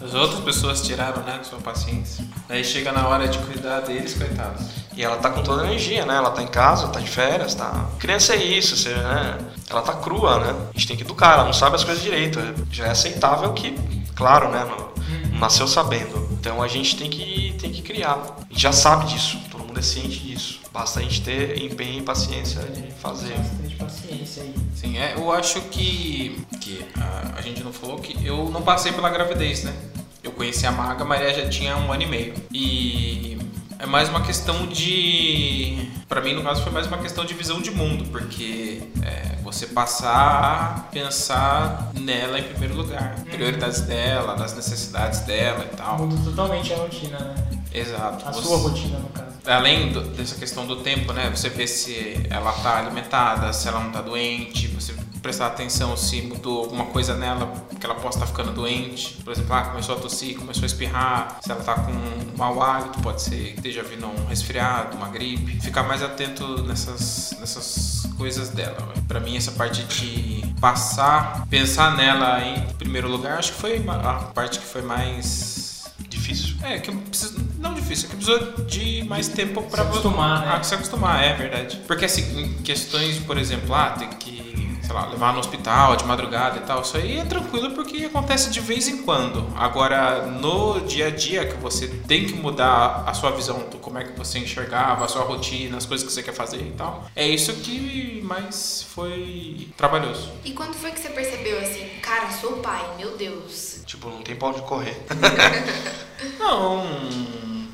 As 0.00 0.14
outras 0.14 0.38
pessoas 0.40 0.82
tiraram, 0.82 1.24
né, 1.24 1.40
sua 1.42 1.58
paciência. 1.58 2.24
Aí 2.48 2.64
chega 2.64 2.92
na 2.92 3.08
hora 3.08 3.26
de 3.26 3.38
cuidar 3.38 3.80
deles, 3.80 4.14
coitados. 4.14 4.66
E 4.96 5.02
ela 5.02 5.16
tá 5.16 5.30
com 5.30 5.42
toda 5.42 5.62
a 5.62 5.66
energia, 5.66 6.06
né? 6.06 6.14
Ela 6.14 6.30
tá 6.30 6.42
em 6.42 6.46
casa, 6.46 6.86
tá 6.88 7.00
de 7.00 7.10
férias, 7.10 7.56
tá. 7.56 7.88
Criança 7.98 8.34
é 8.34 8.36
isso, 8.36 8.76
você, 8.76 8.90
né? 8.90 9.38
Ela 9.68 9.82
tá 9.82 9.94
crua, 9.94 10.38
né? 10.38 10.54
A 10.72 10.78
gente 10.78 10.86
tem 10.86 10.96
que 10.96 11.02
educar, 11.02 11.32
ela 11.32 11.44
não 11.44 11.52
sabe 11.52 11.74
as 11.74 11.82
coisas 11.82 12.02
direito. 12.02 12.38
Já 12.70 12.86
é 12.86 12.90
aceitável 12.90 13.52
que, 13.52 13.76
claro, 14.14 14.48
né? 14.48 14.64
Não, 14.64 15.40
nasceu 15.40 15.66
sabendo. 15.66 16.28
Então 16.30 16.62
a 16.62 16.68
gente 16.68 16.96
tem 16.96 17.10
que, 17.10 17.56
tem 17.60 17.72
que 17.72 17.82
criar. 17.82 18.12
A 18.12 18.52
gente 18.52 18.62
já 18.62 18.72
sabe 18.72 19.06
disso, 19.06 19.38
é 19.80 19.82
ciente 19.82 20.20
disso. 20.20 20.60
Basta 20.72 21.00
a 21.00 21.02
gente 21.02 21.22
ter 21.22 21.60
empenho 21.62 22.00
e 22.00 22.02
paciência 22.02 22.60
de 22.62 22.92
fazer. 22.92 23.34
Bastante 23.34 23.74
paciência 23.76 24.42
aí. 24.42 24.54
Sim, 24.74 24.98
é, 24.98 25.14
eu 25.16 25.32
acho 25.32 25.60
que, 25.62 26.44
que 26.60 26.84
a, 26.96 27.38
a 27.38 27.40
gente 27.40 27.64
não 27.64 27.72
falou 27.72 27.98
que 27.98 28.24
eu 28.24 28.48
não 28.50 28.62
passei 28.62 28.92
pela 28.92 29.10
gravidez, 29.10 29.64
né? 29.64 29.74
Eu 30.22 30.32
conheci 30.32 30.66
a 30.66 30.70
Maga, 30.70 31.02
a 31.02 31.06
Maria 31.06 31.32
já 31.34 31.48
tinha 31.48 31.76
um 31.76 31.90
ano 31.90 32.02
e 32.02 32.06
meio. 32.06 32.34
E 32.52 33.38
é 33.78 33.86
mais 33.86 34.08
uma 34.08 34.20
questão 34.20 34.66
de. 34.66 35.88
Pra 36.06 36.20
mim, 36.20 36.34
no 36.34 36.42
caso, 36.42 36.62
foi 36.62 36.72
mais 36.72 36.86
uma 36.86 36.98
questão 36.98 37.24
de 37.24 37.32
visão 37.32 37.62
de 37.62 37.70
mundo, 37.70 38.04
porque 38.10 38.82
é, 39.02 39.36
você 39.42 39.66
passar 39.68 40.10
a 40.12 40.80
pensar 40.90 41.90
nela 41.94 42.38
em 42.38 42.42
primeiro 42.42 42.74
lugar, 42.74 43.14
prioridades 43.30 43.80
dela, 43.82 44.36
nas 44.36 44.54
necessidades 44.54 45.20
dela 45.20 45.66
e 45.72 45.76
tal. 45.76 45.98
Muda 45.98 46.22
totalmente 46.22 46.72
a 46.74 46.76
rotina, 46.76 47.18
né? 47.18 47.59
Exato. 47.72 48.26
A 48.26 48.32
Você- 48.32 48.42
sua 48.48 48.56
rotina, 48.58 48.98
no 48.98 49.08
caso. 49.08 49.30
Além 49.46 49.92
do- 49.92 50.02
dessa 50.02 50.34
questão 50.36 50.66
do 50.66 50.76
tempo, 50.76 51.12
né? 51.12 51.30
Você 51.30 51.48
vê 51.48 51.66
se 51.66 52.20
ela 52.28 52.52
tá 52.52 52.78
alimentada, 52.78 53.52
se 53.52 53.66
ela 53.68 53.80
não 53.80 53.90
tá 53.90 54.00
doente, 54.02 54.66
você 54.68 54.94
prestar 55.22 55.48
atenção 55.48 55.96
se 55.98 56.22
mudou 56.22 56.60
alguma 56.64 56.86
coisa 56.86 57.14
nela, 57.14 57.52
que 57.78 57.84
ela 57.84 57.94
possa 57.94 58.18
estar 58.18 58.26
ficando 58.26 58.52
doente. 58.52 59.18
Por 59.22 59.32
exemplo, 59.32 59.54
ah, 59.54 59.62
começou 59.64 59.96
a 59.96 59.98
tossir, 60.00 60.36
começou 60.38 60.62
a 60.62 60.66
espirrar, 60.66 61.38
se 61.42 61.50
ela 61.50 61.62
tá 61.62 61.74
com 61.74 61.92
um 61.92 62.36
mau 62.38 62.62
hálito, 62.62 63.00
pode 63.00 63.20
ser 63.22 63.52
que 63.52 63.56
esteja 63.56 63.82
vindo 63.82 64.06
um 64.06 64.26
resfriado, 64.26 64.96
uma 64.96 65.08
gripe. 65.08 65.60
Ficar 65.60 65.82
mais 65.82 66.02
atento 66.02 66.62
nessas, 66.62 67.34
nessas 67.38 68.06
coisas 68.16 68.48
dela. 68.48 68.92
Pra 69.08 69.20
mim, 69.20 69.36
essa 69.36 69.52
parte 69.52 69.84
de 69.84 70.42
passar, 70.60 71.46
pensar 71.48 71.96
nela 71.96 72.42
em 72.42 72.66
primeiro 72.74 73.08
lugar, 73.08 73.38
acho 73.38 73.52
que 73.52 73.60
foi 73.60 73.84
a 73.88 74.12
parte 74.34 74.58
que 74.58 74.66
foi 74.66 74.82
mais 74.82 75.84
Difícil. 76.08 76.56
é, 76.62 76.78
que 76.78 76.90
eu 76.90 76.96
preciso. 76.96 77.38
Não 77.60 77.74
difícil, 77.74 78.08
é 78.08 78.10
que 78.10 78.16
precisou 78.16 78.64
de 78.64 79.04
mais 79.04 79.28
tempo 79.28 79.62
pra 79.64 79.84
Se 79.84 79.88
acostumar, 79.90 80.40
né? 80.40 80.52
Ah, 80.56 80.62
se 80.62 80.74
acostumar, 80.74 81.22
é 81.22 81.34
verdade. 81.34 81.78
Porque 81.86 82.06
assim, 82.06 82.40
em 82.40 82.54
questões, 82.62 83.18
por 83.18 83.36
exemplo, 83.36 83.74
ah, 83.74 83.90
tem 83.90 84.08
que, 84.08 84.78
sei 84.82 84.94
lá, 84.94 85.06
levar 85.06 85.34
no 85.34 85.40
hospital 85.40 85.94
de 85.94 86.04
madrugada 86.06 86.56
e 86.56 86.60
tal, 86.62 86.80
isso 86.80 86.96
aí 86.96 87.18
é 87.18 87.24
tranquilo 87.24 87.72
porque 87.72 88.06
acontece 88.06 88.48
de 88.50 88.60
vez 88.60 88.88
em 88.88 89.02
quando. 89.02 89.46
Agora, 89.54 90.24
no 90.26 90.80
dia 90.80 91.08
a 91.08 91.10
dia 91.10 91.44
que 91.44 91.56
você 91.58 91.86
tem 91.86 92.24
que 92.26 92.32
mudar 92.32 93.04
a 93.06 93.12
sua 93.12 93.30
visão 93.30 93.68
do 93.70 93.76
como 93.76 93.98
é 93.98 94.04
que 94.04 94.16
você 94.18 94.38
enxergava, 94.38 95.04
a 95.04 95.08
sua 95.08 95.22
rotina, 95.22 95.76
as 95.76 95.84
coisas 95.84 96.06
que 96.06 96.12
você 96.14 96.22
quer 96.22 96.34
fazer 96.34 96.62
e 96.62 96.72
tal, 96.72 97.10
é 97.14 97.28
isso 97.28 97.52
que 97.56 98.22
mais 98.24 98.86
foi 98.88 99.68
trabalhoso. 99.76 100.30
E 100.46 100.52
quando 100.52 100.74
foi 100.74 100.92
que 100.92 101.00
você 101.00 101.10
percebeu 101.10 101.60
assim, 101.60 101.86
cara, 102.00 102.30
sou 102.30 102.54
pai, 102.54 102.82
meu 102.96 103.18
Deus? 103.18 103.80
Tipo, 103.84 104.08
não 104.08 104.22
tem 104.22 104.34
pra 104.34 104.48
onde 104.48 104.62
correr. 104.62 104.96
Não, 106.38 106.84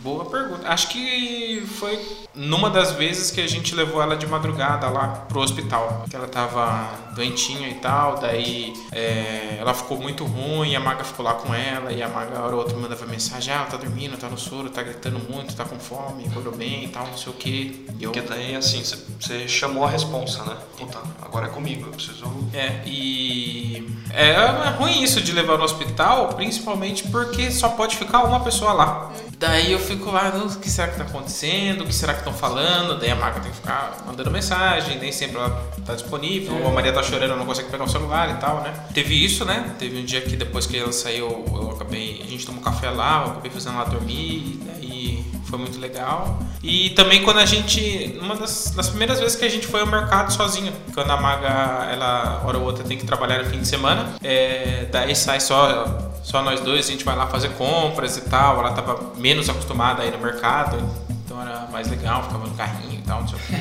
boa 0.06 0.24
pergunta. 0.26 0.68
Acho 0.68 0.88
que 0.90 1.66
foi 1.66 1.98
numa 2.32 2.70
das 2.70 2.92
vezes 2.92 3.32
que 3.32 3.40
a 3.40 3.46
gente 3.48 3.74
levou 3.74 4.00
ela 4.00 4.16
de 4.16 4.24
madrugada 4.24 4.88
lá 4.88 5.08
pro 5.28 5.40
hospital. 5.40 6.04
Que 6.08 6.14
ela 6.14 6.28
tava 6.28 6.88
doentinha 7.16 7.68
e 7.68 7.74
tal, 7.74 8.16
daí 8.18 8.72
é, 8.92 9.56
ela 9.58 9.74
ficou 9.74 9.98
muito 10.00 10.24
ruim, 10.24 10.76
a 10.76 10.80
maga 10.80 11.02
ficou 11.02 11.24
lá 11.24 11.34
com 11.34 11.52
ela, 11.52 11.90
e 11.92 12.02
a 12.02 12.08
maga 12.08 12.38
hora 12.40 12.52
ou 12.54 12.60
outra 12.60 12.76
mandava 12.76 13.04
mensagem, 13.06 13.52
ah, 13.52 13.56
ela 13.56 13.66
tá 13.66 13.76
dormindo, 13.78 14.16
tá 14.16 14.28
no 14.28 14.38
soro, 14.38 14.70
tá 14.70 14.82
gritando 14.82 15.18
muito, 15.28 15.56
tá 15.56 15.64
com 15.64 15.78
fome, 15.80 16.26
acordou 16.28 16.54
bem 16.54 16.84
e 16.84 16.88
tal, 16.88 17.06
não 17.06 17.16
sei 17.16 17.32
o 17.32 17.34
que. 17.36 17.86
E 17.98 18.04
eu 18.04 18.12
Porque 18.12 18.28
daí, 18.28 18.54
assim, 18.54 18.84
você- 18.84 18.98
você 19.18 19.48
chamou 19.48 19.84
a 19.84 19.90
responsa, 19.90 20.44
né? 20.44 20.56
Puta, 20.78 20.98
agora 21.20 21.46
é 21.46 21.50
comigo, 21.50 21.86
eu 21.86 21.92
preciso. 21.92 22.26
É, 22.52 22.82
e 22.86 23.88
é, 24.12 24.30
é 24.32 24.70
ruim 24.78 25.02
isso 25.02 25.20
de 25.20 25.32
levar 25.32 25.58
no 25.58 25.64
hospital, 25.64 26.28
principalmente 26.34 27.02
porque 27.08 27.50
só 27.50 27.70
pode 27.70 27.96
ficar 27.96 28.22
uma 28.24 28.40
pessoa 28.40 28.72
lá. 28.72 29.10
Daí 29.38 29.72
eu 29.72 29.78
fico 29.78 30.10
lá, 30.10 30.30
"Não, 30.30 30.46
o 30.46 30.56
que 30.58 30.70
será 30.70 30.88
que 30.88 30.96
tá 30.96 31.04
acontecendo? 31.04 31.82
O 31.82 31.86
que 31.86 31.92
será 31.94 32.14
que 32.14 32.20
estão 32.20 32.32
falando? 32.32 32.98
Daí 32.98 33.10
a 33.10 33.14
Maga 33.16 33.40
tem 33.40 33.50
que 33.50 33.56
ficar 33.58 34.02
mandando 34.06 34.30
mensagem, 34.30 34.98
nem 34.98 35.12
sempre 35.12 35.36
ela 35.36 35.50
tá 35.84 35.94
disponível, 35.94 36.66
a 36.66 36.70
Maria 36.72 36.92
tá 36.92 37.02
chorando, 37.02 37.36
não 37.36 37.44
consegue 37.44 37.68
pegar 37.70 37.84
o 37.84 37.88
celular 37.88 38.30
e 38.30 38.34
tal, 38.34 38.62
né? 38.62 38.72
Teve 38.94 39.14
isso, 39.22 39.44
né? 39.44 39.74
Teve 39.78 40.00
um 40.00 40.04
dia 40.04 40.22
que 40.22 40.36
depois 40.36 40.66
que 40.66 40.78
ela 40.78 40.92
saiu, 40.92 41.44
eu 41.52 41.70
acabei, 41.70 42.22
a 42.26 42.30
gente 42.30 42.46
tomou 42.46 42.62
café 42.62 42.88
lá, 42.90 43.24
eu 43.26 43.32
acabei 43.32 43.50
fazendo 43.50 43.74
ela 43.76 43.84
dormir, 43.84 44.58
daí 44.64 45.24
foi 45.44 45.58
muito 45.58 45.78
legal. 45.78 46.38
E 46.62 46.90
também 46.90 47.22
quando 47.22 47.38
a 47.38 47.46
gente, 47.46 48.18
uma 48.20 48.34
das, 48.34 48.70
das 48.70 48.88
primeiras 48.88 49.20
vezes 49.20 49.36
que 49.36 49.44
a 49.44 49.48
gente 49.50 49.66
foi 49.66 49.80
ao 49.80 49.86
mercado 49.86 50.32
sozinho, 50.32 50.72
quando 50.94 51.10
a 51.10 51.16
Maga, 51.16 51.88
ela, 51.92 52.42
hora 52.44 52.58
ou 52.58 52.64
outra, 52.64 52.82
tem 52.84 52.96
que 52.98 53.04
trabalhar 53.04 53.42
no 53.42 53.50
fim 53.50 53.60
de 53.60 53.68
semana, 53.68 54.14
é, 54.22 54.86
daí 54.90 55.14
sai 55.14 55.40
só, 55.40 56.10
só 56.24 56.42
nós 56.42 56.60
dois, 56.60 56.88
a 56.88 56.90
gente 56.90 57.04
vai 57.04 57.14
lá 57.14 57.26
fazer 57.28 57.50
compras 57.50 58.16
e 58.16 58.22
tal, 58.22 58.58
ela 58.58 58.72
tava 58.72 59.12
menos 59.26 59.48
acostumada 59.48 60.02
a 60.02 60.06
ir 60.06 60.12
no 60.12 60.18
mercado, 60.18 60.78
então 61.24 61.42
era 61.42 61.66
mais 61.72 61.88
legal, 61.88 62.22
ficava 62.22 62.46
no 62.46 62.54
carrinho 62.54 62.94
e 63.00 63.02
tal, 63.02 63.22
não 63.22 63.28
sei 63.28 63.36
o 63.38 63.40
quê. 63.40 63.56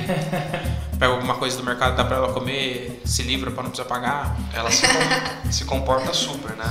Pega 1.00 1.12
alguma 1.12 1.34
coisa 1.36 1.58
do 1.58 1.64
mercado, 1.64 1.96
dá 1.96 2.04
pra 2.06 2.18
ela 2.18 2.32
comer, 2.34 3.02
se 3.04 3.24
livra 3.24 3.50
pra 3.50 3.64
não 3.64 3.72
precisar 3.72 3.90
pagar. 3.90 4.36
Ela 4.54 4.70
se, 4.70 4.86
com- 4.88 5.52
se 5.52 5.66
comporta 5.66 6.14
super, 6.14 6.56
né? 6.56 6.66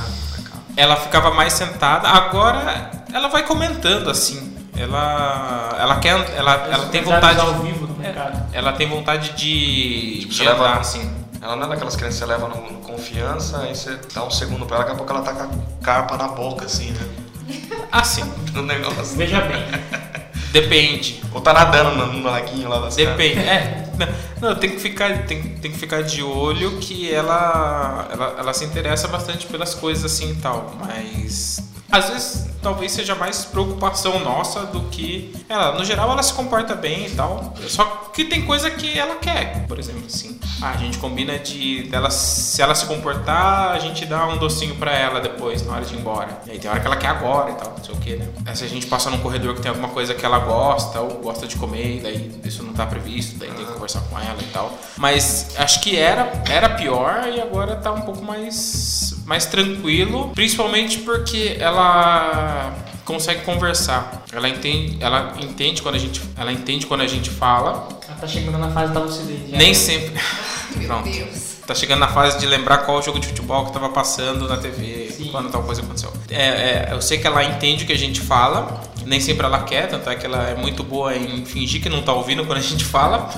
Ela 0.77 0.95
ficava 0.97 1.33
mais 1.33 1.53
sentada, 1.55 2.09
agora 2.09 2.91
ela 3.13 3.27
vai 3.29 3.43
comentando 3.45 4.09
assim. 4.09 4.55
Ela, 4.77 5.77
ela 5.81 5.97
quer, 5.99 6.13
ela, 6.37 6.53
ela 6.69 6.87
tem 6.87 7.03
vontade, 7.03 7.41
ao 7.41 7.55
vivo 7.55 7.87
no 7.89 7.95
mercado. 7.97 8.47
ela 8.53 8.73
tem 8.73 8.89
vontade 8.89 9.31
de, 9.31 10.19
Tipo, 10.21 10.31
de 10.33 10.37
você 10.37 10.45
leva- 10.45 10.65
andar 10.69 10.81
assim. 10.81 11.13
Ela 11.43 11.57
não 11.57 11.67
é 11.67 11.69
daquelas 11.69 11.95
crianças 11.97 12.19
que 12.21 12.27
você 12.27 12.33
leva 12.33 12.49
no, 12.49 12.73
no 12.73 12.79
confiança, 12.81 13.59
aí 13.59 13.75
você 13.75 13.99
dá 14.15 14.25
um 14.25 14.31
segundo 14.31 14.65
pra 14.67 14.77
ela, 14.77 14.85
daqui 14.85 14.95
a 14.95 14.99
pouco 14.99 15.13
ela 15.13 15.23
tá 15.23 15.33
com 15.33 15.43
a 15.43 15.85
carpa 15.85 16.17
na 16.17 16.29
boca, 16.29 16.65
assim, 16.65 16.91
né? 16.93 17.07
Assim, 17.95 18.25
No 18.53 18.63
negócio. 18.63 19.17
Veja 19.17 19.41
bem. 19.43 19.63
depende. 20.51 21.23
Ou 21.33 21.41
tá 21.41 21.53
nadando 21.53 21.95
no, 21.95 22.13
no 22.15 22.25
laguinho 22.25 22.69
lá 22.69 22.81
das 22.81 22.97
Depende. 22.97 23.39
É, 23.39 23.89
não, 24.41 24.49
não, 24.51 24.57
tem 24.57 24.71
que 24.71 24.81
ficar, 24.81 25.27
tem, 25.27 25.41
tem 25.43 25.71
que 25.71 25.79
ficar 25.79 26.03
de 26.03 26.21
olho 26.21 26.79
que 26.79 27.09
ela, 27.13 28.09
ela, 28.11 28.35
ela 28.37 28.53
se 28.53 28.65
interessa 28.65 29.07
bastante 29.07 29.47
pelas 29.47 29.75
coisas 29.75 30.05
assim 30.05 30.33
e 30.33 30.35
tal, 30.35 30.75
mas 30.81 31.63
às 31.89 32.09
vezes 32.11 32.47
talvez 32.61 32.91
seja 32.91 33.15
mais 33.15 33.45
preocupação 33.45 34.19
nossa 34.19 34.67
do 34.67 34.81
que 34.89 35.33
ela. 35.49 35.79
No 35.79 35.85
geral 35.85 36.11
ela 36.11 36.23
se 36.25 36.33
comporta 36.33 36.75
bem 36.75 37.07
e 37.07 37.11
tal. 37.11 37.55
Só 37.69 37.85
que 38.13 38.25
tem 38.25 38.45
coisa 38.45 38.69
que 38.73 38.99
ela 38.99 39.15
quer, 39.17 39.65
por 39.69 39.79
exemplo, 39.79 40.03
assim. 40.07 40.34
A 40.65 40.79
gente 40.79 40.97
combina 40.97 41.39
de 41.39 41.83
dela 41.85 42.11
se 42.11 42.63
ela 42.63 42.75
se 42.75 42.87
comportar, 42.87 43.73
a 43.73 43.79
gente 43.79 44.07
dá 44.07 44.27
um 44.27 44.39
docinho 44.39 44.75
pra 44.77 44.93
ela 44.93 45.21
depois 45.21 45.65
na 45.67 45.75
hora 45.75 45.85
de 45.85 45.95
ir 45.95 45.99
embora. 45.99 46.41
E 46.47 46.53
aí 46.53 46.59
tem 46.59 46.71
hora 46.71 46.81
que 46.81 46.87
ela 46.87 46.97
quer 46.97 47.09
agora 47.09 47.51
e 47.51 47.55
tal, 47.55 47.75
não 47.77 47.85
sei 47.85 47.95
o 47.95 47.99
que, 47.99 48.17
né? 48.17 48.27
Aí 48.47 48.57
se 48.57 48.65
a 48.65 48.69
gente 48.69 48.87
passa 48.87 49.11
num 49.11 49.19
corredor 49.19 49.55
que 49.55 49.61
tem 49.61 49.69
alguma 49.69 49.89
coisa 49.89 50.15
que 50.15 50.25
ela 50.25 50.39
gosta 50.39 51.01
ou 51.01 51.21
gosta 51.21 51.47
de 51.47 51.57
comer, 51.57 52.01
daí 52.03 52.33
isso 52.45 52.63
não 52.63 52.73
tá 52.73 52.87
previsto, 52.87 53.37
daí 53.39 53.51
tem 53.51 53.67
que 53.67 53.73
conversar 53.73 54.01
com 54.09 54.19
ela 54.19 54.41
e 54.41 54.47
tal. 54.47 54.73
Mas 54.97 55.55
acho 55.59 55.83
que 55.83 55.99
era 55.99 56.33
era 56.49 56.71
pior 56.71 57.29
e 57.29 57.41
agora 57.43 57.77
tá 57.77 57.93
um 57.93 58.01
pouco 58.01 58.23
mais 58.23 59.15
mais 59.27 59.45
tranquilo, 59.45 60.31
principalmente 60.35 60.99
porque 60.99 61.57
ela 61.59 62.73
consegue 63.05 63.43
conversar. 63.43 64.25
Ela 64.33 64.49
entende, 64.49 64.97
ela 65.01 65.35
entende 65.41 65.83
quando 65.83 65.97
a 65.97 65.99
gente, 65.99 66.23
ela 66.37 66.53
entende 66.53 66.87
quando 66.87 67.03
a 67.03 67.07
gente 67.07 67.31
fala. 67.31 67.89
Tá 68.21 68.27
chegando 68.27 68.59
na 68.59 68.71
fase 68.71 68.93
da 68.93 69.01
lucidez. 69.01 69.51
já. 69.51 69.57
Nem 69.57 69.75
sempre. 69.75 70.21
Meu 70.77 70.87
Pronto. 70.89 71.09
Deus. 71.11 71.55
Tá 71.67 71.75
chegando 71.75 72.01
na 72.01 72.09
fase 72.09 72.39
de 72.39 72.47
lembrar 72.47 72.79
qual 72.79 73.01
jogo 73.03 73.19
de 73.19 73.27
futebol 73.29 73.65
que 73.65 73.73
tava 73.73 73.89
passando 73.89 74.47
na 74.47 74.59
TV, 74.59 75.11
Sim. 75.17 75.29
quando 75.31 75.51
tal 75.51 75.63
coisa 75.63 75.81
aconteceu. 75.81 76.13
É, 76.29 76.43
é, 76.45 76.89
eu 76.91 77.01
sei 77.01 77.17
que 77.19 77.27
ela 77.27 77.43
entende 77.43 77.85
o 77.85 77.87
que 77.87 77.93
a 77.95 77.99
gente 77.99 78.21
fala, 78.21 78.83
nem 79.07 79.19
sempre 79.19 79.47
ela 79.47 79.63
quer, 79.63 79.89
tanto 79.89 80.11
é 80.11 80.15
que 80.15 80.27
ela 80.27 80.43
é 80.47 80.55
muito 80.55 80.83
boa 80.85 81.17
em 81.17 81.45
fingir 81.47 81.81
que 81.83 81.89
não 81.89 82.03
tá 82.03 82.13
ouvindo 82.13 82.45
quando 82.45 82.59
a 82.59 82.63
gente 82.63 82.85
fala. 82.85 83.31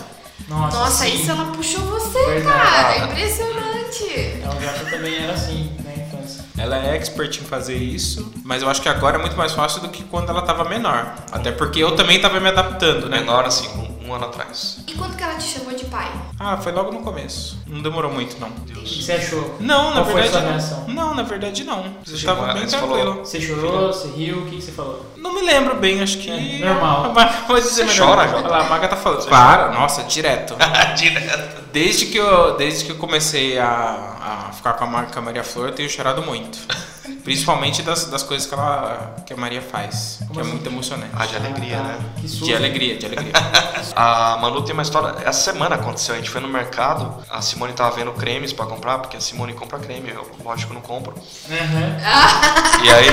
Nossa, 0.48 0.76
Nossa, 0.76 1.08
isso 1.08 1.30
ela 1.30 1.44
puxou 1.52 1.80
você, 1.84 2.18
Verdade. 2.26 2.44
cara. 2.60 2.98
Impressionante. 3.12 4.40
Ela 4.42 4.60
já 4.60 4.90
também 4.90 5.14
era 5.22 5.32
assim 5.32 5.72
na 5.84 5.92
infância. 5.92 6.44
Ela 6.58 6.78
é 6.84 6.96
expert 6.96 7.36
em 7.40 7.44
fazer 7.44 7.76
isso, 7.76 8.32
mas 8.44 8.60
eu 8.62 8.68
acho 8.68 8.82
que 8.82 8.88
agora 8.88 9.18
é 9.18 9.20
muito 9.20 9.36
mais 9.36 9.52
fácil 9.52 9.80
do 9.82 9.88
que 9.88 10.02
quando 10.04 10.30
ela 10.30 10.42
tava 10.42 10.64
menor. 10.68 11.14
Até 11.30 11.52
porque 11.52 11.78
eu 11.80 11.94
também 11.94 12.20
tava 12.20 12.40
me 12.40 12.48
adaptando, 12.48 13.08
né? 13.08 13.20
Menor, 13.20 13.44
assim, 13.44 13.68
um, 13.68 13.95
um 14.06 14.14
ano 14.14 14.26
atrás. 14.26 14.78
E 14.86 14.92
quando 14.94 15.16
que 15.16 15.22
ela 15.22 15.34
te 15.34 15.44
chamou 15.44 15.74
de 15.74 15.84
pai? 15.86 16.10
Ah, 16.38 16.56
foi 16.56 16.72
logo 16.72 16.92
no 16.92 17.00
começo. 17.00 17.58
Não 17.66 17.82
demorou 17.82 18.10
muito, 18.12 18.38
não. 18.40 18.48
O 18.48 18.52
que 18.82 19.02
você 19.02 19.12
achou? 19.12 19.56
Não, 19.60 19.90
na 19.94 20.02
Qual 20.02 20.06
foi 20.12 20.20
a 20.20 20.22
verdade 20.24 20.30
sua 20.32 20.40
não. 20.42 20.48
reação? 20.50 20.84
Não, 20.88 21.14
na 21.14 21.22
verdade 21.22 21.64
não. 21.64 21.84
Você 22.04 22.14
estava 22.14 22.52
bem 22.54 22.66
você 22.68 22.76
tranquilo. 22.76 22.98
falou- 22.98 23.24
Você 23.24 23.40
chorou, 23.40 23.86
você 23.92 24.08
riu, 24.08 24.38
o 24.38 24.46
que 24.46 24.56
que 24.56 24.62
você 24.62 24.72
falou? 24.72 25.04
Não 25.16 25.32
me 25.34 25.42
lembro 25.42 25.76
bem, 25.76 26.00
acho 26.02 26.18
que. 26.18 26.30
É, 26.30 26.64
normal. 26.64 27.04
A 27.06 27.08
Maga 27.10 27.32
pode 27.46 27.62
dizer 27.66 27.84
Você 27.86 27.92
melhor. 27.92 28.16
chora, 28.16 28.28
Jota? 28.28 28.38
Olha 28.42 28.48
lá, 28.48 28.66
a 28.66 28.68
Maga 28.68 28.88
tá 28.88 28.96
falando. 28.96 29.26
Para, 29.28 29.70
nossa, 29.72 30.02
direto. 30.04 30.54
Direto. 30.96 31.64
Desde 31.72 32.06
que 32.06 32.16
eu, 32.16 32.56
desde 32.56 32.84
que 32.84 32.92
eu 32.92 32.96
comecei 32.96 33.58
a, 33.58 34.48
a 34.48 34.52
ficar 34.52 34.72
com 34.74 34.84
a, 34.84 34.86
Mar- 34.86 35.10
com 35.12 35.18
a 35.18 35.22
Maria 35.22 35.44
Flor, 35.44 35.68
eu 35.68 35.74
tenho 35.74 35.88
chorado 35.90 36.22
muito. 36.22 36.58
Principalmente 37.24 37.82
das, 37.82 38.06
das 38.06 38.22
coisas 38.22 38.46
que, 38.46 38.54
ela, 38.54 39.16
que 39.26 39.32
a 39.32 39.36
Maria 39.36 39.62
faz, 39.62 40.20
que 40.32 40.38
é 40.38 40.42
assim? 40.42 40.50
muito 40.50 40.66
emocionante. 40.66 41.10
Ah, 41.14 41.26
de 41.26 41.36
alegria, 41.36 41.82
né? 41.82 41.98
Que 42.20 42.28
susto. 42.28 42.44
De 42.44 42.54
alegria, 42.54 42.96
de 42.96 43.06
alegria. 43.06 43.32
A 43.94 44.36
Manu 44.40 44.62
tem 44.62 44.72
uma 44.74 44.82
história. 44.82 45.16
Essa 45.24 45.52
semana 45.52 45.76
aconteceu. 45.76 46.14
A 46.14 46.18
gente 46.18 46.28
foi 46.28 46.40
no 46.40 46.48
mercado. 46.48 47.24
A 47.30 47.40
Simone 47.40 47.72
tava 47.72 47.96
vendo 47.96 48.12
cremes 48.12 48.52
pra 48.52 48.66
comprar, 48.66 48.98
porque 48.98 49.16
a 49.16 49.20
Simone 49.20 49.54
compra 49.54 49.78
creme. 49.78 50.10
Eu, 50.10 50.30
lógico, 50.44 50.74
não 50.74 50.82
compro. 50.82 51.14
Aham. 51.50 52.84
E 52.84 52.90
aí, 52.90 53.06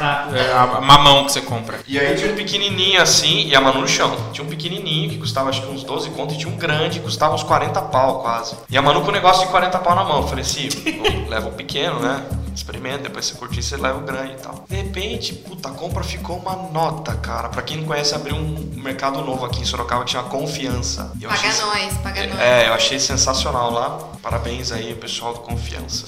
Tá. 0.00 0.28
É 0.32 0.52
a, 0.52 0.62
a 0.62 0.80
mamão 0.80 1.26
que 1.26 1.32
você 1.32 1.42
compra. 1.42 1.78
e 1.86 2.00
aí 2.00 2.16
tinha 2.16 2.32
um 2.32 2.34
pequenininho 2.34 3.02
assim, 3.02 3.46
e 3.46 3.54
a 3.54 3.60
Manu 3.60 3.82
no 3.82 3.86
chão. 3.88 4.16
Tinha 4.32 4.42
um 4.42 4.48
pequenininho 4.48 5.10
que 5.10 5.18
custava 5.18 5.50
acho 5.50 5.60
que 5.60 5.68
uns 5.68 5.84
12 5.84 6.08
conto, 6.10 6.32
e 6.32 6.38
tinha 6.38 6.50
um 6.50 6.56
grande 6.56 6.98
que 6.98 7.04
custava 7.04 7.34
uns 7.34 7.42
40 7.42 7.82
pau 7.82 8.22
quase. 8.22 8.56
E 8.70 8.78
a 8.78 8.80
Manu 8.82 9.02
com 9.02 9.08
o 9.08 9.12
negócio 9.12 9.44
de 9.44 9.50
40 9.50 9.78
pau 9.80 9.94
na 9.94 10.02
mão. 10.02 10.22
Eu 10.22 10.26
falei 10.26 10.42
assim: 10.42 10.70
leva 11.28 11.48
o 11.48 11.52
pequeno, 11.52 12.00
né? 12.00 12.24
Experimenta, 12.54 13.04
depois 13.04 13.26
você 13.26 13.34
curtir, 13.34 13.62
você 13.62 13.76
leva 13.76 13.98
o 13.98 14.02
grande 14.02 14.32
e 14.32 14.36
tal. 14.36 14.64
De 14.68 14.76
repente, 14.76 15.32
puta, 15.34 15.68
a 15.68 15.72
compra 15.72 16.02
ficou 16.04 16.36
uma 16.38 16.54
nota, 16.56 17.14
cara. 17.16 17.48
Pra 17.48 17.62
quem 17.62 17.78
não 17.78 17.84
conhece, 17.84 18.14
abriu 18.14 18.36
um 18.36 18.70
mercado 18.82 19.22
novo 19.22 19.44
aqui 19.46 19.60
em 19.60 19.64
Sorocaba 19.64 20.04
que 20.04 20.10
chama 20.10 20.28
Confiança. 20.28 21.12
Eu 21.20 21.28
Paga 21.30 21.48
achei- 21.48 21.64
nós, 21.64 21.94
paga 21.98 22.26
nós. 22.26 22.38
É, 22.40 22.68
eu 22.68 22.74
achei 22.74 22.98
sensacional 22.98 23.70
lá. 23.72 23.98
Parabéns 24.22 24.72
aí, 24.72 24.94
pessoal 24.94 25.32
do 25.34 25.40
Confiança. 25.40 26.06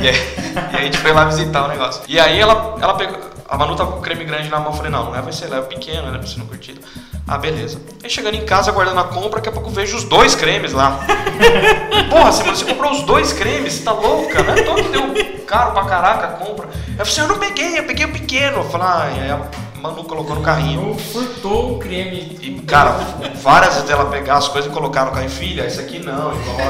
E 0.00 0.08
aí, 0.08 0.14
e 0.72 0.76
aí 0.76 0.82
a 0.82 0.84
gente 0.84 0.98
foi 0.98 1.12
lá 1.12 1.24
visitar 1.26 1.64
o 1.64 1.68
negócio. 1.68 2.02
E 2.08 2.18
aí 2.18 2.38
ela, 2.38 2.76
ela 2.80 2.94
pegou. 2.94 3.33
A 3.48 3.58
Manu 3.58 3.76
tava 3.76 3.92
com 3.92 3.98
o 3.98 4.02
creme 4.02 4.24
grande 4.24 4.48
na 4.48 4.58
mão. 4.58 4.70
Eu 4.70 4.76
falei, 4.76 4.90
não, 4.90 5.04
não 5.04 5.12
leva 5.12 5.30
esse, 5.30 5.44
leva 5.44 5.66
o 5.66 5.68
pequeno, 5.68 6.10
né? 6.10 6.18
Pra 6.18 6.26
você 6.26 6.38
não 6.38 6.46
curtir. 6.46 6.78
Ah, 7.26 7.38
beleza. 7.38 7.80
Aí 8.02 8.10
chegando 8.10 8.34
em 8.34 8.44
casa, 8.44 8.72
guardando 8.72 9.00
a 9.00 9.04
compra, 9.04 9.36
daqui 9.36 9.48
a 9.48 9.52
pouco 9.52 9.70
vejo 9.70 9.96
os 9.96 10.04
dois 10.04 10.34
cremes 10.34 10.72
lá. 10.72 11.00
Porra, 12.10 12.32
Simone, 12.32 12.56
você 12.56 12.64
comprou 12.64 12.92
os 12.92 13.02
dois 13.02 13.32
cremes? 13.32 13.74
Você 13.74 13.82
tá 13.84 13.92
louca? 13.92 14.42
Não 14.42 14.54
é 14.54 14.62
todo 14.62 14.82
que 14.82 14.88
deu 14.88 15.44
caro 15.46 15.72
pra 15.72 15.84
caraca 15.84 16.26
a 16.26 16.30
compra. 16.30 16.68
Eu 16.98 17.06
falei 17.06 17.22
eu 17.22 17.28
não 17.28 17.38
peguei, 17.38 17.78
eu 17.78 17.84
peguei 17.84 18.06
o 18.06 18.12
pequeno. 18.12 18.58
Eu 18.58 18.64
falei, 18.64 18.86
ah, 18.86 19.02
aí 19.04 19.30
a 19.30 19.80
Manu 19.80 20.04
colocou 20.04 20.36
no 20.36 20.42
carrinho. 20.42 20.80
Manu 20.80 20.98
furtou 20.98 21.76
o 21.76 21.78
creme. 21.78 22.38
E, 22.40 22.60
cara, 22.66 22.96
várias 23.36 23.74
vezes 23.74 23.90
ela 23.90 24.06
pegar 24.06 24.36
as 24.36 24.48
coisas 24.48 24.70
e 24.70 24.74
colocar 24.74 25.04
no 25.04 25.12
carro. 25.12 25.28
Filha, 25.28 25.66
esse 25.66 25.80
aqui 25.80 25.98
não. 25.98 26.34
Igual 26.34 26.60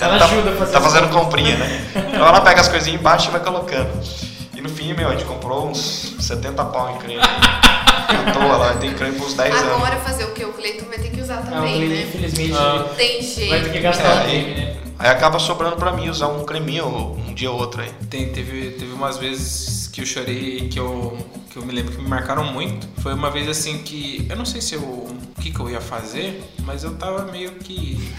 Ela 0.00 0.18
tá, 0.18 0.24
ajuda 0.24 0.50
a 0.50 0.56
fazer 0.56 0.72
Tá 0.72 0.80
fazendo 0.80 1.08
comprinha, 1.08 1.56
né? 1.56 1.86
Então 1.94 2.26
ela 2.26 2.40
pega 2.40 2.60
as 2.60 2.68
coisinhas 2.68 3.00
embaixo 3.00 3.28
e 3.28 3.32
vai 3.32 3.40
colocando. 3.40 4.27
No 4.68 4.74
fim, 4.74 4.92
meu, 4.92 5.08
a 5.08 5.12
gente 5.12 5.24
comprou 5.24 5.68
uns 5.68 6.14
70 6.20 6.64
pau 6.66 6.94
em 6.94 6.98
creme. 6.98 7.20
À 7.22 8.32
toa 8.32 8.56
lá, 8.56 8.76
tem 8.76 8.92
creme 8.92 9.16
por 9.18 9.26
uns 9.26 9.34
10 9.34 9.54
anos. 9.54 9.72
Agora 9.74 9.96
fazer 9.96 10.24
o 10.24 10.32
que? 10.32 10.44
O 10.44 10.52
Cleiton 10.52 10.86
vai 10.86 10.98
ter 10.98 11.10
que 11.10 11.20
usar 11.20 11.40
o 11.40 11.44
também, 11.50 11.76
Cleiton, 11.76 11.94
né? 11.94 12.02
infelizmente, 12.02 12.54
Ah. 12.54 12.86
Tem 12.96 13.16
vai 13.18 13.22
jeito. 13.22 13.64
ter 13.64 13.72
que 13.72 13.80
gastar 13.80 14.04
É, 14.08 14.20
o 14.20 14.24
creme, 14.24 14.54
né? 14.54 14.76
Aí 14.98 15.08
acaba 15.10 15.38
sobrando 15.38 15.76
pra 15.76 15.92
mim 15.92 16.08
usar 16.08 16.26
um 16.28 16.44
creminho 16.44 16.86
um 16.86 17.32
dia 17.32 17.50
ou 17.50 17.58
outro 17.58 17.80
aí. 17.80 17.90
Tem, 18.10 18.30
teve, 18.32 18.70
teve 18.72 18.92
umas 18.92 19.16
vezes 19.16 19.86
que 19.88 20.00
eu 20.00 20.06
chorei 20.06 20.68
que 20.68 20.78
eu, 20.78 21.16
que 21.50 21.56
eu 21.56 21.64
me 21.64 21.72
lembro 21.72 21.92
que 21.94 22.02
me 22.02 22.08
marcaram 22.08 22.44
muito. 22.44 22.86
Foi 23.00 23.14
uma 23.14 23.30
vez 23.30 23.48
assim 23.48 23.78
que. 23.78 24.26
Eu 24.28 24.36
não 24.36 24.44
sei 24.44 24.60
se 24.60 24.74
eu. 24.74 24.80
O 24.82 25.16
que, 25.40 25.50
que 25.52 25.60
eu 25.60 25.70
ia 25.70 25.80
fazer, 25.80 26.42
mas 26.64 26.82
eu 26.84 26.94
tava 26.96 27.22
meio 27.30 27.52
que. 27.52 28.12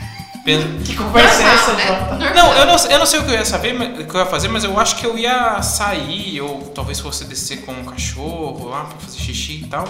Pen- 0.58 0.80
Que 0.84 0.96
conversa 0.96 1.44
é 1.44 1.54
essa, 1.54 1.74
né? 1.74 1.88
Jota? 1.88 2.34
Não, 2.34 2.54
eu 2.54 2.66
não, 2.66 2.76
eu 2.76 3.00
não 3.00 3.06
sei 3.06 3.20
o 3.20 3.24
que 3.24 3.30
eu 3.32 3.36
ia 3.36 3.46
saber, 3.46 3.76
o 3.76 4.06
que 4.06 4.16
eu 4.16 4.20
ia 4.20 4.26
fazer, 4.26 4.48
mas 4.48 4.64
eu 4.64 4.80
acho 4.80 4.96
que 4.98 5.06
eu 5.06 5.18
ia 5.18 5.62
sair, 5.62 6.42
ou 6.42 6.62
talvez 6.76 7.00
fosse 7.00 7.26
descer 7.26 7.62
com 7.66 7.72
um 7.72 7.84
cachorro 7.86 8.70
lá 8.70 8.86
pra 8.86 8.98
fazer 9.00 9.20
xixi 9.20 9.62
e 9.64 9.68
tal. 9.68 9.88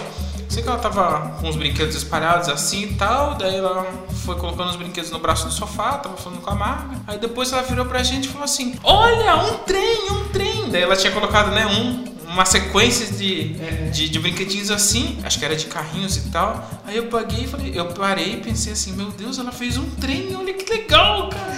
Sei 0.48 0.62
que 0.64 0.68
ela 0.68 0.78
tava 0.78 1.36
com 1.40 1.48
os 1.48 1.54
brinquedos 1.56 1.94
espalhados 1.94 2.48
assim 2.48 2.82
e 2.82 2.94
tal, 2.94 3.36
daí 3.36 3.54
ela 3.56 3.86
foi 4.24 4.34
colocando 4.36 4.70
os 4.70 4.76
brinquedos 4.76 5.10
no 5.10 5.18
braço 5.20 5.46
do 5.46 5.52
sofá, 5.52 5.92
tava 5.98 6.16
falando 6.16 6.40
com 6.40 6.50
a 6.50 6.54
Marga. 6.56 6.96
Aí 7.06 7.18
depois 7.18 7.52
ela 7.52 7.62
virou 7.62 7.86
pra 7.86 8.02
gente 8.02 8.24
e 8.24 8.28
falou 8.28 8.44
assim: 8.44 8.74
Olha, 8.82 9.36
um 9.36 9.58
trem, 9.58 10.10
um 10.10 10.24
trem. 10.28 10.68
Daí 10.70 10.82
ela 10.82 10.96
tinha 10.96 11.12
colocado, 11.12 11.52
né, 11.52 11.66
um, 11.66 12.04
uma 12.30 12.44
sequência 12.44 13.06
de, 13.06 13.54
de, 13.90 14.08
de 14.08 14.18
brinquedinhos 14.18 14.70
assim, 14.70 15.18
acho 15.24 15.38
que 15.38 15.44
era 15.44 15.56
de 15.56 15.66
carrinhos 15.66 16.16
e 16.16 16.30
tal. 16.30 16.70
Aí 16.86 16.96
eu 16.96 17.06
paguei 17.06 17.46
falei, 17.46 17.72
eu 17.74 17.86
parei 17.86 18.34
e 18.34 18.36
pensei 18.36 18.72
assim, 18.72 18.92
meu 18.92 19.10
Deus, 19.10 19.38
ela 19.38 19.50
fez 19.50 19.76
um 19.76 19.90
trem, 19.90 20.34
olha 20.36 20.54
que 20.54 20.70
legal, 20.72 21.28
cara. 21.28 21.50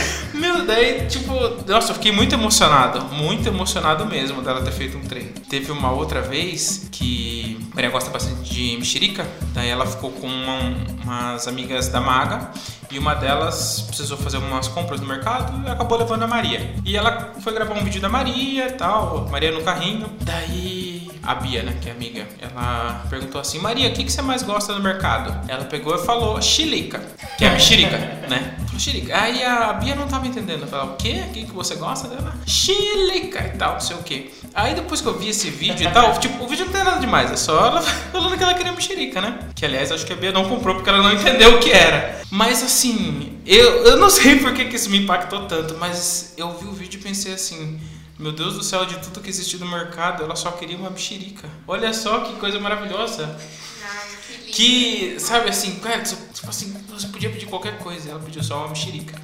Meu, 0.40 0.64
daí, 0.64 1.06
tipo, 1.06 1.32
nossa, 1.68 1.90
eu 1.90 1.94
fiquei 1.94 2.10
muito 2.12 2.34
emocionado, 2.34 3.04
muito 3.14 3.46
emocionado 3.48 4.06
mesmo 4.06 4.40
dela 4.42 4.62
ter 4.62 4.72
feito 4.72 4.96
um 4.96 5.02
trem. 5.02 5.26
Teve 5.48 5.70
uma 5.70 5.90
outra 5.92 6.22
vez 6.22 6.88
que 6.90 7.58
a 7.72 7.74
Maria 7.74 7.90
gosta 7.90 8.10
bastante 8.10 8.42
de 8.52 8.76
mexerica, 8.78 9.26
daí 9.52 9.68
ela 9.68 9.84
ficou 9.86 10.10
com 10.12 10.26
uma- 10.26 10.74
umas 11.04 11.46
amigas 11.46 11.88
da 11.88 12.00
Maga 12.00 12.50
e 12.90 12.98
uma 12.98 13.14
delas 13.14 13.82
precisou 13.86 14.16
fazer 14.16 14.38
umas 14.38 14.66
compras 14.66 15.00
no 15.00 15.06
mercado 15.06 15.66
e 15.66 15.70
acabou 15.70 15.98
levando 15.98 16.22
a 16.22 16.26
Maria. 16.26 16.74
E 16.84 16.96
ela 16.96 17.32
foi 17.40 17.52
gravar 17.52 17.74
um 17.74 17.84
vídeo 17.84 18.00
da 18.00 18.08
Maria 18.08 18.66
e 18.66 18.72
tal, 18.72 19.28
Maria 19.30 19.50
no 19.52 19.62
carrinho. 19.62 20.06
Daí 20.22 20.89
a 21.22 21.34
Bia, 21.34 21.62
né, 21.62 21.76
que 21.80 21.88
é 21.88 21.92
amiga, 21.92 22.26
ela 22.40 23.04
perguntou 23.08 23.40
assim: 23.40 23.58
Maria, 23.58 23.88
o 23.88 23.92
que, 23.92 24.04
que 24.04 24.12
você 24.12 24.22
mais 24.22 24.42
gosta 24.42 24.72
no 24.74 24.82
mercado? 24.82 25.48
Ela 25.48 25.64
pegou 25.64 25.94
e 25.94 26.04
falou: 26.04 26.40
xilica, 26.40 27.00
que 27.36 27.44
é 27.44 27.50
mexerica, 27.50 27.98
né? 28.28 28.56
Xilica. 28.78 29.20
Aí 29.20 29.44
a 29.44 29.74
Bia 29.74 29.94
não 29.94 30.08
tava 30.08 30.26
entendendo. 30.26 30.66
Falou: 30.66 30.94
o 30.94 30.96
quê? 30.96 31.22
O 31.28 31.32
que, 31.32 31.44
que 31.44 31.52
você 31.52 31.74
gosta 31.74 32.08
dela? 32.08 32.34
Xilica 32.46 33.52
e 33.54 33.58
tal, 33.58 33.74
não 33.74 33.80
sei 33.80 33.96
o 33.96 34.02
quê. 34.02 34.30
Aí 34.54 34.74
depois 34.74 35.00
que 35.00 35.06
eu 35.06 35.18
vi 35.18 35.28
esse 35.28 35.50
vídeo 35.50 35.86
e 35.86 35.92
tal, 35.92 36.18
tipo, 36.18 36.42
o 36.42 36.48
vídeo 36.48 36.64
não 36.64 36.72
tem 36.72 36.82
nada 36.82 36.98
demais, 36.98 37.30
é 37.30 37.36
só 37.36 37.66
ela 37.66 37.82
falando 38.10 38.36
que 38.36 38.42
ela 38.42 38.54
queria 38.54 38.72
mexerica, 38.72 39.20
né? 39.20 39.38
Que 39.54 39.64
aliás, 39.64 39.92
acho 39.92 40.06
que 40.06 40.12
a 40.12 40.16
Bia 40.16 40.32
não 40.32 40.48
comprou 40.48 40.74
porque 40.74 40.88
ela 40.88 41.02
não 41.02 41.12
entendeu 41.12 41.56
o 41.56 41.58
que 41.60 41.70
era. 41.70 42.20
Mas 42.30 42.62
assim, 42.62 43.38
eu, 43.46 43.84
eu 43.84 43.96
não 43.98 44.08
sei 44.08 44.36
por 44.40 44.54
que, 44.54 44.64
que 44.64 44.76
isso 44.76 44.90
me 44.90 44.98
impactou 44.98 45.46
tanto, 45.46 45.76
mas 45.78 46.34
eu 46.36 46.56
vi 46.58 46.66
o 46.66 46.72
vídeo 46.72 46.98
e 46.98 47.02
pensei 47.02 47.34
assim. 47.34 47.78
Meu 48.20 48.32
Deus 48.32 48.52
do 48.52 48.62
céu, 48.62 48.84
de 48.84 48.98
tudo 48.98 49.18
que 49.22 49.30
existe 49.30 49.56
no 49.56 49.66
mercado, 49.66 50.22
ela 50.22 50.36
só 50.36 50.50
queria 50.50 50.76
uma 50.76 50.90
mexerica. 50.90 51.48
Olha 51.66 51.90
só 51.94 52.20
que 52.20 52.34
coisa 52.34 52.60
maravilhosa. 52.60 53.34
Ai, 53.82 54.08
que 54.26 54.32
lindo. 54.34 54.52
Que, 54.52 55.16
sabe 55.18 55.48
assim, 55.48 55.76
cara, 55.76 56.02
tipo 56.02 56.50
assim, 56.50 56.76
você 56.90 57.08
podia 57.08 57.30
pedir 57.30 57.46
qualquer 57.46 57.78
coisa, 57.78 58.10
ela 58.10 58.20
pediu 58.20 58.42
só 58.42 58.58
uma 58.58 58.68
mexerica. 58.68 59.18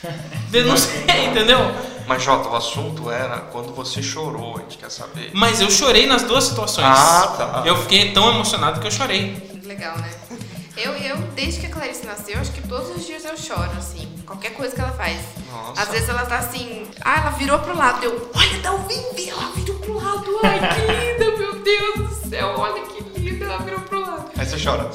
Sei, 0.78 1.26
entendeu? 1.26 1.58
Mas 2.06 2.22
Jota, 2.22 2.48
o 2.48 2.56
assunto 2.56 3.10
era 3.10 3.40
quando 3.40 3.74
você 3.74 4.02
chorou, 4.02 4.56
a 4.56 4.60
gente 4.62 4.78
quer 4.78 4.90
saber. 4.90 5.30
Mas 5.34 5.60
eu 5.60 5.70
chorei 5.70 6.06
nas 6.06 6.22
duas 6.22 6.44
situações. 6.44 6.86
Ah, 6.86 7.34
tá. 7.36 7.62
Eu 7.66 7.76
fiquei 7.82 8.12
tão 8.12 8.30
emocionado 8.30 8.80
que 8.80 8.86
eu 8.86 8.90
chorei. 8.90 9.60
Legal, 9.62 9.98
né? 9.98 10.10
Eu, 10.74 10.92
eu, 10.92 11.18
desde 11.34 11.60
que 11.60 11.66
a 11.66 11.70
Clarice 11.70 12.06
nasceu, 12.06 12.38
acho 12.38 12.52
que 12.52 12.66
todos 12.66 12.96
os 12.96 13.06
dias 13.06 13.26
eu 13.26 13.36
choro, 13.36 13.72
assim. 13.76 14.08
Qualquer 14.26 14.50
coisa 14.54 14.74
que 14.74 14.80
ela 14.80 14.92
faz. 14.92 15.20
Nossa. 15.50 15.82
Às 15.82 15.88
vezes 15.88 16.08
ela 16.08 16.26
tá 16.26 16.38
assim, 16.38 16.86
ah, 17.00 17.20
ela 17.20 17.30
virou 17.30 17.58
pro 17.60 17.76
lado. 17.76 18.04
Eu, 18.04 18.30
olha, 18.34 18.58
dá 18.58 18.72
um 18.72 18.82
vim, 18.86 19.28
ela 19.28 19.50
virou 19.54 19.78
pro 19.78 19.94
lado. 19.94 20.40
Ai, 20.42 20.58
que 20.58 21.22
linda, 21.22 21.36
meu 21.38 21.52
Deus 21.60 21.94
do 21.94 22.28
céu, 22.28 22.54
olha 22.58 22.82
que 22.82 23.20
linda, 23.20 23.44
ela 23.44 23.58
virou 23.58 23.80
pro 23.80 24.00
lado. 24.00 24.30
Aí 24.36 24.44
você 24.44 24.62
chora. 24.62 24.90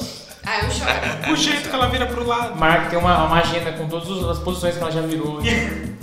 Ah, 0.45 0.59
eu 0.59 0.71
choro. 0.71 0.91
O 1.31 1.35
jeito 1.35 1.69
que 1.69 1.75
ela 1.75 1.87
vira 1.87 2.05
pro 2.07 2.25
lado. 2.27 2.57
Marca 2.57 2.89
tem 2.89 2.99
uma, 2.99 3.25
uma 3.25 3.39
agenda 3.39 3.71
com 3.73 3.87
todas 3.87 4.09
as 4.29 4.39
posições 4.39 4.75
que 4.75 4.81
ela 4.81 4.91
já 4.91 5.01
virou. 5.01 5.39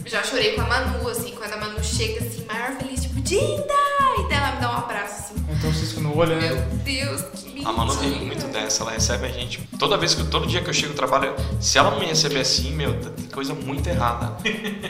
Já 0.06 0.22
chorei 0.22 0.54
com 0.54 0.62
a 0.62 0.66
Manu, 0.66 1.08
assim, 1.08 1.32
quando 1.32 1.52
a 1.52 1.56
Manu 1.58 1.84
chega 1.84 2.24
assim, 2.24 2.46
maior 2.46 2.72
feliz, 2.78 3.04
Dinda! 3.28 3.74
E 4.18 4.22
daí 4.28 4.38
ela 4.38 4.52
me 4.52 4.60
dá 4.62 4.70
um 4.70 4.78
abraço, 4.78 5.34
assim. 5.34 5.34
Então 5.50 5.70
cisco 5.74 6.00
no 6.00 6.16
olho, 6.16 6.34
Meu 6.36 6.56
né? 6.56 6.68
Deus, 6.82 7.20
que 7.34 7.50
lindo. 7.50 7.68
A 7.68 7.72
Manu 7.72 7.94
tem 7.96 8.10
muito 8.24 8.46
dessa, 8.46 8.82
ela 8.82 8.92
recebe 8.92 9.26
a 9.26 9.28
gente. 9.28 9.60
Toda 9.78 9.98
vez 9.98 10.14
que 10.14 10.24
todo 10.24 10.46
dia 10.46 10.62
que 10.62 10.70
eu 10.70 10.72
chego 10.72 10.88
no 10.92 10.94
trabalho, 10.94 11.34
se 11.60 11.76
ela 11.76 11.90
não 11.90 11.98
me 12.00 12.06
receber 12.06 12.40
assim, 12.40 12.72
meu, 12.72 12.98
tem 12.98 13.26
coisa 13.26 13.52
muito 13.52 13.86
errada. 13.86 14.34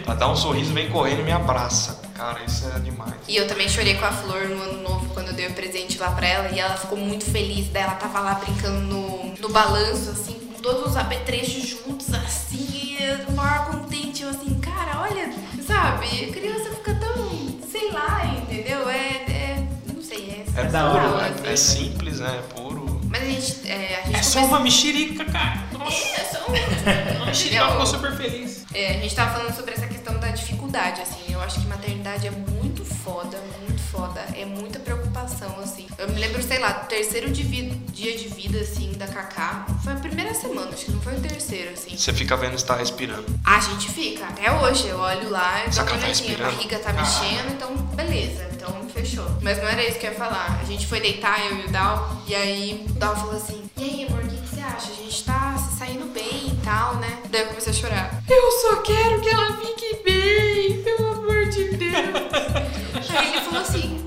Ela 0.07 0.15
dá 0.15 0.29
um 0.31 0.37
sorriso, 0.37 0.73
vem 0.73 0.89
correndo 0.89 1.21
e 1.21 1.25
me 1.25 1.33
abraça. 1.33 2.01
Cara, 2.15 2.41
isso 2.45 2.65
é 2.75 2.79
demais. 2.79 3.15
E 3.27 3.37
eu 3.37 3.49
também 3.49 3.69
chorei 3.69 3.95
com 3.97 4.05
a 4.05 4.13
Flor 4.13 4.49
no 4.49 4.63
ano 4.63 4.83
novo, 4.83 5.13
quando 5.15 5.29
eu 5.29 5.35
dei 5.35 5.49
o 5.49 5.53
presente 5.55 5.99
lá 5.99 6.13
pra 6.13 6.27
ela. 6.29 6.49
E 6.51 6.61
ela 6.61 6.77
ficou 6.77 6.97
muito 6.97 7.25
feliz. 7.25 7.69
Daí 7.73 7.83
ela 7.83 7.95
tava 7.95 8.21
lá 8.21 8.35
brincando 8.35 8.81
no, 8.83 9.35
no 9.35 9.49
balanço, 9.49 10.11
assim, 10.11 10.35
com 10.35 10.63
todos 10.63 10.91
os 10.93 10.97
apetrechos 10.97 11.67
juntos, 11.67 12.15
assim. 12.15 12.69
E 12.73 12.99
eu, 13.03 13.33
maior 13.35 13.67
contente. 13.67 14.23
Eu 14.23 14.31
assim, 14.31 14.55
cara, 14.61 15.01
olha, 15.03 15.33
sabe? 15.67 16.07
A 16.07 16.33
criança 16.33 16.71
fica 16.77 16.95
tão, 16.95 17.58
sei 17.79 17.91
lá, 17.93 18.25
entendeu? 18.37 18.89
É, 18.89 18.97
é 19.29 19.67
não 19.95 20.03
sei, 20.03 20.45
é, 20.57 20.61
É, 20.61 20.65
da 20.65 20.91
hora, 20.91 21.09
né? 21.17 21.29
assim. 21.35 21.49
é 21.53 21.57
simples, 21.57 22.21
né? 22.21 22.39
É 22.39 22.55
puro. 22.55 23.01
Mas 23.09 23.23
a 23.23 23.27
gente, 23.27 23.69
é, 23.71 24.01
a 24.03 24.07
gente 24.07 24.17
É 24.19 24.23
só 24.23 24.41
começa- 24.41 24.55
uma 24.57 24.61
mexerica, 24.61 25.25
cara. 25.25 25.63
Nossa, 25.73 26.21
É, 26.21 26.25
só 26.25 26.39
um... 26.51 27.17
uma 27.17 27.27
mexerica, 27.27 27.69
ficou 27.71 27.87
super 27.87 28.13
feliz. 28.17 28.65
É, 28.75 28.91
a 28.91 29.01
gente 29.01 29.15
tava 29.15 29.33
falando 29.39 29.55
sobre 29.57 29.73
essa 29.73 29.87
questão 29.87 30.19
da 30.19 30.29
dificuldade, 30.29 31.01
assim. 31.01 31.21
Eu 31.33 31.41
acho 31.41 31.61
que 31.61 31.67
maternidade 31.67 32.27
é 32.27 32.31
muito 32.31 32.85
foda, 32.85 33.39
muito 33.67 33.81
foda. 33.83 34.21
É 34.37 34.45
muita 34.45 34.79
preocupação, 34.79 35.55
assim. 35.63 35.78
Eu 35.99 36.07
Eu 36.07 36.15
me 36.15 36.21
lembro, 36.21 36.41
sei 36.43 36.59
lá, 36.61 36.71
do 36.71 36.87
terceiro 36.87 37.29
de 37.31 37.43
vi- 37.43 37.71
dia 37.93 38.17
de 38.17 38.29
vida, 38.29 38.61
assim, 38.61 38.93
da 38.93 39.07
Cacá. 39.09 39.67
Foi 39.83 39.93
a 39.93 39.97
primeira 39.97 40.33
semana, 40.33 40.71
acho 40.73 40.85
que 40.85 40.93
não 40.93 41.01
foi 41.01 41.15
o 41.17 41.21
terceiro, 41.21 41.73
assim. 41.73 41.97
Você 41.97 42.13
fica 42.13 42.37
vendo 42.37 42.57
se 42.57 42.65
tá 42.65 42.77
respirando. 42.77 43.25
A 43.45 43.59
gente 43.59 43.91
fica, 43.91 44.27
até 44.27 44.51
hoje. 44.53 44.87
Eu 44.87 44.99
olho 45.01 45.29
lá 45.29 45.59
e 45.65 45.77
ela 45.77 45.85
tá 45.85 45.93
olhadinha. 45.95 46.35
A 46.37 46.51
barriga 46.51 46.79
tá 46.79 46.93
mexendo, 46.93 47.51
então 47.53 47.75
beleza. 47.97 48.49
Então 48.53 48.89
fechou. 48.95 49.27
Mas 49.43 49.59
não 49.59 49.67
era 49.69 49.83
isso 49.85 49.99
que 49.99 50.07
eu 50.07 50.13
ia 50.13 50.17
falar. 50.17 50.61
A 50.63 50.65
gente 50.65 50.87
foi 50.87 51.01
deitar, 51.01 51.45
eu 51.47 51.57
e 51.59 51.65
o 51.65 51.69
Dal. 51.69 52.23
E 52.29 52.35
aí 52.35 52.87
o 52.89 52.93
Dal 52.93 53.17
falou 53.17 53.35
assim: 53.37 53.69
E 53.77 53.83
aí, 53.83 54.07
amor, 54.09 54.23
o 54.25 54.29
que, 54.29 54.37
que 54.37 54.49
você 54.55 54.61
acha? 54.61 54.93
A 54.93 54.95
gente 54.95 55.25
tá 55.25 55.57
se 55.59 55.79
saindo 55.79 56.07
bem 56.13 56.47
e 56.53 56.61
tal, 56.65 56.95
né? 56.97 57.19
Daí 57.29 57.41
eu 57.43 57.49
comecei 57.49 57.73
a 57.73 57.77
chorar. 57.77 58.23
Eu 58.29 58.53
só 58.63 58.77
quero 58.83 59.21
que 59.21 59.29
ela 59.31 59.57
fique 59.57 60.01
bem, 60.05 60.81
pelo 60.85 61.13
amor 61.13 61.47
de 61.47 61.65
Deus. 61.77 61.91
aí 63.19 63.29
ele 63.33 63.41
falou 63.41 63.61
assim: 63.63 63.98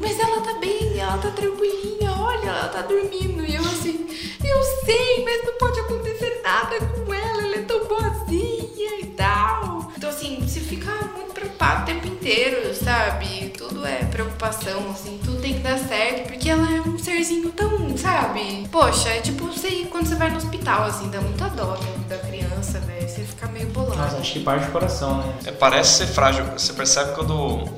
ela 1.11 1.21
tá 1.21 1.31
tranquilinha, 1.31 2.13
olha, 2.13 2.47
ela 2.47 2.67
tá 2.69 2.81
dormindo. 2.83 3.43
E 3.45 3.55
eu 3.55 3.61
assim: 3.61 4.07
Eu 4.43 4.63
sei, 4.85 5.25
mas 5.25 5.43
não 5.45 5.53
pode 5.57 5.79
acontecer 5.81 6.39
nada 6.41 6.79
com 6.79 7.13
ela, 7.13 7.43
ela 7.43 7.55
é 7.55 7.61
tão 7.63 7.85
boazinha 7.85 9.01
e 9.01 9.07
tal. 9.17 9.91
Então, 9.97 10.09
assim, 10.09 10.47
se 10.47 10.61
fica 10.61 10.89
muito 11.15 11.33
preocupado 11.33 11.83
o 11.83 11.85
tempo 11.85 12.07
inteiro, 12.07 12.73
sabe? 12.73 13.40
Tudo 13.81 13.87
é 13.87 14.05
preocupação, 14.05 14.91
assim, 14.91 15.19
tudo 15.25 15.41
tem 15.41 15.55
que 15.55 15.59
dar 15.61 15.75
certo, 15.79 16.27
porque 16.27 16.47
ela 16.47 16.71
é 16.71 16.81
um 16.81 16.99
serzinho 16.99 17.49
tão, 17.51 17.97
sabe? 17.97 18.67
Poxa, 18.71 19.09
é 19.09 19.21
tipo 19.21 19.47
você 19.47 19.87
quando 19.89 20.05
você 20.05 20.13
vai 20.13 20.29
no 20.29 20.37
hospital, 20.37 20.83
assim, 20.83 21.09
dá 21.09 21.19
muita 21.19 21.49
dó 21.49 21.75
da 22.07 22.17
criança, 22.19 22.79
velho. 22.79 23.09
Você 23.09 23.23
fica 23.23 23.47
meio 23.47 23.67
bolado. 23.69 23.97
Mas 23.97 24.13
acho 24.13 24.33
que 24.33 24.39
parte 24.41 24.65
do 24.67 24.71
coração, 24.71 25.17
né? 25.17 25.33
É, 25.47 25.51
parece 25.51 25.97
ser 25.97 26.07
frágil. 26.07 26.45
Você 26.55 26.73
percebe 26.73 27.13
quando, 27.15 27.33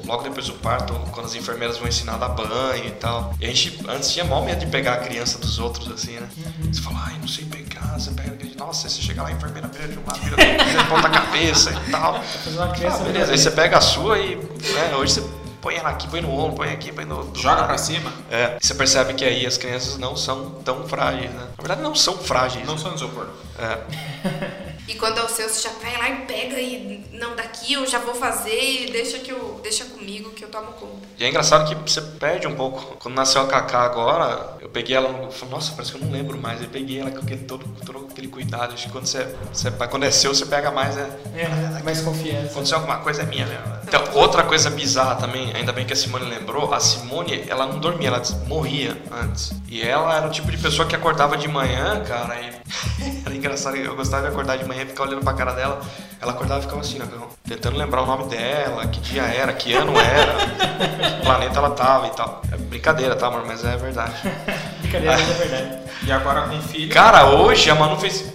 logo 0.06 0.24
depois 0.24 0.46
do 0.48 0.54
parto, 0.56 0.94
quando 1.12 1.26
as 1.26 1.36
enfermeiras 1.36 1.78
vão 1.78 1.88
ensinar 1.88 2.16
a 2.16 2.18
dar 2.18 2.30
banho 2.30 2.86
e 2.86 2.92
tal. 2.92 3.34
E 3.40 3.46
a 3.46 3.48
gente 3.48 3.80
antes 3.88 4.12
tinha 4.12 4.26
mal 4.26 4.44
medo 4.44 4.60
de 4.60 4.68
pegar 4.68 4.96
a 4.96 4.98
criança 4.98 5.38
dos 5.40 5.58
outros, 5.58 5.90
assim, 5.90 6.20
né? 6.20 6.28
Você 6.70 6.82
fala, 6.82 7.02
ai, 7.08 7.18
não 7.20 7.28
sei 7.30 7.46
pegar, 7.46 7.98
você 7.98 8.12
pega. 8.12 8.34
Nossa, 8.58 8.90
você 8.90 9.02
chega 9.02 9.24
lá, 9.24 9.30
a 9.30 9.32
enfermeira 9.32 9.70
vira 9.70 9.88
de 9.88 9.98
um 9.98 10.04
lado, 10.06 10.20
vira 10.20 10.36
do 10.36 10.42
outro, 10.42 10.90
ponta 10.90 11.10
cabeça 11.10 11.72
e 11.88 11.92
tal. 11.92 12.22
Uma 12.48 12.66
Ah, 12.66 12.68
criança 12.70 13.04
beleza, 13.06 13.32
aí 13.32 13.38
você 13.38 13.52
pega 13.52 13.78
a 13.78 13.82
sua 13.82 14.20
e. 14.20 14.36
né, 14.36 14.96
hoje 14.98 15.14
você 15.14 15.43
põe 15.64 15.76
ela 15.76 15.90
aqui, 15.90 16.10
põe 16.10 16.20
no 16.20 16.30
ombro, 16.30 16.58
põe 16.58 16.74
aqui, 16.74 16.92
põe 16.92 17.06
no. 17.06 17.34
Joga 17.34 17.64
pra 17.64 17.78
cima. 17.78 18.12
É, 18.30 18.58
você 18.62 18.76
percebe 18.76 19.14
que 19.14 19.24
aí 19.24 19.46
as 19.46 19.58
crianças 19.58 19.98
não 19.98 20.14
são 20.14 20.50
tão 20.66 20.86
frágeis, 20.90 21.32
né? 21.32 21.48
Na 21.58 21.64
verdade, 21.64 21.82
não 21.82 21.96
são 21.96 22.18
frágeis. 22.18 22.68
Não 22.68 22.78
só 22.78 22.90
no 22.90 22.96
isopor. 22.96 23.30
É. 23.58 24.73
E 24.88 24.96
quando 24.96 25.18
é 25.18 25.24
o 25.24 25.30
seu, 25.30 25.48
você 25.48 25.62
já 25.62 25.74
vai 25.82 25.98
lá 25.98 26.10
e 26.10 26.26
pega 26.26 26.60
e 26.60 27.06
não 27.14 27.36
daqui 27.36 27.74
eu 27.74 27.88
já 27.88 28.00
vou 28.00 28.14
fazer, 28.14 28.90
deixa 28.92 29.20
que 29.20 29.32
eu 29.32 29.60
deixa 29.64 29.86
comigo 29.86 30.32
que 30.32 30.44
eu 30.44 30.50
tomo 30.50 30.74
conta. 30.74 31.08
E 31.18 31.24
é 31.24 31.30
engraçado 31.30 31.74
que 31.74 31.92
você 31.92 32.02
perde 32.02 32.48
um 32.48 32.56
pouco. 32.56 32.98
Quando 32.98 33.16
nasceu 33.16 33.42
a 33.42 33.48
Kaká 33.48 33.82
agora, 33.82 34.58
eu 34.60 34.70
peguei 34.70 34.96
ela 34.96 35.10
no. 35.10 35.32
falei, 35.32 35.54
Nossa, 35.54 35.72
parece 35.74 35.94
que 35.94 35.98
eu 35.98 36.06
não 36.06 36.12
lembro 36.12 36.38
mais. 36.38 36.62
Eu 36.62 36.68
peguei 36.68 37.00
ela 37.00 37.12
com 37.12 37.20
aquele, 37.20 37.44
todo, 37.44 37.66
todo 37.86 38.08
aquele 38.12 38.28
cuidado. 38.28 38.74
Acho 38.74 38.88
que 38.88 38.92
quando 38.92 39.06
você, 39.06 39.24
você. 39.52 39.72
Quando 39.72 40.04
é 40.04 40.12
seu, 40.12 40.34
você 40.34 40.46
pega 40.46 40.72
mais, 40.72 40.96
né? 40.96 41.10
É, 41.36 41.84
mais 41.84 42.02
confiança. 42.02 42.52
Aconteceu 42.52 42.78
alguma 42.78 42.98
coisa 42.98 43.22
é 43.22 43.26
minha 43.26 43.46
mesmo. 43.46 43.74
Então, 43.88 44.02
outra 44.16 44.44
coisa 44.44 44.70
bizarra 44.70 45.16
também, 45.16 45.54
ainda 45.54 45.72
bem 45.72 45.86
que 45.86 45.94
a 45.94 45.96
Simone 45.96 46.26
lembrou, 46.26 46.74
a 46.74 46.80
Simone, 46.80 47.44
ela 47.48 47.66
não 47.68 47.80
dormia, 47.80 48.08
ela 48.08 48.22
morria 48.48 48.98
antes. 49.12 49.54
E 49.70 49.82
ela 49.82 50.18
era 50.18 50.28
o 50.28 50.32
tipo 50.32 50.50
de 50.50 50.58
pessoa 50.58 50.88
que 50.88 50.96
acordava 50.96 51.38
de 51.38 51.48
manhã, 51.48 52.04
cara, 52.04 52.40
e 52.40 52.54
era 53.26 53.36
engraçado, 53.36 53.78
eu 53.78 53.96
gostava 53.96 54.24
de 54.24 54.30
acordar 54.30 54.58
de 54.58 54.66
manhã 54.66 54.73
e 54.82 54.86
ficar 54.86 55.04
olhando 55.04 55.24
pra 55.24 55.34
cara 55.34 55.54
dela. 55.54 55.80
Ela 56.20 56.32
acordava 56.32 56.60
e 56.60 56.64
ficava 56.64 56.82
assim, 56.82 57.00
né, 57.00 57.06
tentando 57.48 57.78
lembrar 57.78 58.02
o 58.02 58.06
nome 58.06 58.26
dela, 58.26 58.88
que 58.88 59.00
dia 59.02 59.24
era, 59.24 59.54
que 59.54 59.74
ano 59.74 59.94
era, 60.00 60.34
que 61.18 61.22
planeta 61.24 61.60
ela 61.60 61.70
tava 61.72 62.08
e 62.08 62.12
tal. 62.12 62.42
É 62.52 62.58
brincadeira, 62.58 63.16
tá, 63.16 63.28
amor? 63.28 63.44
Mas 63.46 63.64
é 63.64 63.76
verdade. 63.78 64.14
Brincadeira, 64.82 65.18
mas 65.18 65.30
é 65.30 65.34
verdade. 65.34 65.80
E 66.06 66.12
agora 66.12 66.42
com 66.48 66.62
filho. 66.62 66.94
Cara, 66.94 67.30
hoje 67.30 67.70
a 67.70 67.76
Manu 67.76 67.98
fez. 67.98 68.34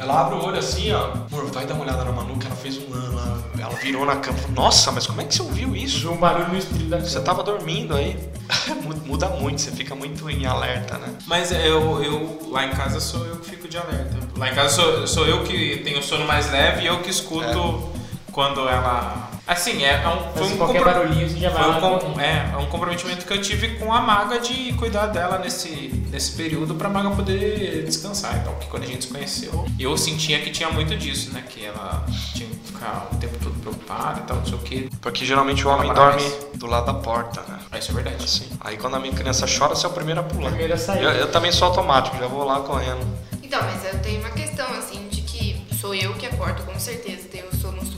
Ela 0.00 0.20
abre 0.20 0.34
o 0.36 0.44
olho 0.44 0.58
assim, 0.58 0.92
ó. 0.92 1.12
Amor, 1.30 1.50
vai 1.52 1.66
dar 1.66 1.74
uma 1.74 1.84
olhada 1.84 2.04
na 2.04 2.12
Manu, 2.12 2.36
que 2.38 2.46
ela 2.46 2.56
fez 2.56 2.78
um 2.78 2.92
ano. 2.94 3.18
Ela, 3.18 3.38
ela 3.62 3.74
virou 3.76 4.04
na 4.04 4.16
cama. 4.16 4.38
Nossa, 4.54 4.90
mas 4.90 5.06
como 5.06 5.20
é 5.20 5.24
que 5.24 5.34
você 5.34 5.42
ouviu 5.42 5.76
isso? 5.76 6.10
Um 6.10 6.16
barulho 6.16 6.48
no 6.48 6.58
espírito 6.58 6.90
da 6.90 6.98
Você 6.98 7.14
cama. 7.14 7.24
tava 7.24 7.42
dormindo 7.44 7.94
aí. 7.94 8.18
Muda 9.06 9.28
muito, 9.28 9.60
você 9.60 9.70
fica 9.70 9.94
muito 9.94 10.28
em 10.28 10.44
alerta, 10.46 10.98
né? 10.98 11.14
Mas 11.26 11.52
eu, 11.52 12.02
eu, 12.02 12.48
lá 12.50 12.66
em 12.66 12.70
casa 12.70 12.98
sou 12.98 13.24
eu 13.24 13.36
que 13.36 13.50
fico 13.50 13.68
de 13.68 13.76
alerta. 13.78 14.16
Lá 14.36 14.50
em 14.50 14.54
casa 14.54 14.74
sou, 14.74 15.06
sou 15.06 15.26
eu 15.26 15.44
que 15.44 15.78
tenho 15.84 16.00
o 16.00 16.02
sono 16.02 16.26
mais 16.26 16.50
leve 16.50 16.82
e 16.82 16.86
eu 16.86 17.00
que 17.02 17.10
escuto 17.10 17.88
quando 18.32 18.68
ela. 18.68 19.30
Assim, 19.52 19.84
é, 19.84 20.02
é 20.02 20.08
um, 20.08 20.32
foi 20.32 20.46
um 20.46 20.56
qualquer 20.56 20.78
compro- 20.82 20.94
barulhinho 20.94 21.28
você 21.28 21.38
já 21.38 21.50
vai 21.50 21.68
um, 21.70 21.98
com- 21.98 22.20
é, 22.20 22.50
é 22.52 22.56
um 22.56 22.66
comprometimento 22.66 23.24
que 23.26 23.32
eu 23.32 23.40
tive 23.40 23.76
com 23.78 23.92
a 23.92 24.00
maga 24.00 24.38
de 24.40 24.72
cuidar 24.74 25.06
dela 25.06 25.38
nesse, 25.38 25.68
nesse 26.10 26.32
período 26.32 26.74
pra 26.74 26.88
maga 26.88 27.10
poder 27.10 27.84
descansar. 27.84 28.36
Então, 28.38 28.52
porque 28.54 28.66
quando 28.68 28.84
a 28.84 28.86
gente 28.86 29.04
se 29.04 29.10
conheceu, 29.10 29.66
eu 29.78 29.96
sentia 29.96 30.40
que 30.40 30.50
tinha 30.50 30.70
muito 30.70 30.96
disso, 30.96 31.32
né? 31.32 31.44
Que 31.48 31.64
ela 31.66 32.04
tinha 32.34 32.48
que 32.48 32.56
ficar 32.72 33.08
o 33.12 33.16
tempo 33.16 33.36
todo 33.42 33.54
preocupada 33.60 34.20
e 34.20 34.22
tal, 34.24 34.36
não 34.38 34.44
sei 34.46 34.54
o 34.54 34.58
quê. 34.58 34.88
Porque 35.00 35.24
geralmente 35.24 35.66
o 35.66 35.70
homem 35.70 35.92
Trabalhar 35.92 36.16
dorme 36.16 36.28
mais. 36.30 36.58
do 36.58 36.66
lado 36.66 36.86
da 36.86 36.94
porta, 36.94 37.40
né? 37.48 37.58
Ah, 37.70 37.78
Isso 37.78 37.90
é 37.90 37.94
verdade. 37.94 38.24
Assim. 38.24 38.48
Aí 38.60 38.76
quando 38.76 38.96
a 38.96 39.00
minha 39.00 39.12
criança 39.14 39.46
chora, 39.46 39.74
você 39.74 39.86
é 39.86 39.88
o 39.88 39.92
primeiro 39.92 40.20
a 40.20 40.22
pular. 40.24 40.48
Primeiro 40.50 40.74
a 40.74 40.76
sair. 40.78 41.02
Eu, 41.02 41.10
eu 41.10 41.30
também 41.30 41.52
sou 41.52 41.68
automático, 41.68 42.16
já 42.18 42.26
vou 42.26 42.44
lá 42.44 42.60
correndo. 42.60 43.00
Então, 43.42 43.60
mas 43.64 43.84
eu 43.92 43.98
tenho 44.00 44.20
uma 44.20 44.30
questão, 44.30 44.66
assim, 44.78 45.08
de 45.10 45.20
que 45.20 45.62
sou 45.78 45.94
eu 45.94 46.14
que 46.14 46.24
acordo, 46.26 46.62
com 46.62 46.78
certeza. 46.78 47.28
Tenho 47.30 47.44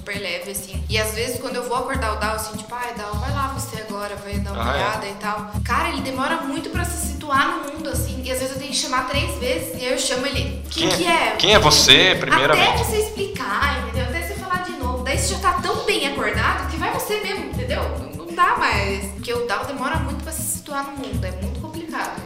super 0.05 0.21
leve, 0.21 0.51
assim. 0.51 0.85
E 0.89 0.99
às 0.99 1.15
vezes, 1.15 1.41
quando 1.41 1.57
eu 1.57 1.67
vou 1.67 1.77
acordar 1.79 2.13
o 2.13 2.17
Dal, 2.21 2.35
assim, 2.37 2.57
tipo, 2.57 2.75
ai, 2.75 2.93
Dal, 2.95 3.15
vai 3.15 3.33
lá 3.33 3.49
você 3.49 3.81
agora, 3.81 4.15
vai 4.17 4.35
dar 4.35 4.53
uma 4.53 4.63
Ah, 4.63 4.69
é? 4.69 4.75
olhada 4.77 5.07
e 5.09 5.15
tal. 5.15 5.51
Cara, 5.65 5.89
ele 5.89 6.03
demora 6.03 6.37
muito 6.43 6.69
pra 6.71 6.85
se 6.85 7.07
situar 7.09 7.49
no 7.57 7.73
mundo, 7.73 7.89
assim. 7.89 8.23
E 8.23 8.31
às 8.31 8.39
vezes 8.39 8.55
eu 8.55 8.59
tenho 8.61 8.71
que 8.71 8.77
chamar 8.77 9.09
três 9.09 9.35
vezes. 9.39 9.81
E 9.81 9.87
aí 9.87 9.93
eu 9.93 9.99
chamo 9.99 10.27
ele, 10.27 10.63
quem, 10.71 10.89
que 10.91 11.07
é? 11.07 11.37
Quem 11.39 11.55
é 11.55 11.59
você, 11.59 12.09
Até 12.13 12.27
primeiramente? 12.27 12.85
você 12.85 12.97
explicar, 12.99 13.83
entendeu? 13.89 14.05
Até 14.05 14.27
você 14.29 14.35
falar 14.35 14.63
de 14.65 14.73
novo. 14.73 15.03
Daí 15.05 15.19
você 15.19 15.35
já 15.35 15.41
tá 15.41 15.53
tão 15.63 15.85
bem 15.85 16.07
acordado 16.07 16.71
que 16.71 16.77
vai 16.77 16.93
você 16.93 17.21
mesmo, 17.21 17.47
entendeu? 17.47 17.83
Não, 17.99 18.27
não 18.27 18.35
dá 18.35 18.57
mais. 18.59 19.07
Porque 19.13 19.33
o 19.33 19.47
Dal 19.47 19.65
demora 19.65 19.97
muito 20.01 20.23
pra 20.23 20.33
se 20.33 20.43
situar 20.43 20.85
no 20.85 20.99
mundo. 20.99 21.25
É 21.25 21.31
muito 21.43 21.61
complicado. 21.61 22.21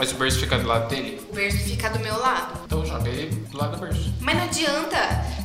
Mas 0.00 0.12
o 0.12 0.14
berço 0.14 0.40
fica 0.40 0.56
do 0.58 0.66
lado 0.66 0.88
dele. 0.88 1.20
O 1.30 1.34
berço 1.34 1.58
fica 1.58 1.90
do 1.90 1.98
meu 1.98 2.18
lado. 2.18 2.58
Então 2.64 2.86
joga 2.86 3.06
ele 3.06 3.36
do 3.50 3.58
lado 3.58 3.76
do 3.76 3.82
berço. 3.82 4.10
Mas 4.18 4.34
não 4.34 4.44
adianta, 4.44 4.96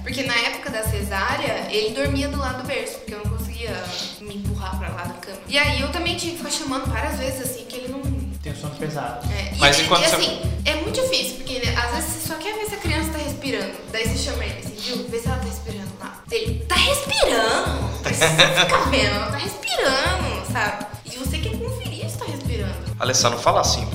porque 0.02 0.24
na 0.24 0.34
época 0.34 0.70
da 0.70 0.82
cesárea, 0.82 1.68
ele 1.70 1.94
dormia 1.94 2.30
do 2.30 2.38
lado 2.40 2.62
do 2.62 2.64
berço, 2.66 3.00
porque 3.00 3.16
eu 3.16 3.22
não 3.26 3.36
conseguia 3.38 3.84
me 4.22 4.38
empurrar 4.38 4.80
pra 4.80 4.88
lá 4.88 5.04
da 5.04 5.14
cama. 5.16 5.38
E 5.50 5.58
aí 5.58 5.82
eu 5.82 5.90
também 5.90 6.16
tinha 6.16 6.32
que 6.32 6.38
ficar 6.38 6.52
chamando 6.52 6.86
várias 6.90 7.20
vezes, 7.20 7.42
assim, 7.42 7.66
que 7.66 7.76
ele 7.76 7.90
não. 7.90 8.02
Tem 8.42 8.54
o 8.54 8.56
sono 8.56 8.74
pesado. 8.76 9.28
É, 9.30 9.54
e, 9.54 9.60
Mas 9.60 9.78
e, 9.78 9.82
enquanto 9.82 10.04
e, 10.06 10.08
você- 10.08 10.16
assim, 10.16 10.42
é 10.64 10.76
muito 10.76 11.02
difícil, 11.02 11.36
porque 11.36 11.52
ele- 11.56 11.76
às 11.78 11.92
vezes 11.94 12.10
você 12.14 12.28
só 12.30 12.36
quer 12.36 12.54
ver 12.58 12.66
se 12.70 12.76
a 12.76 12.78
criança 12.78 13.12
tá 13.12 13.18
respirando. 13.18 13.74
Daí 13.92 14.08
você 14.08 14.18
chama 14.18 14.46
ele 14.46 14.60
assim, 14.60 14.76
viu? 14.80 15.06
Vê 15.10 15.20
se 15.20 15.28
ela 15.28 15.38
tá 15.38 15.44
respirando 15.44 15.92
lá. 16.00 16.24
Ele 16.32 16.60
tá 16.66 16.76
respirando! 16.76 17.90
Daí 18.04 18.14
você 18.14 18.28
fica 18.30 18.78
vendo, 18.90 19.16
ela 19.16 19.32
tá 19.32 19.38
respirando, 19.38 20.52
sabe? 20.54 20.86
E 21.12 21.18
você 21.18 21.40
quer 21.40 21.58
conferir 21.58 22.10
se 22.10 22.18
tá 22.18 22.24
respirando. 22.26 22.96
Alessandro, 22.98 23.38
fala 23.40 23.60
assim 23.60 23.86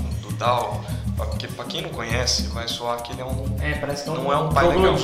Dal, 0.40 0.80
porque 1.18 1.46
pra 1.48 1.66
quem 1.66 1.82
não 1.82 1.90
conhece, 1.90 2.48
vai 2.48 2.66
soar 2.66 3.02
que 3.02 3.12
ele 3.12 3.20
é 3.20 3.24
um. 3.26 3.44
É, 3.60 3.74
parece 3.74 4.04
que 4.04 4.08
é 4.08 4.12
um, 4.12 4.16
Não 4.24 4.32
é 4.32 4.36
um 4.38 4.48
pai 4.48 4.66
legal. 4.68 4.94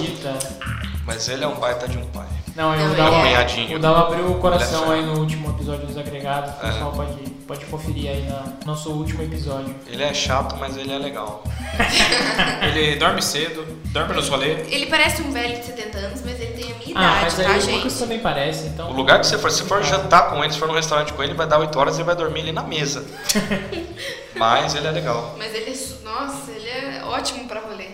Mas 1.04 1.28
ele 1.28 1.44
é 1.44 1.46
um 1.46 1.56
baita 1.56 1.86
de 1.86 1.98
um 1.98 2.06
pai. 2.06 2.26
Não, 2.56 2.74
eu 2.74 2.88
Não, 2.88 2.96
Dal, 2.96 3.06
ele 3.08 3.16
é- 3.16 3.18
Apanhadinho. 3.20 3.76
o 3.76 3.80
Dal 3.80 3.94
abriu 3.96 4.26
o 4.30 4.38
coração 4.40 4.90
é 4.90 4.96
aí 4.96 5.04
no 5.04 5.20
último 5.20 5.50
episódio 5.50 5.86
dos 5.86 5.98
agregados. 5.98 6.54
O 6.54 6.66
É. 6.66 6.70
pessoal 6.72 6.90
pode, 6.92 7.35
pode 7.46 7.64
conferir 7.66 8.10
aí 8.10 8.22
no 8.22 8.66
nosso 8.66 8.90
último 8.90 9.22
episódio. 9.22 9.74
Ele 9.86 10.02
é 10.02 10.12
chato, 10.12 10.56
mas 10.58 10.76
ele 10.76 10.92
é 10.92 10.98
legal. 10.98 11.44
Ele 12.62 12.96
dorme 12.96 13.22
cedo, 13.22 13.64
dorme 13.92 14.14
nos 14.14 14.28
rolês. 14.28 14.66
Ele 14.72 14.86
parece 14.86 15.22
um 15.22 15.30
velho 15.30 15.58
de 15.58 15.66
70 15.66 15.98
anos, 15.98 16.22
mas 16.24 16.40
ele 16.40 16.52
tem 16.52 16.72
a 16.72 16.74
minha 16.76 16.98
Ah, 16.98 17.18
idade, 17.18 17.22
mas 17.22 17.34
tá, 17.36 17.42
aí 17.52 17.58
o 17.58 17.60
gente? 17.60 17.76
Lucas 17.76 17.98
também 17.98 18.18
parece, 18.20 18.66
então. 18.68 18.90
O 18.90 18.94
lugar 18.94 19.20
que 19.20 19.26
você 19.26 19.36
for, 19.38 19.50
se 19.50 19.62
for 19.64 19.82
jantar 19.82 20.30
com 20.30 20.42
ele, 20.42 20.52
se 20.52 20.58
for 20.58 20.68
num 20.68 20.74
restaurante 20.74 21.12
com 21.12 21.22
ele, 21.22 21.34
vai 21.34 21.46
dar 21.46 21.58
8 21.58 21.78
horas 21.78 21.94
e 21.94 21.98
ele 21.98 22.04
vai 22.06 22.16
dormir 22.16 22.40
ali 22.40 22.52
na 22.52 22.62
mesa. 22.62 23.04
Mas 24.36 24.74
ele 24.74 24.86
é 24.86 24.90
legal. 24.90 25.34
Mas 25.38 25.54
ele 25.54 25.70
é. 25.70 25.76
Nossa, 26.06 26.50
ele 26.52 26.68
é 26.68 27.02
ótimo 27.04 27.46
pra 27.48 27.60
rolê. 27.60 27.86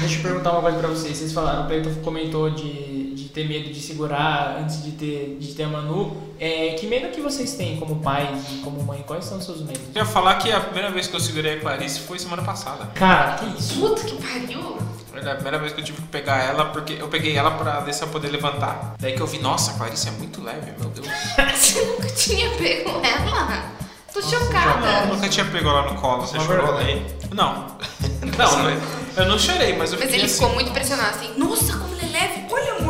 Deixa 0.00 0.18
eu 0.18 0.22
perguntar 0.22 0.52
uma 0.52 0.62
coisa 0.62 0.78
pra 0.78 0.88
vocês. 0.88 1.16
Vocês 1.16 1.32
falaram, 1.32 1.64
o 1.64 1.66
Cleiton 1.66 1.94
comentou 2.02 2.50
de, 2.50 2.97
de 3.28 3.34
ter 3.34 3.46
medo 3.46 3.70
de 3.70 3.80
segurar 3.80 4.56
antes 4.60 4.82
de 4.82 4.92
ter, 4.92 5.36
de 5.38 5.54
ter 5.54 5.64
a 5.64 5.68
Manu. 5.68 6.16
É, 6.40 6.70
que 6.80 6.86
medo 6.86 7.08
que 7.08 7.20
vocês 7.20 7.54
têm 7.54 7.76
como 7.76 7.96
pais 7.96 8.40
e 8.52 8.56
como 8.58 8.82
mãe? 8.82 9.04
Quais 9.06 9.24
são 9.26 9.38
os 9.38 9.44
seus 9.44 9.60
medos? 9.60 9.82
Eu 9.94 10.02
ia 10.02 10.06
falar 10.06 10.36
que 10.36 10.50
a 10.50 10.60
primeira 10.60 10.90
vez 10.90 11.06
que 11.06 11.14
eu 11.14 11.20
segurei 11.20 11.54
a 11.58 11.60
Clarice 11.60 12.00
foi 12.00 12.18
semana 12.18 12.42
passada. 12.42 12.86
Cara, 12.94 13.34
que 13.38 13.58
isso? 13.58 13.78
Puta 13.80 14.02
que 14.02 14.14
pariu! 14.22 14.78
Foi 15.10 15.20
a 15.30 15.34
primeira 15.34 15.58
vez 15.58 15.72
que 15.72 15.80
eu 15.80 15.84
tive 15.84 16.00
que 16.00 16.08
pegar 16.08 16.42
ela, 16.44 16.66
porque 16.66 16.94
eu 16.98 17.08
peguei 17.08 17.36
ela 17.36 17.50
pra 17.50 17.80
ver 17.80 17.92
se 17.92 18.02
eu 18.02 18.08
poder 18.08 18.28
levantar. 18.28 18.94
Daí 18.98 19.12
que 19.14 19.20
eu 19.20 19.26
vi, 19.26 19.38
nossa, 19.38 19.72
a 19.72 19.74
Clarice 19.74 20.08
é 20.08 20.12
muito 20.12 20.42
leve, 20.42 20.72
meu 20.80 20.88
Deus. 20.90 21.06
Você 21.54 21.84
nunca 21.84 22.08
tinha 22.08 22.50
pego 22.52 22.90
ela? 23.04 23.64
Tô 24.12 24.20
Não, 24.20 24.28
chocada. 24.30 24.86
eu 25.02 25.06
nunca 25.14 25.28
tinha 25.28 25.44
pego 25.44 25.68
ela 25.68 25.82
no 25.92 26.00
colo. 26.00 26.22
Você 26.26 26.38
chorou 26.40 26.72
daí? 26.74 27.04
Não. 27.34 27.76
Não, 28.38 28.58
não, 28.62 28.70
eu 29.16 29.28
não 29.28 29.38
chorei, 29.38 29.76
mas 29.76 29.92
eu 29.92 29.98
Mas 29.98 30.06
fiquei 30.08 30.14
ele 30.16 30.24
assim. 30.24 30.34
ficou 30.34 30.54
muito 30.54 30.70
impressionado, 30.70 31.16
assim, 31.18 31.34
nossa, 31.36 31.76
como 31.76 31.94
ele 31.94 32.06
é 32.06 32.20
leve! 32.20 32.46
Olha, 32.50 32.74
amor, 32.74 32.87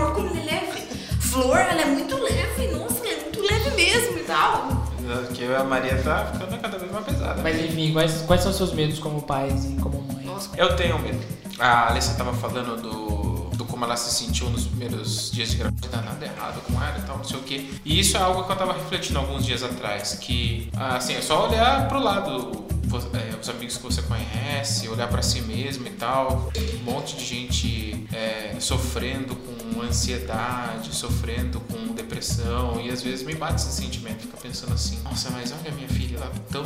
Flor, 1.42 1.56
ela 1.56 1.82
é 1.82 1.84
muito 1.84 2.16
leve, 2.16 2.66
nossa, 2.68 2.98
ela 3.06 3.12
é 3.12 3.22
muito 3.22 3.40
leve 3.40 3.70
mesmo 3.76 4.18
e 4.18 4.24
tal. 4.24 4.88
Que 5.32 5.44
a 5.44 5.62
Maria 5.62 6.02
tá 6.02 6.32
ficando 6.32 6.60
cada 6.60 6.78
vez 6.78 6.90
mais 6.90 7.04
pesada. 7.06 7.40
Mas 7.42 7.60
enfim, 7.60 7.92
quais, 7.92 8.22
quais 8.22 8.42
são 8.42 8.50
os 8.50 8.56
seus 8.56 8.72
medos 8.72 8.98
como 8.98 9.22
pais 9.22 9.64
e 9.66 9.74
como 9.74 10.02
mãe? 10.02 10.24
Nossa, 10.24 10.50
Eu 10.56 10.74
tenho 10.74 10.98
medo. 10.98 11.20
A 11.60 11.90
Alessa 11.90 12.14
tava 12.14 12.32
falando 12.32 12.82
do, 12.82 13.56
do 13.56 13.64
como 13.64 13.84
ela 13.84 13.96
se 13.96 14.12
sentiu 14.24 14.50
nos 14.50 14.66
primeiros 14.66 15.30
dias 15.30 15.50
de 15.50 15.58
gravidez, 15.58 15.92
nada 15.92 16.24
errado 16.24 16.60
com 16.66 16.74
ela 16.82 16.98
e 16.98 17.02
tal, 17.02 17.18
não 17.18 17.24
sei 17.24 17.36
o 17.38 17.42
quê. 17.42 17.70
E 17.84 18.00
isso 18.00 18.16
é 18.16 18.20
algo 18.20 18.42
que 18.42 18.50
eu 18.50 18.56
tava 18.56 18.72
refletindo 18.72 19.20
alguns 19.20 19.46
dias 19.46 19.62
atrás, 19.62 20.18
que, 20.20 20.68
assim, 20.76 21.14
é 21.14 21.22
só 21.22 21.48
olhar 21.48 21.86
pro 21.86 22.00
lado, 22.00 22.66
é, 23.14 23.27
os 23.40 23.48
amigos 23.48 23.76
que 23.76 23.82
você 23.82 24.02
conhece, 24.02 24.88
olhar 24.88 25.08
pra 25.08 25.22
si 25.22 25.40
mesmo 25.42 25.86
e 25.86 25.90
tal. 25.90 26.50
Um 26.80 26.84
monte 26.84 27.16
de 27.16 27.24
gente 27.24 28.06
é, 28.12 28.56
sofrendo 28.58 29.34
com 29.36 29.82
ansiedade, 29.82 30.94
sofrendo 30.94 31.60
com 31.60 31.94
depressão, 31.94 32.80
e 32.80 32.90
às 32.90 33.02
vezes 33.02 33.24
me 33.24 33.34
bate 33.34 33.56
esse 33.56 33.72
sentimento, 33.72 34.22
fica 34.22 34.36
pensando 34.36 34.72
assim, 34.74 34.98
nossa, 35.02 35.30
mas 35.30 35.52
olha 35.52 35.72
minha 35.72 35.88
filha, 35.88 36.16
ela 36.16 36.26
é 36.26 36.52
tão 36.52 36.64